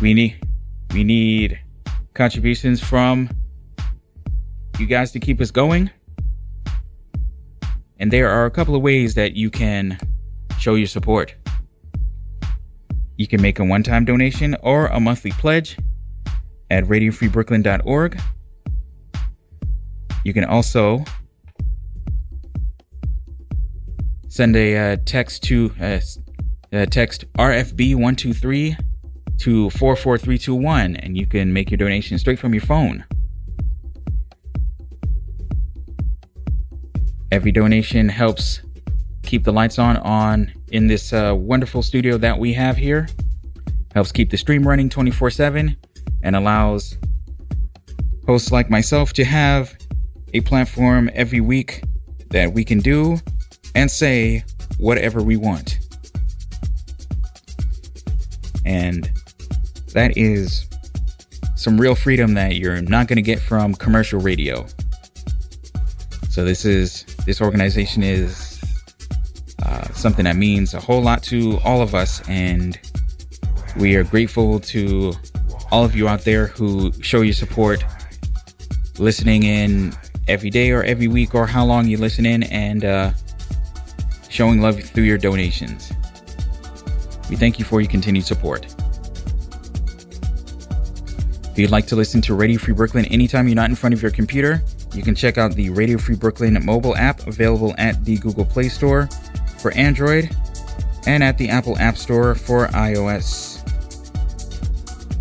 We 0.00 0.12
need 0.12 0.44
we 0.92 1.04
need 1.04 1.60
contributions 2.14 2.82
from 2.82 3.30
you 4.80 4.86
guys 4.86 5.12
to 5.12 5.20
keep 5.20 5.40
us 5.40 5.52
going. 5.52 5.90
And 8.00 8.12
there 8.12 8.28
are 8.28 8.44
a 8.44 8.50
couple 8.50 8.74
of 8.74 8.82
ways 8.82 9.14
that 9.14 9.36
you 9.36 9.50
can 9.50 10.00
show 10.58 10.74
your 10.74 10.88
support. 10.88 11.36
You 13.16 13.28
can 13.28 13.40
make 13.40 13.60
a 13.60 13.64
one-time 13.64 14.04
donation 14.04 14.56
or 14.64 14.86
a 14.86 14.98
monthly 14.98 15.30
pledge 15.30 15.78
at 16.68 16.82
radiofreebrooklyn.org. 16.86 18.20
You 20.24 20.32
can 20.32 20.44
also 20.44 21.04
send 24.28 24.56
a 24.56 24.76
uh, 24.76 24.96
text 25.04 25.42
to 25.44 25.72
uh, 25.80 26.00
uh, 26.72 26.86
text 26.86 27.24
RFB123 27.34 28.76
to 29.38 29.70
44321 29.70 30.96
and 30.96 31.16
you 31.16 31.26
can 31.26 31.52
make 31.52 31.70
your 31.70 31.78
donation 31.78 32.18
straight 32.18 32.38
from 32.38 32.54
your 32.54 32.62
phone. 32.62 33.04
Every 37.30 37.50
donation 37.50 38.08
helps 38.08 38.62
keep 39.22 39.44
the 39.44 39.52
lights 39.52 39.78
on 39.78 39.96
on 39.98 40.52
in 40.68 40.86
this 40.86 41.12
uh, 41.12 41.34
wonderful 41.36 41.82
studio 41.82 42.18
that 42.18 42.38
we 42.38 42.52
have 42.52 42.76
here. 42.76 43.08
Helps 43.94 44.12
keep 44.12 44.30
the 44.30 44.36
stream 44.36 44.66
running 44.66 44.88
24/7 44.88 45.76
and 46.22 46.36
allows 46.36 46.96
hosts 48.26 48.52
like 48.52 48.70
myself 48.70 49.12
to 49.14 49.24
have 49.24 49.76
a 50.34 50.40
platform 50.40 51.10
every 51.14 51.40
week 51.40 51.82
that 52.30 52.52
we 52.52 52.64
can 52.64 52.78
do 52.78 53.18
and 53.74 53.90
say 53.90 54.44
whatever 54.78 55.22
we 55.22 55.36
want. 55.36 55.78
And 58.64 59.10
that 59.92 60.16
is 60.16 60.66
some 61.56 61.80
real 61.80 61.94
freedom 61.94 62.34
that 62.34 62.56
you're 62.56 62.82
not 62.82 63.06
going 63.06 63.16
to 63.16 63.22
get 63.22 63.38
from 63.38 63.74
commercial 63.74 64.20
radio. 64.20 64.66
So 66.30 66.44
this 66.44 66.64
is 66.64 67.04
this 67.26 67.40
organization 67.40 68.02
is 68.02 68.60
uh, 69.64 69.86
something 69.92 70.24
that 70.24 70.36
means 70.36 70.74
a 70.74 70.80
whole 70.80 71.02
lot 71.02 71.22
to 71.24 71.60
all 71.64 71.82
of 71.82 71.94
us, 71.94 72.26
and 72.28 72.78
we 73.76 73.94
are 73.96 74.02
grateful 74.02 74.58
to 74.60 75.12
all 75.70 75.84
of 75.84 75.94
you 75.94 76.08
out 76.08 76.22
there 76.22 76.48
who 76.48 76.92
show 77.02 77.20
your 77.20 77.34
support, 77.34 77.84
listening 78.98 79.42
in 79.42 79.92
every 80.28 80.50
day 80.50 80.70
or 80.70 80.82
every 80.82 81.08
week 81.08 81.34
or 81.34 81.46
how 81.46 81.64
long 81.64 81.86
you 81.86 81.96
listen 81.98 82.26
in, 82.26 82.42
and 82.44 82.84
uh, 82.84 83.12
showing 84.28 84.60
love 84.60 84.80
through 84.80 85.04
your 85.04 85.18
donations. 85.18 85.92
We 87.28 87.36
thank 87.36 87.58
you 87.58 87.64
for 87.64 87.80
your 87.80 87.90
continued 87.90 88.24
support. 88.24 88.66
If 91.52 91.58
you'd 91.58 91.70
like 91.70 91.86
to 91.88 91.96
listen 91.96 92.22
to 92.22 92.34
Radio 92.34 92.58
Free 92.58 92.72
Brooklyn 92.72 93.04
anytime 93.06 93.46
you're 93.46 93.54
not 93.54 93.68
in 93.68 93.76
front 93.76 93.94
of 93.94 94.00
your 94.00 94.10
computer, 94.10 94.62
you 94.94 95.02
can 95.02 95.14
check 95.14 95.36
out 95.36 95.52
the 95.52 95.68
Radio 95.70 95.98
Free 95.98 96.16
Brooklyn 96.16 96.58
mobile 96.64 96.96
app 96.96 97.26
available 97.26 97.74
at 97.76 98.04
the 98.04 98.16
Google 98.16 98.44
Play 98.44 98.68
Store 98.68 99.08
for 99.58 99.70
Android 99.72 100.34
and 101.06 101.22
at 101.22 101.36
the 101.36 101.48
Apple 101.50 101.78
App 101.78 101.98
Store 101.98 102.34
for 102.34 102.68
iOS. 102.68 103.51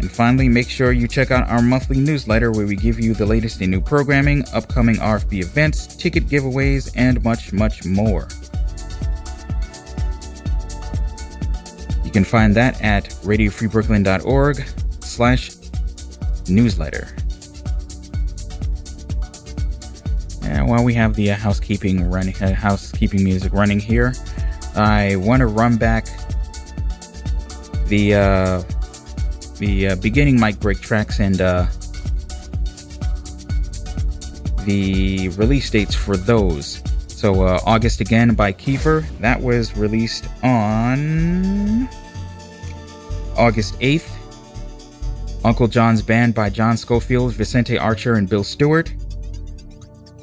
And 0.01 0.11
finally, 0.11 0.49
make 0.49 0.67
sure 0.67 0.91
you 0.91 1.07
check 1.07 1.29
out 1.29 1.47
our 1.47 1.61
monthly 1.61 1.99
newsletter 1.99 2.51
where 2.51 2.65
we 2.65 2.75
give 2.75 2.99
you 2.99 3.13
the 3.13 3.25
latest 3.25 3.61
in 3.61 3.69
new 3.69 3.79
programming, 3.79 4.43
upcoming 4.51 4.95
RFB 4.95 5.43
events, 5.43 5.95
ticket 5.95 6.25
giveaways, 6.25 6.91
and 6.95 7.23
much, 7.23 7.53
much 7.53 7.85
more. 7.85 8.27
You 12.03 12.09
can 12.09 12.23
find 12.23 12.55
that 12.55 12.81
at 12.81 13.09
radiofreebrooklyn.org 13.21 14.65
slash 15.01 15.51
newsletter. 16.49 17.07
And 20.41 20.67
while 20.67 20.83
we 20.83 20.95
have 20.95 21.13
the 21.13 21.29
uh, 21.29 21.35
housekeeping 21.35 22.09
running, 22.09 22.35
uh, 22.41 22.55
housekeeping 22.55 23.23
music 23.23 23.53
running 23.53 23.79
here, 23.79 24.15
I 24.75 25.17
want 25.17 25.41
to 25.41 25.45
run 25.45 25.77
back 25.77 26.07
the 27.85 28.15
uh, 28.15 28.63
the 29.61 29.89
uh, 29.89 29.95
beginning 29.97 30.39
mic 30.39 30.59
break 30.59 30.81
tracks 30.81 31.19
and 31.19 31.39
uh, 31.39 31.67
the 34.65 35.29
release 35.37 35.69
dates 35.69 35.93
for 35.93 36.17
those. 36.17 36.81
So 37.07 37.43
uh, 37.43 37.59
August 37.63 38.01
again 38.01 38.33
by 38.33 38.53
Kiefer. 38.53 39.07
That 39.19 39.39
was 39.39 39.77
released 39.77 40.27
on 40.41 41.87
August 43.37 43.79
8th. 43.79 44.09
Uncle 45.45 45.67
John's 45.67 46.01
Band 46.01 46.33
by 46.33 46.49
John 46.49 46.75
Scofield, 46.75 47.33
Vicente 47.33 47.77
Archer, 47.77 48.15
and 48.15 48.27
Bill 48.27 48.43
Stewart. 48.43 48.91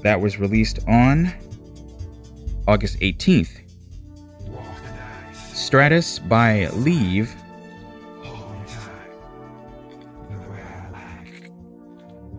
That 0.03 0.21
was 0.21 0.41
released 0.41 0.81
on 0.89 1.33
August 2.67 2.99
18th. 2.99 3.61
Stratus 5.55 6.19
by 6.19 6.67
Leavv 6.73 7.29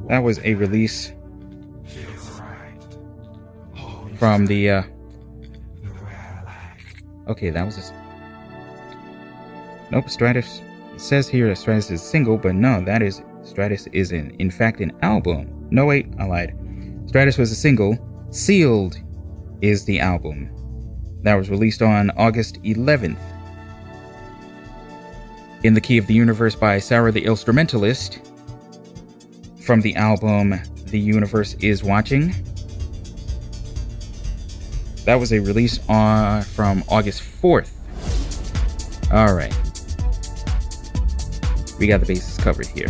That 0.10 0.23
was 0.23 0.40
a 0.44 0.56
release 0.56 1.14
from 4.18 4.48
the. 4.48 4.69
Uh, 4.69 4.84
okay, 7.27 7.52
that 7.52 7.64
was 7.64 7.77
a. 7.77 7.94
Nope, 9.91 10.10
Stratus. 10.10 10.61
It 10.95 10.99
says 10.99 11.30
here 11.30 11.48
that 11.48 11.57
Stratus 11.57 11.91
is 11.91 12.02
single, 12.02 12.38
but 12.38 12.56
no, 12.56 12.84
that 12.84 13.03
is 13.03 13.22
Stratus 13.44 13.88
is 13.94 14.11
in, 14.11 14.31
in 14.40 14.49
fact 14.49 14.81
an 14.81 14.91
album. 15.03 15.68
No, 15.69 15.86
wait, 15.86 16.07
I 16.19 16.26
lied. 16.26 16.56
Stratus 17.06 17.38
was 17.38 17.52
a 17.52 17.56
single. 17.56 17.98
Sealed 18.31 18.98
is 19.61 19.86
the 19.86 19.99
album. 19.99 20.49
That 21.22 21.36
was 21.36 21.49
released 21.49 21.81
on 21.81 22.11
August 22.11 22.61
11th. 22.64 23.18
In 25.64 25.73
the 25.73 25.81
Key 25.81 25.98
of 25.98 26.07
the 26.07 26.14
Universe 26.14 26.56
by 26.56 26.80
Sarah 26.80 27.11
the 27.11 27.23
Illstrumentalist 27.23 28.29
from 29.70 29.82
the 29.82 29.96
album 29.98 30.60
The 30.88 31.00
Universe 31.00 31.54
is 31.60 31.84
Watching. 31.84 32.34
That 35.06 35.14
was 35.20 35.32
a 35.32 35.40
release 35.40 35.80
on 35.88 36.41
from 36.41 36.84
August 36.90 37.22
4th. 37.22 37.70
All 39.14 39.36
right. 39.36 39.54
We 41.78 41.86
got 41.86 42.00
the 42.00 42.08
bases 42.08 42.36
covered 42.40 42.66
here. 42.66 42.88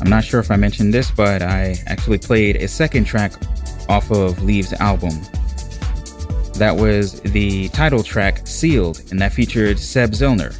I'm 0.00 0.08
not 0.08 0.24
sure 0.24 0.40
if 0.40 0.50
I 0.50 0.56
mentioned 0.56 0.94
this, 0.94 1.10
but 1.10 1.42
I 1.42 1.76
actually 1.88 2.16
played 2.16 2.56
a 2.56 2.68
second 2.68 3.04
track 3.04 3.34
off 3.90 4.10
of 4.10 4.36
Leavv's 4.38 4.72
album 4.80 5.20
that 6.54 6.76
was 6.76 7.20
the 7.20 7.68
title 7.70 8.02
track 8.02 8.46
Sealed, 8.46 9.02
and 9.10 9.20
that 9.20 9.32
featured 9.32 9.78
Seb 9.78 10.10
Zillner 10.10 10.54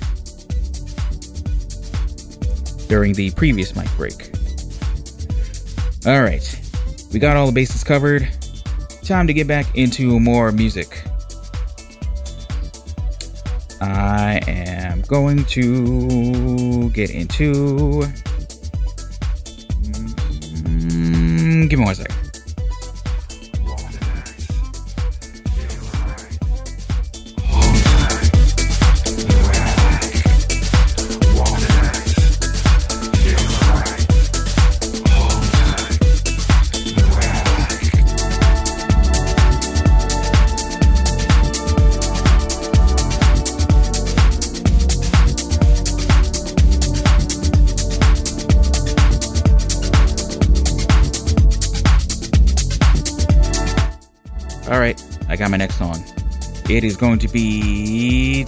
during 2.88 3.12
the 3.14 3.30
previous 3.32 3.74
mic 3.76 3.88
break. 3.96 4.30
All 6.06 6.22
right, 6.22 6.60
we 7.12 7.18
got 7.18 7.36
all 7.36 7.46
the 7.46 7.52
bases 7.52 7.84
covered. 7.84 8.28
Time 9.02 9.26
to 9.26 9.32
get 9.32 9.46
back 9.46 9.76
into 9.76 10.18
more 10.18 10.52
music. 10.52 11.02
I 13.80 14.40
am 14.46 15.02
going 15.02 15.44
to 15.46 16.90
get 16.90 17.10
into. 17.10 18.06
It 56.72 56.84
is 56.84 56.96
going 56.96 57.18
to 57.18 57.28
be 57.28 58.46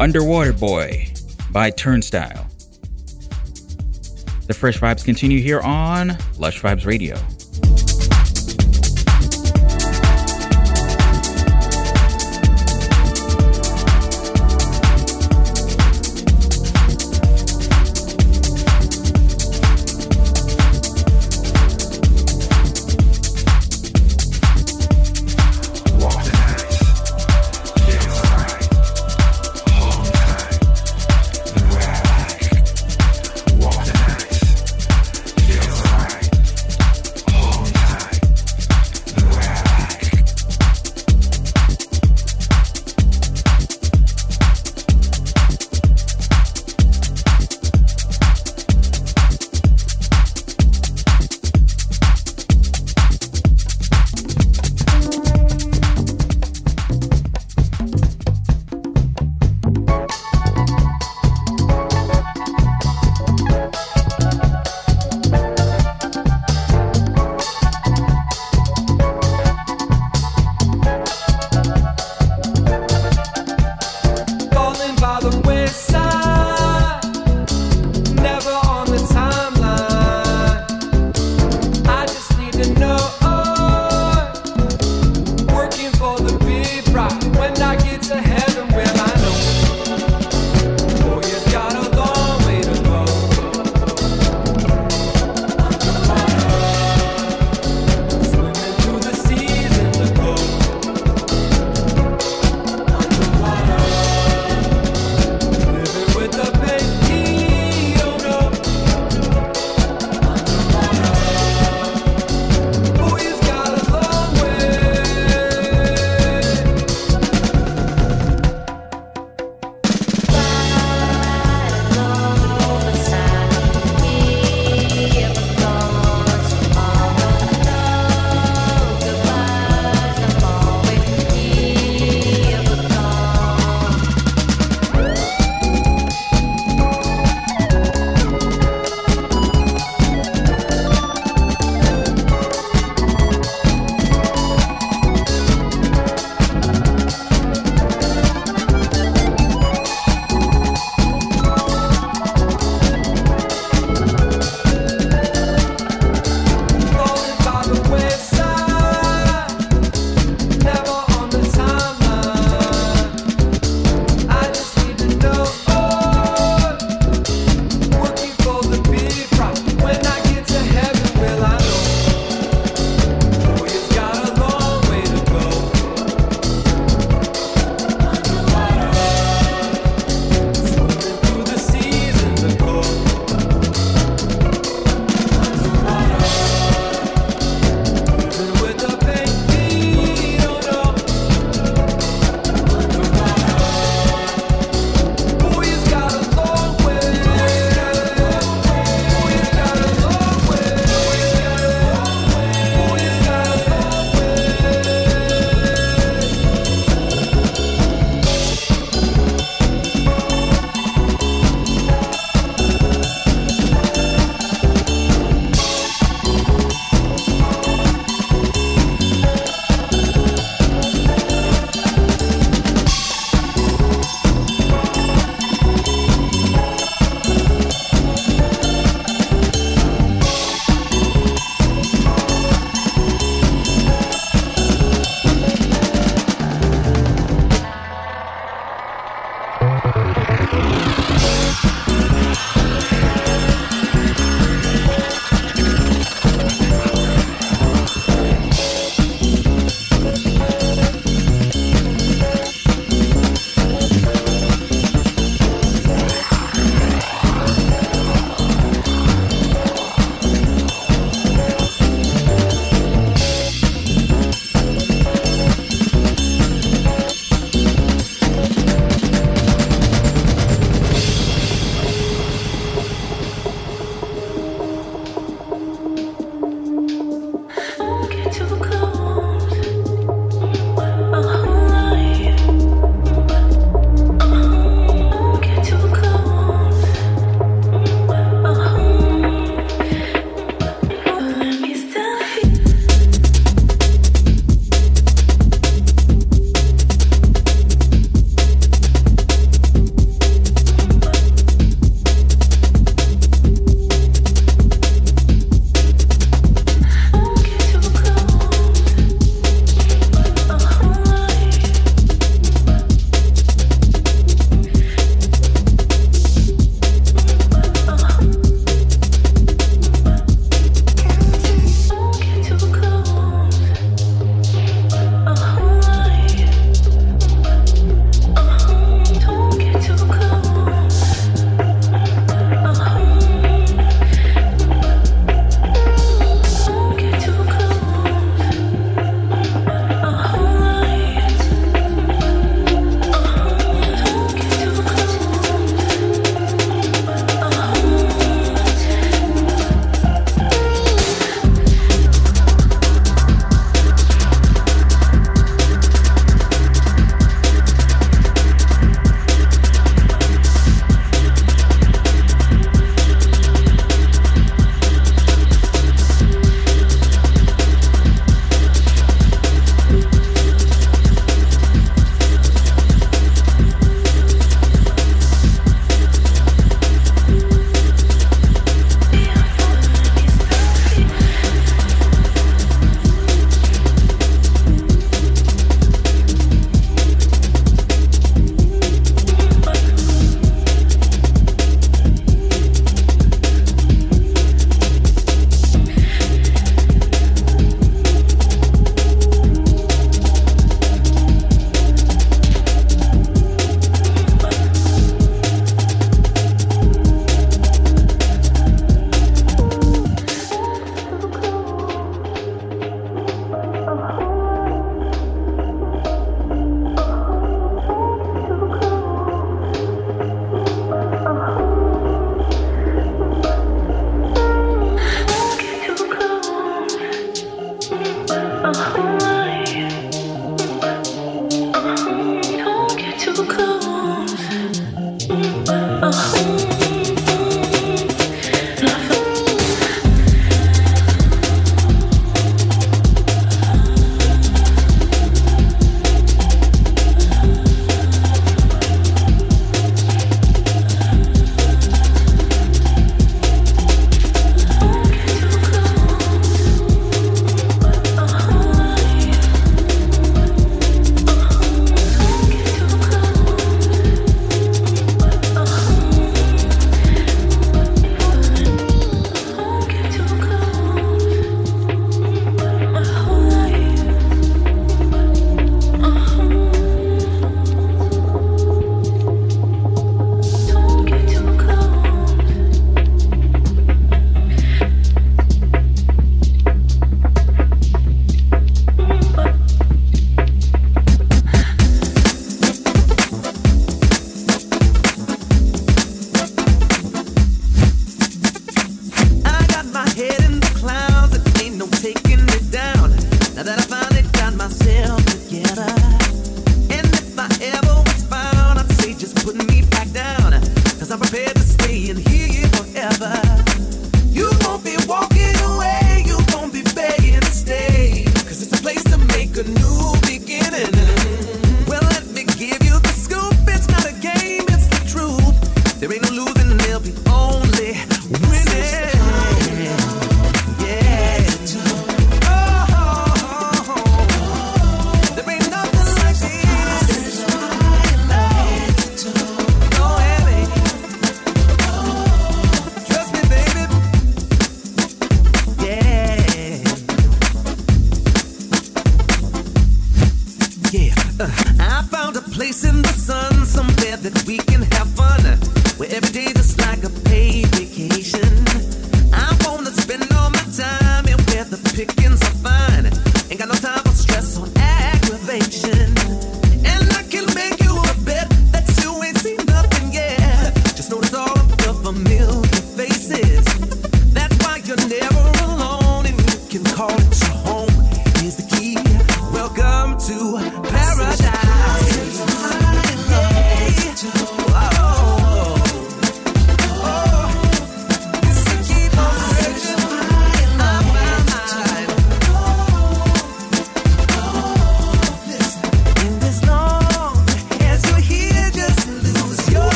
Underwater 0.00 0.52
Boi 0.52 1.06
by 1.52 1.70
Turnstile. 1.70 2.48
The 4.48 4.52
Fresh 4.52 4.80
Vibes 4.80 5.04
continue 5.04 5.40
here 5.40 5.60
on 5.60 6.18
Lush 6.38 6.60
Vibes 6.60 6.86
Radio. 6.86 7.16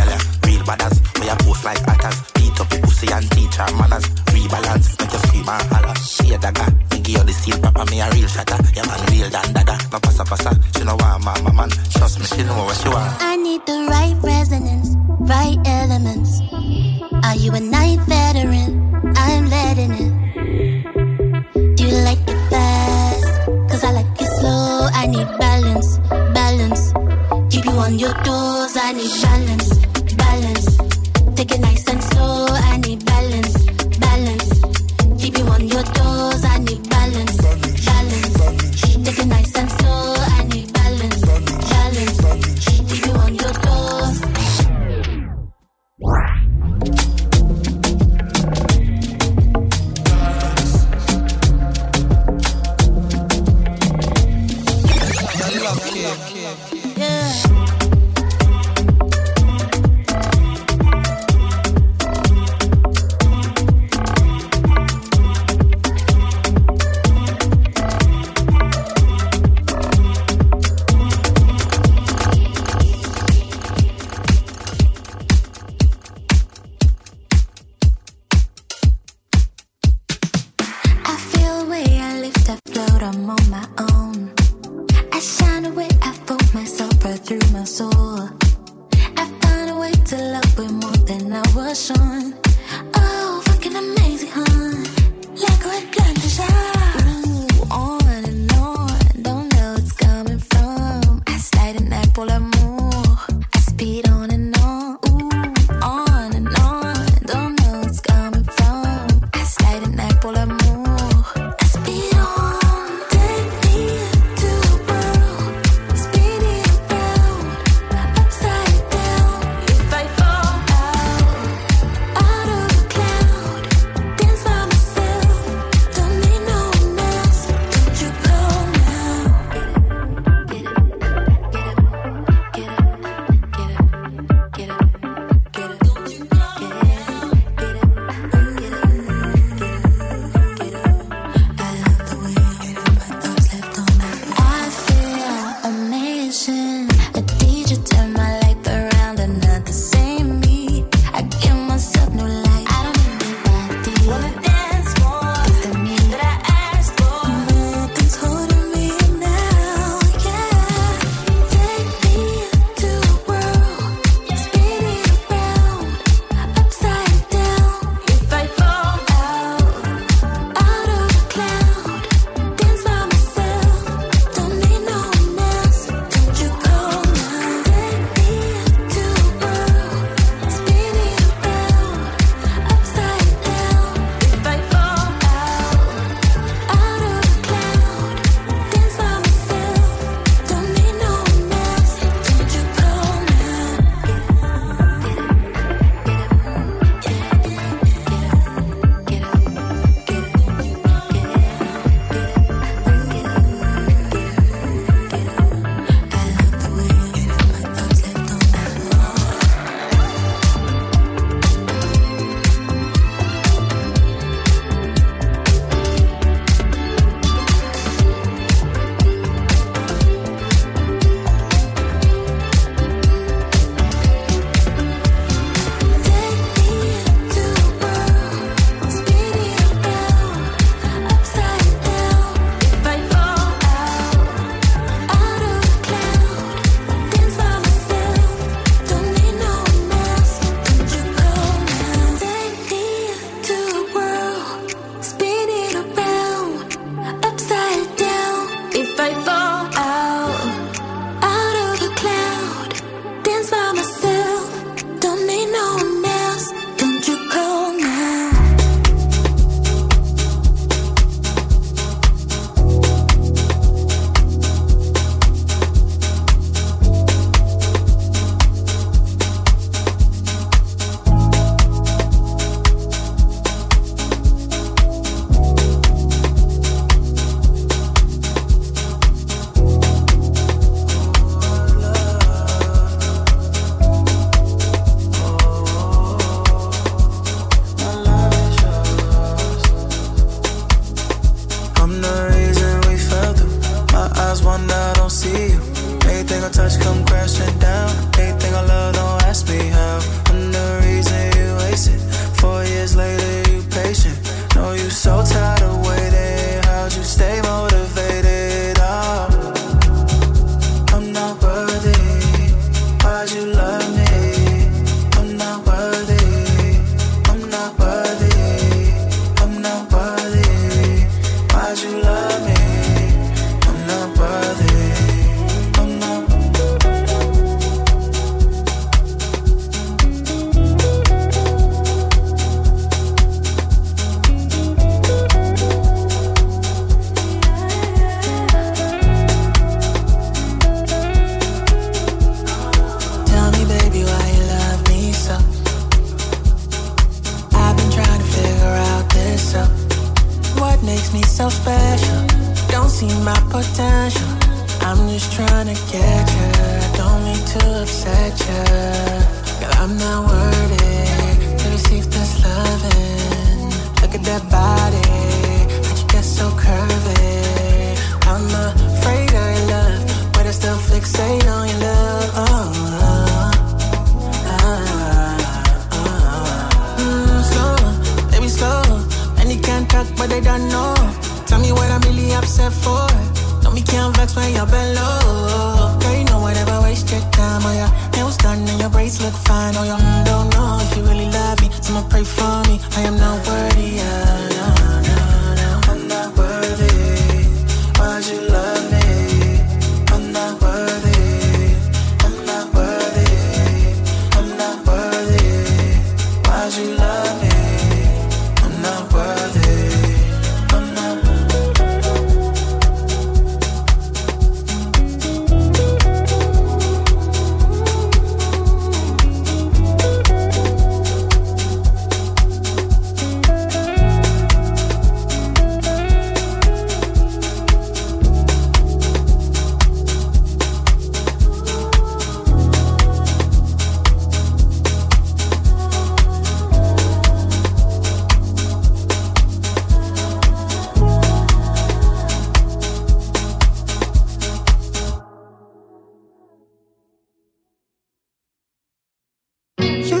Girl, 0.00 0.18
real 0.46 0.62
badass. 0.62 1.20
We 1.20 1.28
a 1.28 1.36
post 1.36 1.64
like 1.64 1.78
attackers. 1.80 2.22
Beat 2.32 2.58
up 2.60 2.68
the 2.70 2.78
pussy 2.82 3.12
and 3.12 3.30
teach 3.32 3.58
our 3.58 3.70
manners. 3.74 4.19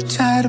Try 0.02 0.42
to 0.42 0.48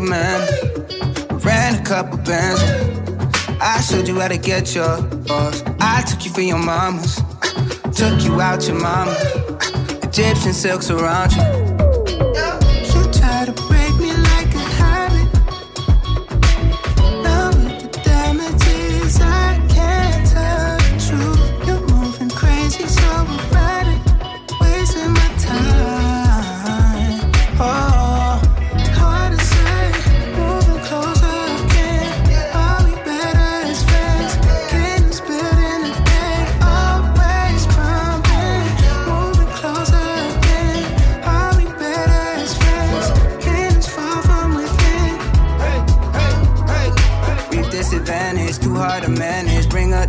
man. 0.00 0.40
Ran 1.44 1.80
a 1.80 1.84
couple 1.84 2.18
bands. 2.18 2.62
I 3.60 3.80
showed 3.80 4.08
you 4.08 4.18
how 4.20 4.28
to 4.28 4.38
get 4.38 4.74
yours. 4.74 5.02
I 5.80 6.02
took 6.08 6.24
you 6.24 6.32
for 6.32 6.40
your 6.40 6.58
mamas. 6.58 7.16
Took 7.94 8.22
you 8.22 8.40
out 8.40 8.66
your 8.66 8.80
mama. 8.80 9.14
Egyptian 10.02 10.52
silks 10.52 10.90
around. 10.90 11.32
You 11.32 11.69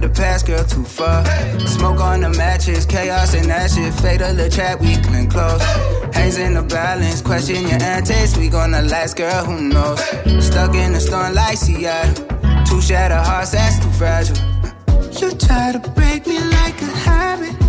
the 0.02 0.10
past, 0.10 0.48
girl, 0.48 0.64
too 0.64 0.84
far. 0.84 1.24
Smoke 1.60 2.02
on 2.02 2.22
the 2.22 2.30
matches, 2.30 2.86
chaos 2.86 3.34
and 3.34 3.52
ashes. 3.52 4.00
Fatal 4.02 4.38
attract, 4.40 4.82
we 4.82 4.96
can 4.96 5.30
close. 5.30 5.62
Hangs 6.14 6.38
in 6.38 6.54
the 6.56 6.64
balance, 6.64 7.22
question 7.22 7.68
your 7.68 7.82
antics. 7.82 8.36
We 8.38 8.50
gonna 8.50 8.82
last, 8.82 9.16
girl, 9.16 9.46
who 9.46 9.70
knows? 9.70 10.00
Stuck 10.44 10.76
in 10.76 10.94
the 10.94 11.00
storm 11.00 11.34
like 11.36 11.58
Seattle. 11.58 12.26
Two 12.66 12.82
shattered 12.82 13.26
hearts, 13.26 13.52
that's 13.52 13.80
too 13.80 13.92
fragile. 13.92 14.38
You 15.20 15.32
try 15.36 15.72
to 15.74 15.80
break 15.92 16.26
me 16.26 16.40
like 16.40 16.82
a 16.82 16.92
habit. 17.06 17.60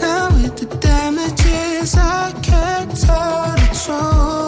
Now 0.00 0.28
with 0.34 0.56
the 0.56 0.66
damages, 0.80 1.94
I 1.96 2.32
can't 2.42 2.90
tell 3.00 3.54
the 3.56 3.68
truth. 3.84 4.41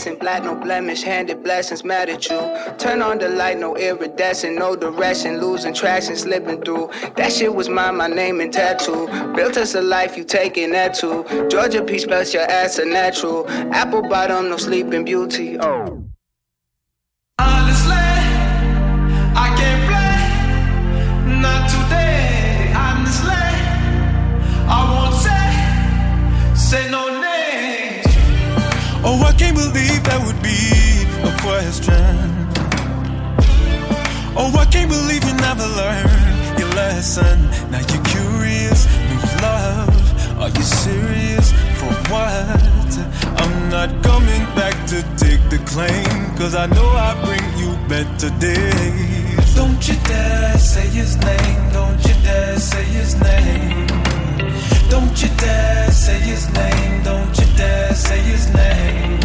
Adolescent, 0.00 0.20
black 0.20 0.44
no 0.44 0.54
blemish, 0.54 1.02
handed 1.02 1.42
blessings 1.42 1.84
mad 1.84 2.08
at 2.08 2.28
you. 2.28 2.38
Turn 2.78 3.02
on 3.02 3.18
the 3.18 3.28
light, 3.28 3.58
no 3.58 3.76
iridescent, 3.76 4.58
no 4.58 4.74
direction, 4.74 5.40
losing 5.40 5.74
traction, 5.74 6.16
slipping 6.16 6.62
through. 6.62 6.90
That 7.16 7.32
shit 7.32 7.54
was 7.54 7.68
mine, 7.68 7.96
my 7.96 8.06
name 8.08 8.40
and 8.40 8.52
tattoo. 8.52 9.06
Built 9.34 9.56
us 9.56 9.74
a 9.74 9.82
life, 9.82 10.16
you 10.16 10.24
taking 10.24 10.70
that 10.72 10.94
too. 10.94 11.24
Georgia 11.50 11.82
peach 11.82 12.06
plus 12.06 12.32
your 12.32 12.44
ass 12.44 12.78
a 12.78 12.84
natural. 12.84 13.48
Apple 13.72 14.02
bottom, 14.02 14.48
no 14.48 14.56
sleeping 14.56 15.04
beauty. 15.04 15.58
Oh. 15.58 16.02
Honestly, 17.38 17.89
Oh, 29.02 29.22
I 29.26 29.32
can't 29.32 29.56
believe 29.56 30.04
that 30.04 30.20
would 30.26 30.40
be 30.42 30.60
a 31.24 31.32
question. 31.40 32.14
Oh, 34.36 34.52
I 34.58 34.66
can't 34.66 34.90
believe 34.90 35.24
you 35.24 35.34
never 35.40 35.66
learned 35.66 36.58
your 36.58 36.68
lesson. 36.76 37.48
Now 37.70 37.80
you're 37.80 38.04
curious, 38.04 38.84
new 39.08 39.22
love. 39.40 40.38
Are 40.38 40.50
you 40.50 40.62
serious? 40.62 41.50
For 41.80 41.92
what? 42.12 42.92
I'm 43.40 43.70
not 43.70 43.88
coming 44.02 44.44
back 44.54 44.76
to 44.88 45.02
take 45.16 45.42
the 45.48 45.60
claim, 45.64 46.36
cause 46.36 46.54
I 46.54 46.66
know 46.66 46.88
I 46.88 47.16
bring 47.24 47.46
you 47.56 47.72
better 47.88 48.30
days. 48.38 49.54
Don't 49.54 49.80
you 49.88 49.94
dare 50.04 50.58
say 50.58 50.86
his 50.88 51.16
name. 51.16 51.72
Don't 51.72 52.00
you 52.06 52.14
dare 52.22 52.58
say 52.58 52.84
his 52.84 53.14
name. 53.20 53.99
Don't 54.88 55.22
you 55.22 55.28
dare 55.36 55.90
say 55.90 56.18
his 56.18 56.48
name. 56.52 57.02
Don't 57.02 57.38
you 57.38 57.46
dare 57.56 57.94
say 57.94 58.18
his 58.18 58.52
name. 58.54 59.20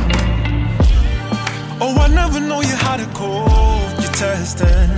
Oh, 1.81 1.95
I 1.99 2.07
never 2.07 2.39
know 2.39 2.61
you 2.61 2.75
had 2.87 2.99
a 2.99 3.05
cold, 3.13 3.91
you're 4.01 4.11
testing. 4.13 4.89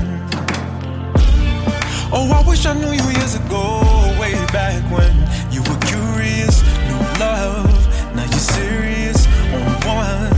Oh, 2.13 2.31
I 2.31 2.47
wish 2.47 2.65
I 2.65 2.73
knew 2.73 2.91
you 2.91 3.09
years 3.17 3.35
ago, 3.35 3.81
way 4.19 4.33
back 4.53 4.81
when 4.95 5.13
you 5.51 5.61
were 5.63 5.79
curious, 5.91 6.61
new 6.87 7.01
love. 7.19 7.73
Now 8.15 8.23
you're 8.23 8.47
serious 8.57 9.27
on 9.57 9.71
one. 9.99 10.37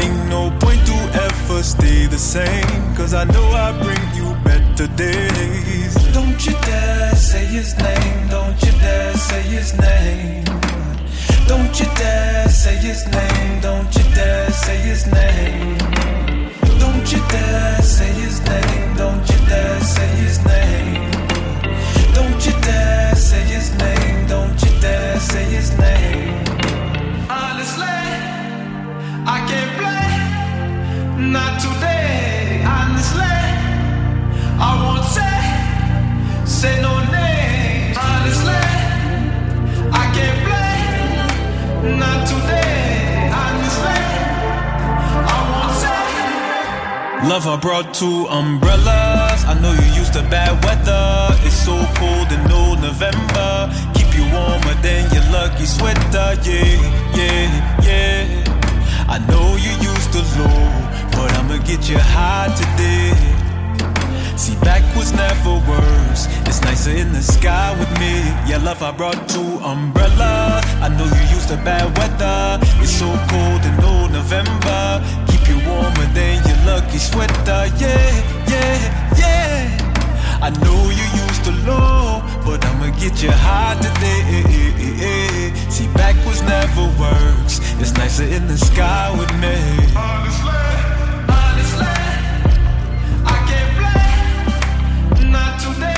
Ain't 0.00 0.28
no 0.30 0.50
point 0.60 0.82
to 0.86 0.98
ever 1.26 1.62
stay 1.62 2.06
the 2.06 2.18
same, 2.18 2.94
cause 2.96 3.12
I 3.14 3.24
know 3.24 3.46
I 3.50 3.72
bring 3.82 4.04
you 4.14 4.34
better 4.44 4.86
days. 4.96 5.97
Don't 6.18 6.46
you 6.46 6.52
dare 6.62 7.14
say 7.14 7.44
his 7.44 7.78
name. 7.78 8.28
Don't 8.28 8.60
you 8.64 8.72
dare 8.72 9.14
say 9.14 9.40
his 9.42 9.72
name. 9.78 10.44
Don't 11.46 11.78
you 11.78 11.86
dare 11.94 12.48
say 12.48 12.74
his 12.74 13.06
name. 13.06 13.60
Don't 13.60 13.94
you 13.96 14.02
dare 14.16 14.50
say 14.50 14.78
his 14.78 15.06
name. 15.06 15.78
Don't 16.80 17.12
you 17.12 17.20
dare 17.30 17.82
say 17.82 18.10
his 18.20 18.40
name. 18.40 18.96
Don't 18.96 19.30
you 19.30 19.38
dare 19.46 19.80
say 19.80 20.08
his 20.22 20.44
name. 20.44 21.10
Don't 22.16 22.46
you 22.46 22.52
dare 22.62 23.14
say 23.14 23.42
his 23.54 23.70
name. 23.78 24.26
Don't 24.26 24.60
you 24.64 24.80
dare 24.80 25.20
say 25.20 25.44
his 25.44 25.70
name. 25.78 26.17
Say 36.58 36.74
no 36.82 36.90
I 39.92 40.04
can't 40.14 40.38
play. 40.44 41.96
Not 41.96 42.26
today. 42.26 43.30
I. 43.32 43.58
Love, 47.28 47.46
I 47.46 47.56
brought 47.60 47.94
two 47.94 48.26
umbrellas. 48.26 49.44
I 49.44 49.54
know 49.62 49.72
you 49.72 50.00
used 50.00 50.14
to 50.14 50.22
bad 50.22 50.64
weather. 50.64 51.36
It's 51.46 51.54
so 51.54 51.76
cold 51.94 52.32
in 52.32 52.50
old 52.50 52.80
November. 52.80 53.70
Keep 53.94 54.16
you 54.18 54.24
warmer 54.32 54.74
than 54.82 55.08
your 55.14 55.30
lucky 55.30 55.64
sweater. 55.64 56.34
Yeah, 56.42 56.74
yeah, 57.14 57.86
yeah. 57.86 59.06
I 59.08 59.18
know 59.30 59.54
you 59.54 59.70
used 59.90 60.10
to 60.10 60.22
low, 60.42 60.66
but 61.12 61.30
I'ma 61.38 61.58
get 61.62 61.88
you 61.88 61.98
high 61.98 62.50
today. 62.56 63.37
See, 64.38 64.54
back 64.60 64.84
was 64.94 65.12
never 65.12 65.54
worse. 65.68 66.28
It's 66.46 66.62
nicer 66.62 66.92
in 66.92 67.12
the 67.12 67.22
sky 67.22 67.76
with 67.76 67.90
me. 67.98 68.22
Yeah, 68.48 68.60
love, 68.62 68.80
I 68.84 68.92
brought 68.92 69.28
two 69.28 69.58
umbrellas. 69.66 70.64
I 70.80 70.88
know 70.96 71.06
you 71.06 71.24
used 71.34 71.48
to 71.48 71.56
bad 71.56 71.86
weather. 71.98 72.64
It's 72.80 72.92
so 72.92 73.10
cold 73.30 73.62
in 73.66 73.74
old 73.84 74.12
November. 74.12 75.02
Keep 75.26 75.48
you 75.50 75.58
warmer 75.68 76.06
than 76.14 76.38
your 76.46 76.60
lucky 76.70 76.98
sweater. 76.98 77.66
Yeah, 77.82 78.08
yeah, 78.46 78.78
yeah. 79.18 80.38
I 80.40 80.50
know 80.62 80.80
you 80.98 81.06
used 81.26 81.42
to 81.46 81.52
low, 81.66 82.22
but 82.46 82.64
I'ma 82.64 82.94
get 82.96 83.20
you 83.20 83.32
high 83.32 83.74
today. 83.82 85.52
See, 85.68 85.88
back 85.94 86.14
was 86.24 86.40
never 86.42 86.86
worse. 86.94 87.58
It's 87.82 87.92
nicer 87.94 88.22
in 88.22 88.46
the 88.46 88.56
sky 88.56 89.10
with 89.18 89.32
me. 89.42 90.47
Today. 95.74 95.97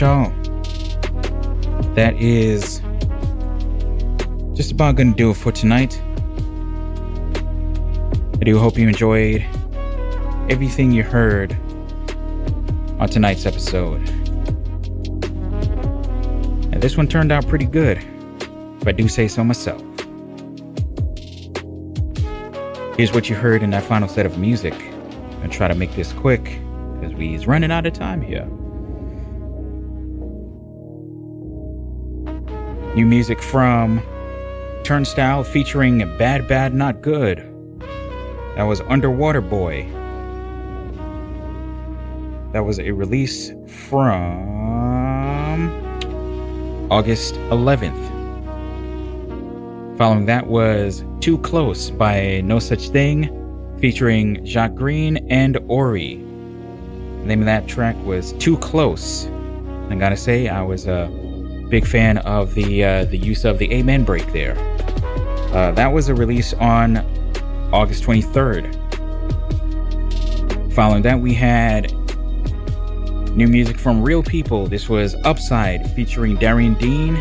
Y'all. 0.00 0.30
That 1.94 2.14
is 2.18 2.80
just 4.54 4.72
about 4.72 4.96
to 4.96 5.14
do 5.14 5.30
it 5.30 5.34
for 5.34 5.52
tonight. 5.52 6.00
I 8.34 8.44
do 8.44 8.58
hope 8.58 8.76
you 8.76 8.88
enjoyed 8.88 9.44
everything 10.50 10.92
you 10.92 11.02
heard 11.02 11.56
on 12.98 13.08
tonight's 13.08 13.46
episode. 13.46 14.06
And 16.72 16.82
this 16.82 16.96
one 16.96 17.08
turned 17.08 17.32
out 17.32 17.46
pretty 17.48 17.66
good, 17.66 17.98
if 18.80 18.86
I 18.86 18.92
do 18.92 19.08
say 19.08 19.28
so 19.28 19.42
myself. 19.44 19.82
Here's 22.96 23.12
what 23.12 23.28
you 23.28 23.36
heard 23.36 23.62
in 23.62 23.70
that 23.70 23.82
final 23.82 24.08
set 24.08 24.26
of 24.26 24.38
music. 24.38 24.72
Gonna 24.72 25.48
try 25.48 25.68
to 25.68 25.74
make 25.74 25.94
this 25.94 26.12
quick 26.12 26.60
because 26.94 27.14
we's 27.14 27.46
running 27.46 27.70
out 27.70 27.86
of 27.86 27.92
time 27.92 28.20
here. 28.20 28.48
New 32.96 33.04
music 33.04 33.42
from 33.42 34.00
Turnstile 34.82 35.44
featuring 35.44 35.98
Bad 36.16 36.48
Bad 36.48 36.72
Not 36.72 37.02
Good. 37.02 37.40
That 38.56 38.62
was 38.62 38.80
Underwater 38.88 39.42
Boi. 39.42 39.82
That 42.54 42.64
was 42.64 42.78
a 42.78 42.92
release 42.92 43.52
from 43.66 44.48
August 46.90 47.34
11th. 47.50 47.92
Following 49.98 50.24
that 50.24 50.46
was 50.46 51.04
Too 51.20 51.36
Close 51.36 51.90
by 51.90 52.40
Nosaj 52.42 52.90
Thing 52.90 53.76
featuring 53.78 54.42
Jacques 54.46 54.74
Greene 54.74 55.18
and 55.28 55.58
Ori. 55.68 56.16
The 56.16 57.26
name 57.26 57.40
of 57.40 57.46
that 57.46 57.68
track 57.68 57.94
was 58.06 58.32
Too 58.32 58.56
Close. 58.56 59.26
I 59.90 59.96
gotta 59.96 60.16
say, 60.16 60.48
I 60.48 60.62
was 60.62 60.86
a 60.86 61.10
big 61.68 61.86
fan 61.86 62.18
of 62.18 62.54
the 62.54 62.84
uh, 62.84 63.04
the 63.06 63.18
use 63.18 63.44
of 63.44 63.58
the 63.58 63.72
Amen 63.72 64.04
break 64.04 64.32
there. 64.32 64.56
Uh, 65.52 65.72
that 65.72 65.92
was 65.92 66.08
a 66.08 66.14
release 66.14 66.54
on 66.54 66.98
August 67.72 68.04
23rd. 68.04 68.72
Following 70.72 71.02
that, 71.02 71.18
we 71.18 71.32
had 71.32 71.92
new 73.36 73.46
music 73.46 73.78
from 73.78 74.02
Reel 74.02 74.22
People. 74.22 74.66
This 74.66 74.88
was 74.88 75.14
Upside 75.24 75.90
featuring 75.92 76.36
Darian 76.36 76.74
Dean 76.74 77.16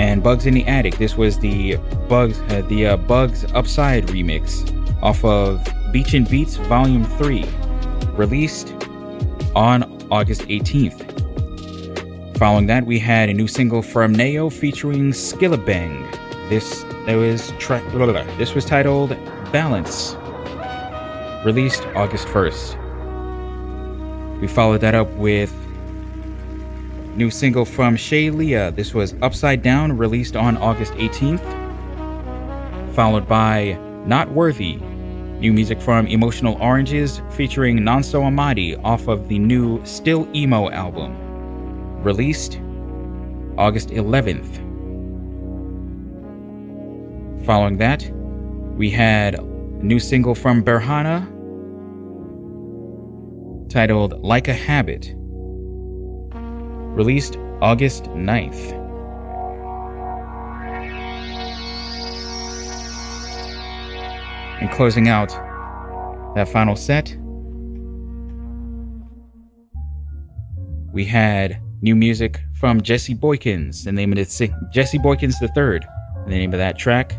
and 0.00 0.22
Bugz 0.22 0.46
in 0.46 0.54
the 0.54 0.66
Attic. 0.66 0.96
This 0.98 1.16
was 1.16 1.38
the 1.38 1.74
Bugz 2.08 2.40
uh, 2.50 2.62
the 2.68 2.86
uh, 2.86 2.96
Bugz 2.96 3.44
Upside 3.54 4.06
remix 4.08 4.66
off 5.02 5.24
of 5.24 5.66
Beach 5.92 6.14
and 6.14 6.28
Beats 6.28 6.56
Volume 6.56 7.04
3, 7.04 7.44
released 8.12 8.72
on 9.54 9.82
August 10.10 10.42
18th. 10.42 11.09
Following 12.40 12.68
that, 12.68 12.86
we 12.86 12.98
had 12.98 13.28
a 13.28 13.34
new 13.34 13.46
single 13.46 13.82
from 13.82 14.14
Neo 14.14 14.48
featuring 14.48 15.10
Skillibeng. 15.10 16.10
This 16.48 16.84
was 17.06 17.52
track. 17.58 17.84
This 18.38 18.54
was 18.54 18.64
titled 18.64 19.10
"Balance," 19.52 20.16
released 21.44 21.86
August 21.94 22.26
1st. 22.28 22.80
We 24.40 24.46
followed 24.46 24.80
that 24.80 24.94
up 24.94 25.10
with 25.16 25.54
new 27.14 27.30
single 27.30 27.66
from 27.66 27.94
Shay 27.94 28.30
Lia. 28.30 28.70
This 28.70 28.94
was 28.94 29.14
"Upside 29.20 29.62
Down," 29.62 29.98
released 29.98 30.34
on 30.34 30.56
August 30.56 30.94
18th. 30.94 31.44
Followed 32.94 33.28
by 33.28 33.76
"Not 34.06 34.32
Worthy," 34.32 34.76
new 35.40 35.52
music 35.52 35.78
from 35.78 36.06
Emotional 36.06 36.56
Oranges 36.58 37.20
featuring 37.32 37.80
Nonso 37.80 38.22
Amadi 38.22 38.76
off 38.82 39.08
of 39.08 39.28
the 39.28 39.38
new 39.38 39.84
Still 39.84 40.26
Emo 40.34 40.70
album 40.70 41.29
released 42.02 42.60
August 43.58 43.90
11th. 43.90 44.66
Following 47.44 47.76
that, 47.76 48.10
we 48.76 48.88
had 48.90 49.34
a 49.34 49.42
new 49.42 50.00
single 50.00 50.34
from 50.34 50.64
Berhana 50.64 51.26
titled 53.68 54.18
Like 54.22 54.48
a 54.48 54.54
Habit, 54.54 55.14
released 56.34 57.36
August 57.60 58.04
9th. 58.04 58.72
And 64.62 64.70
closing 64.70 65.08
out 65.08 65.28
that 66.34 66.48
final 66.48 66.76
set, 66.76 67.16
we 70.92 71.04
had 71.04 71.60
new 71.82 71.96
music 71.96 72.40
from 72.54 72.80
Jesse 72.80 73.14
Boykins. 73.14 73.84
The 73.84 73.92
name 73.92 74.12
of 74.12 74.18
it, 74.18 74.28
Jesse 74.72 74.98
Boykins 74.98 75.34
Third. 75.54 75.86
The 76.24 76.30
name 76.30 76.52
of 76.52 76.58
that 76.58 76.78
track, 76.78 77.14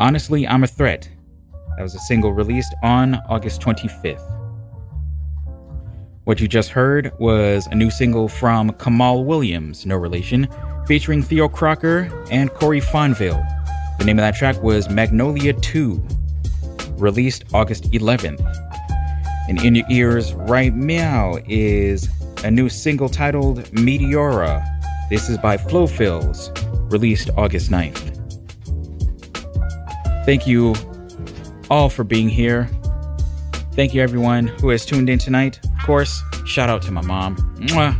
Honestly, 0.00 0.48
I'm 0.48 0.64
a 0.64 0.66
Threat. 0.66 1.10
That 1.76 1.82
was 1.82 1.94
a 1.94 1.98
single 1.98 2.32
released 2.32 2.74
on 2.82 3.16
August 3.28 3.60
25th. 3.60 4.26
What 6.24 6.40
you 6.40 6.48
just 6.48 6.70
heard 6.70 7.12
was 7.18 7.66
a 7.66 7.74
new 7.74 7.90
single 7.90 8.26
from 8.26 8.70
Kamaal 8.70 9.26
Williams, 9.26 9.84
no 9.84 9.96
relation, 9.96 10.48
featuring 10.86 11.22
Theo 11.22 11.48
Croker 11.48 12.10
and 12.30 12.50
Corey 12.54 12.80
Fonville. 12.80 13.46
The 13.98 14.06
name 14.06 14.18
of 14.18 14.22
that 14.22 14.36
track 14.36 14.62
was 14.62 14.88
Magnolia 14.88 15.52
2, 15.52 16.02
released 16.92 17.44
August 17.52 17.90
11th. 17.90 18.40
And 19.50 19.62
in 19.62 19.74
your 19.74 19.86
ears 19.90 20.32
right 20.32 20.74
now 20.74 21.36
is 21.46 22.08
a 22.44 22.50
new 22.50 22.68
single 22.68 23.08
titled 23.08 23.64
Meteora. 23.72 24.64
This 25.10 25.28
is 25.28 25.38
by 25.38 25.56
FloFilz, 25.56 26.90
released 26.90 27.30
August 27.36 27.70
9th. 27.70 28.16
Thank 30.24 30.46
you 30.46 30.74
all 31.70 31.88
for 31.88 32.04
being 32.04 32.28
here. 32.28 32.70
Thank 33.72 33.94
you, 33.94 34.02
everyone 34.02 34.46
who 34.46 34.70
has 34.70 34.84
tuned 34.84 35.08
in 35.08 35.18
tonight. 35.18 35.60
Of 35.64 35.86
course, 35.86 36.22
shout 36.46 36.68
out 36.68 36.82
to 36.82 36.92
my 36.92 37.02
mom. 37.02 37.36
Mwah. 37.58 37.96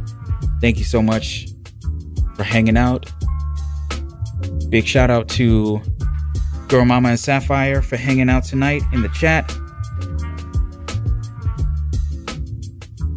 Thank 0.61 0.79
you 0.79 0.85
so 0.85 1.03
much 1.03 1.49
for 2.35 2.45
hanging 2.45 2.77
out. 2.77 3.11
Big 4.69 4.87
shout 4.87 5.11
out 5.11 5.29
to 5.31 5.81
Girl 6.69 6.85
Mama 6.85 7.11
and 7.11 7.21
Sapphire 7.21 7.83
for 7.83 7.97
hanging 7.97 8.31
out 8.31 8.45
tonight 8.45 8.83
in 8.93 9.03
the 9.03 9.09
chat. 9.09 9.55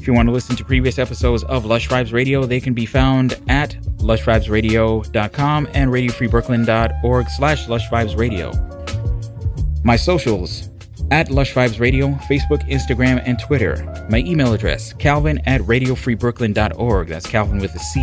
If 0.04 0.08
you 0.08 0.14
want 0.14 0.28
to 0.28 0.34
listen 0.34 0.58
to 0.58 0.66
previous 0.66 1.00
episodes 1.00 1.46
of 1.46 1.64
Lush 1.64 1.88
Vibes 1.88 2.12
Radio, 2.12 2.44
they 2.44 2.60
can 2.60 2.74
be 2.74 2.86
found 2.86 3.40
at 3.48 3.78
lushvibesradio.com 4.00 5.70
and 5.74 5.90
radiofreebrooklyn.org 5.90 7.30
slash 7.30 7.68
lushvibesradio. 7.68 9.86
My 9.86 9.96
socials 9.96 10.68
at 11.10 11.32
Lush 11.32 11.54
Vibes 11.54 11.80
Radio, 11.80 12.10
Facebook, 12.30 12.70
Instagram, 12.70 13.24
and 13.26 13.40
Twitter. 13.40 14.06
My 14.10 14.18
email 14.18 14.52
address, 14.52 14.92
calvin 14.92 15.40
at 15.46 15.62
radiofreebrooklyn.org. 15.62 17.08
That's 17.08 17.26
Calvin 17.26 17.60
with 17.60 17.74
a 17.74 17.80
C. 17.80 18.02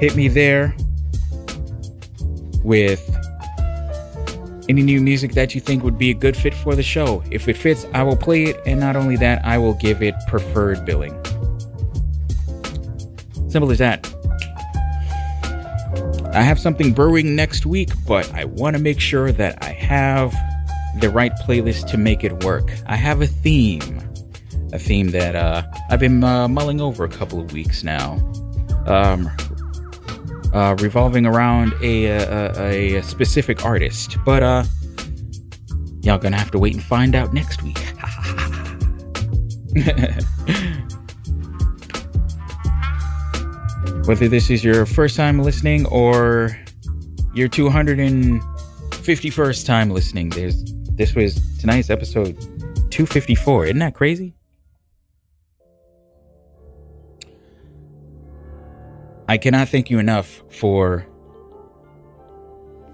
Hit 0.00 0.16
me 0.16 0.28
there 0.28 0.74
with 2.64 3.17
any 4.68 4.82
new 4.82 5.00
music 5.00 5.32
that 5.32 5.54
you 5.54 5.60
think 5.60 5.82
would 5.82 5.98
be 5.98 6.10
a 6.10 6.14
good 6.14 6.36
fit 6.36 6.54
for 6.54 6.74
the 6.74 6.82
show. 6.82 7.22
If 7.30 7.48
it 7.48 7.56
fits, 7.56 7.86
I 7.94 8.02
will 8.02 8.16
play 8.16 8.44
it, 8.44 8.60
and 8.66 8.78
not 8.78 8.96
only 8.96 9.16
that, 9.16 9.44
I 9.44 9.58
will 9.58 9.74
give 9.74 10.02
it 10.02 10.14
preferred 10.28 10.84
billing. 10.84 11.14
Simple 13.48 13.70
as 13.70 13.78
that. 13.78 14.06
I 16.34 16.42
have 16.42 16.58
something 16.58 16.92
brewing 16.92 17.34
next 17.34 17.64
week, 17.64 17.90
but 18.06 18.32
I 18.34 18.44
want 18.44 18.76
to 18.76 18.82
make 18.82 19.00
sure 19.00 19.32
that 19.32 19.64
I 19.64 19.70
have 19.70 20.34
the 21.00 21.08
right 21.08 21.32
playlist 21.46 21.88
to 21.90 21.96
make 21.96 22.22
it 22.22 22.44
work. 22.44 22.70
I 22.86 22.96
have 22.96 23.22
a 23.22 23.26
theme, 23.26 24.00
a 24.72 24.78
theme 24.78 25.08
that 25.12 25.34
uh, 25.34 25.62
I've 25.88 26.00
been 26.00 26.22
uh, 26.22 26.46
mulling 26.46 26.80
over 26.80 27.04
a 27.04 27.08
couple 27.08 27.40
of 27.40 27.52
weeks 27.52 27.82
now, 27.82 28.12
um, 28.86 29.30
uh, 30.52 30.76
revolving 30.80 31.26
around 31.26 31.74
a, 31.82 32.06
a, 32.06 32.96
a 32.96 33.02
specific 33.02 33.64
artist. 33.64 34.16
But 34.24 34.42
uh, 34.42 34.64
y'all 36.00 36.18
gonna 36.18 36.38
have 36.38 36.50
to 36.52 36.58
wait 36.58 36.74
and 36.74 36.82
find 36.82 37.14
out 37.14 37.32
next 37.32 37.62
week. 37.62 37.78
Whether 44.06 44.28
this 44.28 44.48
is 44.48 44.64
your 44.64 44.86
first 44.86 45.16
time 45.16 45.40
listening 45.40 45.84
or 45.86 46.56
your 47.34 47.48
251st 47.48 49.66
time 49.66 49.90
listening, 49.90 50.30
there's 50.30 50.64
this 50.94 51.14
was 51.14 51.58
tonight's 51.58 51.90
episode 51.90 52.40
254. 52.90 53.66
Isn't 53.66 53.80
that 53.80 53.94
crazy? 53.94 54.37
I 59.30 59.36
cannot 59.36 59.68
thank 59.68 59.90
you 59.90 59.98
enough 59.98 60.42
for 60.48 61.06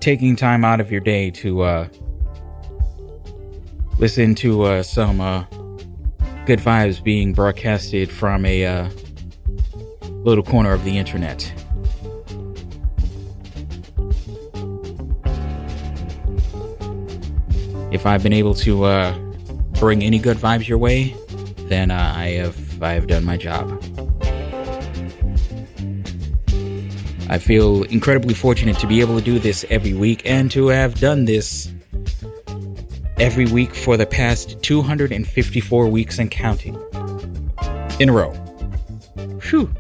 taking 0.01 0.35
time 0.35 0.65
out 0.65 0.81
of 0.81 0.90
your 0.90 1.01
day 1.01 1.31
to 1.31 1.62
uh, 1.62 1.89
listen 4.01 4.35
to 4.35 4.62
uh, 4.65 4.82
some 4.82 5.20
uh, 5.20 5.44
good 6.44 6.59
vibes 6.59 7.02
being 7.02 7.35
broadcasted 7.35 8.11
from 8.11 8.44
a 8.44 8.66
uh, 8.66 8.90
little 10.24 10.43
corner 10.43 10.73
of 10.73 10.82
the 10.82 10.98
internet. 10.98 11.52
If 17.93 18.06
I've 18.06 18.24
been 18.24 18.32
able 18.32 18.55
to 18.55 18.82
uh, 18.82 19.16
bring 19.78 20.02
any 20.02 20.19
good 20.19 20.39
vibes 20.39 20.66
your 20.66 20.78
way, 20.78 21.15
then 21.69 21.93
uh, 21.93 22.12
I 22.16 22.31
have 22.31 22.82
I 22.82 22.94
have 22.94 23.06
done 23.06 23.24
my 23.24 23.36
job. 23.36 23.81
I 27.29 27.39
feel 27.39 27.85
incredibly 27.85 28.35
fortunate 28.35 28.79
to 28.79 28.87
be 28.87 29.01
able 29.01 29.19
to 29.19 29.25
do 29.25 29.39
this 29.39 29.65
every 29.71 29.95
week 29.95 30.23
and 30.25 30.51
to 30.51 30.69
have 30.69 31.01
done 31.01 31.25
this 31.25 31.73
every 33.19 33.47
week 33.47 33.75
for 33.75 33.97
the 33.97 34.07
past 34.07 34.63
254 34.63 35.89
weeks 35.89 36.19
and 36.19 36.31
counting 36.31 36.75
in 37.99 38.09
a 38.09 38.13
row. 38.13 38.31
Whew. 39.43 39.73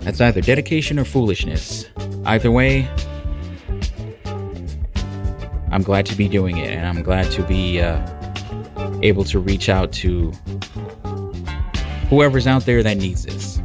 That's 0.00 0.20
either 0.20 0.40
dedication 0.40 0.98
or 0.98 1.04
foolishness. 1.04 1.86
Either 2.24 2.50
way, 2.50 2.88
I'm 5.70 5.82
glad 5.82 6.06
to 6.06 6.16
be 6.16 6.26
doing 6.26 6.56
it, 6.58 6.70
and 6.70 6.86
I'm 6.86 7.02
glad 7.02 7.30
to 7.32 7.42
be 7.44 7.80
uh, 7.80 8.04
able 9.02 9.24
to 9.24 9.38
reach 9.38 9.68
out 9.68 9.92
to 9.92 10.32
whoever's 12.10 12.46
out 12.48 12.66
there 12.66 12.82
that 12.82 12.96
needs 12.96 13.24
this. 13.24 13.58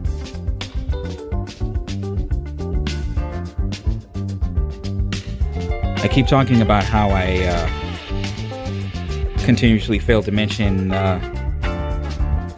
I 6.04 6.08
keep 6.08 6.28
talking 6.28 6.62
about 6.62 6.84
how 6.84 7.10
I 7.10 7.44
uh, 7.44 7.68
continuously 9.44 9.98
fail 9.98 10.22
to 10.22 10.32
mention 10.32 10.92
uh, 10.92 11.20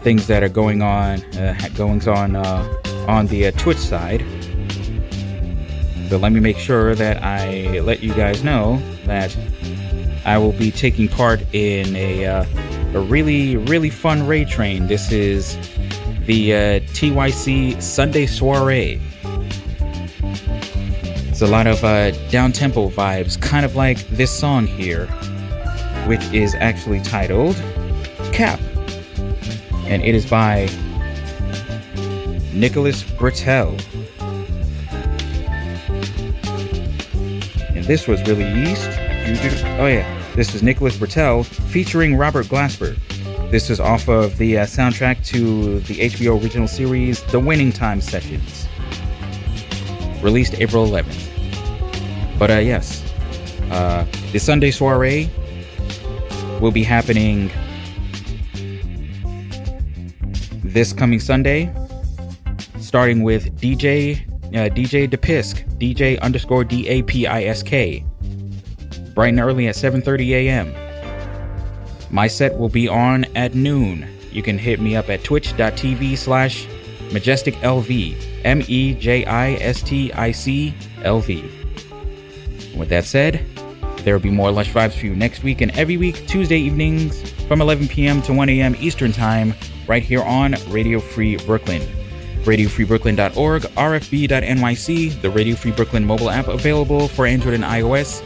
things 0.04 0.28
that 0.28 0.44
are 0.44 0.50
going 0.50 0.82
on, 0.82 1.24
uh, 1.38 1.58
goings 1.74 2.08
on 2.08 2.36
uh, 2.36 2.82
on 3.08 3.28
the 3.28 3.48
uh, 3.48 3.52
Twitch 3.52 3.78
side. 3.78 4.26
So 6.10 6.18
let 6.18 6.34
me 6.34 6.42
make 6.42 6.58
sure 6.58 6.96
that 6.96 7.24
I 7.24 7.80
let 7.80 8.04
you 8.04 8.14
guys 8.14 8.44
know 8.44 8.82
that 9.06 9.36
I 10.26 10.38
will 10.38 10.52
be 10.52 10.70
taking 10.70 11.08
part 11.08 11.42
in 11.54 11.96
a, 11.96 12.26
uh, 12.26 12.46
a 12.98 13.02
really, 13.02 13.58
really 13.58 13.92
fun 13.92 14.26
raid 14.26 14.48
train. 14.48 14.88
This 14.88 15.12
is 15.12 15.56
the 16.26 16.54
uh, 16.54 16.58
TYC 16.96 17.80
Sunday 17.80 18.26
Soiree. 18.26 19.00
It's 21.28 21.44
a 21.44 21.48
lot 21.48 21.68
of 21.68 21.84
uh, 21.84 22.10
down 22.30 22.52
tempo 22.52 22.90
vibes, 22.90 23.40
kind 23.40 23.66
of 23.66 23.76
like 23.76 24.00
this 24.08 24.32
song 24.32 24.66
here, 24.66 25.06
which 26.08 26.24
is 26.34 26.56
actually 26.56 27.00
titled 27.02 27.56
Cap. 28.34 28.60
And 29.86 30.02
it 30.02 30.16
is 30.16 30.26
by 30.26 30.68
Nicholas 32.52 33.04
Britell. 33.04 33.80
And 37.76 37.86
this 37.86 38.08
was 38.08 38.24
released. 38.24 38.90
Oh, 39.78 39.86
yeah. 39.86 40.17
This 40.38 40.54
is 40.54 40.62
Nicholas 40.62 40.96
Britell 40.96 41.44
featuring 41.44 42.16
Robert 42.16 42.46
Glasper. 42.46 42.96
This 43.50 43.72
is 43.72 43.80
off 43.80 44.08
of 44.08 44.38
the 44.38 44.60
uh, 44.60 44.66
soundtrack 44.68 45.26
to 45.30 45.80
the 45.80 45.96
HBO 45.96 46.40
original 46.40 46.68
series 46.68 47.24
The 47.24 47.40
Winning 47.40 47.72
Time 47.72 48.00
Sessions, 48.00 48.68
released 50.22 50.54
April 50.62 50.86
11th. 50.86 52.38
But 52.38 52.52
uh, 52.52 52.60
yes, 52.60 53.04
uh, 53.72 54.06
the 54.32 54.38
Sunday 54.38 54.70
soiree 54.70 55.28
will 56.62 56.70
be 56.70 56.84
happening 56.84 57.50
this 60.64 60.94
coming 60.94 61.20
Sunday, 61.20 61.74
starting 62.80 63.24
with 63.24 63.60
DJ 63.60 64.22
uh, 64.50 64.70
DJ 64.70 65.10
DePisk, 65.10 65.68
DJ 65.80 66.22
underscore 66.22 66.64
D 66.64 66.88
A 66.90 67.02
P 67.02 67.26
I 67.26 67.46
S 67.46 67.64
K, 67.64 68.06
bright 69.18 69.30
and 69.30 69.40
early 69.40 69.68
at 69.68 69.74
7:30 69.74 70.30
a.m. 70.30 70.76
My 72.12 72.28
set 72.28 72.56
will 72.56 72.70
be 72.70 72.88
on 72.88 73.26
at 73.36 73.56
noon. 73.56 74.08
you 74.32 74.44
can 74.44 74.60
hit 74.60 74.80
me 74.80 74.96
up 74.96 75.10
at 75.10 75.24
twitch.tv 75.24 76.16
slash 76.16 76.68
majesticlv. 77.10 78.16
M 78.46 78.62
E 78.68 78.94
J 78.94 79.26
I 79.26 79.54
S 79.54 79.82
T 79.82 80.14
I 80.14 80.32
C 80.32 80.76
L 81.02 81.20
V. 81.20 81.50
With 82.78 82.90
that 82.90 83.06
said, 83.06 83.44
there 84.04 84.14
will 84.14 84.22
be 84.22 84.30
more 84.30 84.52
Lush 84.52 84.72
Vibes 84.72 84.94
for 84.94 85.08
you 85.08 85.16
next 85.16 85.42
week 85.42 85.62
and 85.62 85.72
every 85.72 85.98
week, 85.98 86.28
Tuesday 86.28 86.60
evenings 86.60 87.32
from 87.48 87.60
11 87.60 87.88
p.m. 87.88 88.22
to 88.22 88.34
1 88.34 88.50
a.m. 88.50 88.76
Eastern 88.80 89.12
Time, 89.12 89.56
right 89.88 90.04
here 90.04 90.22
on 90.22 90.56
Radio 90.70 91.00
Free 91.00 91.38
Brooklyn. 91.38 91.82
RadioFreeBrooklyn.org, 92.44 93.64
RFB.NYC, 93.64 95.22
the 95.22 95.30
Radio 95.30 95.56
Free 95.56 95.72
Brooklyn 95.72 96.06
mobile 96.06 96.30
app 96.30 96.48
available 96.48 97.08
for 97.08 97.26
Android 97.26 97.56
and 97.56 97.64
iOS. 97.64 98.22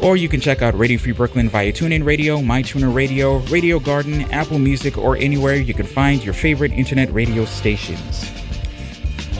Or 0.00 0.16
you 0.16 0.28
can 0.28 0.40
check 0.40 0.62
out 0.62 0.78
Radio 0.78 0.98
Free 0.98 1.12
Brooklyn 1.12 1.48
via 1.48 1.72
TuneIn 1.72 2.04
Radio, 2.04 2.38
MyTuner 2.38 2.94
Radio, 2.94 3.38
Radio 3.46 3.80
Garden, 3.80 4.22
Apple 4.30 4.60
Music, 4.60 4.96
or 4.96 5.16
anywhere 5.16 5.56
you 5.56 5.74
can 5.74 5.86
find 5.86 6.24
your 6.24 6.34
favorite 6.34 6.72
internet 6.72 7.12
radio 7.12 7.44
stations. 7.44 8.30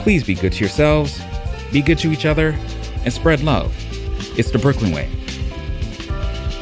Please 0.03 0.23
be 0.23 0.35
good 0.35 0.51
to 0.53 0.59
yourselves, 0.59 1.21
be 1.71 1.81
good 1.81 1.97
to 1.99 2.11
each 2.11 2.25
other, 2.25 2.57
and 3.05 3.13
spread 3.13 3.41
love. 3.41 3.73
It's 4.37 4.51
the 4.51 4.59
Brooklyn 4.59 4.91
way. 4.91 5.09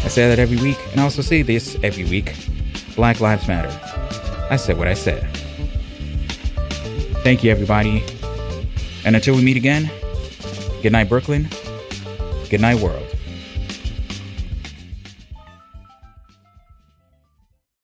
I 0.04 0.10
say 0.10 0.28
that 0.30 0.38
every 0.38 0.58
week, 0.58 0.78
and 0.92 1.02
I 1.02 1.04
also 1.04 1.22
say 1.22 1.42
this 1.42 1.76
every 1.82 2.06
week 2.06 2.36
Black 2.96 3.20
Lives 3.20 3.48
Matter. 3.48 3.70
I 4.50 4.58
said 4.58 4.78
what 4.78 4.88
I 4.88 4.94
said. 4.94 5.28
Thank 7.24 7.44
you, 7.44 7.52
everybody. 7.52 8.04
And 9.04 9.16
until 9.16 9.36
we 9.36 9.44
meet 9.44 9.58
again, 9.58 9.90
good 10.82 10.92
night, 10.92 11.10
Brooklyn. 11.10 11.48
Good 12.50 12.62
night, 12.62 12.80
world. 12.80 13.07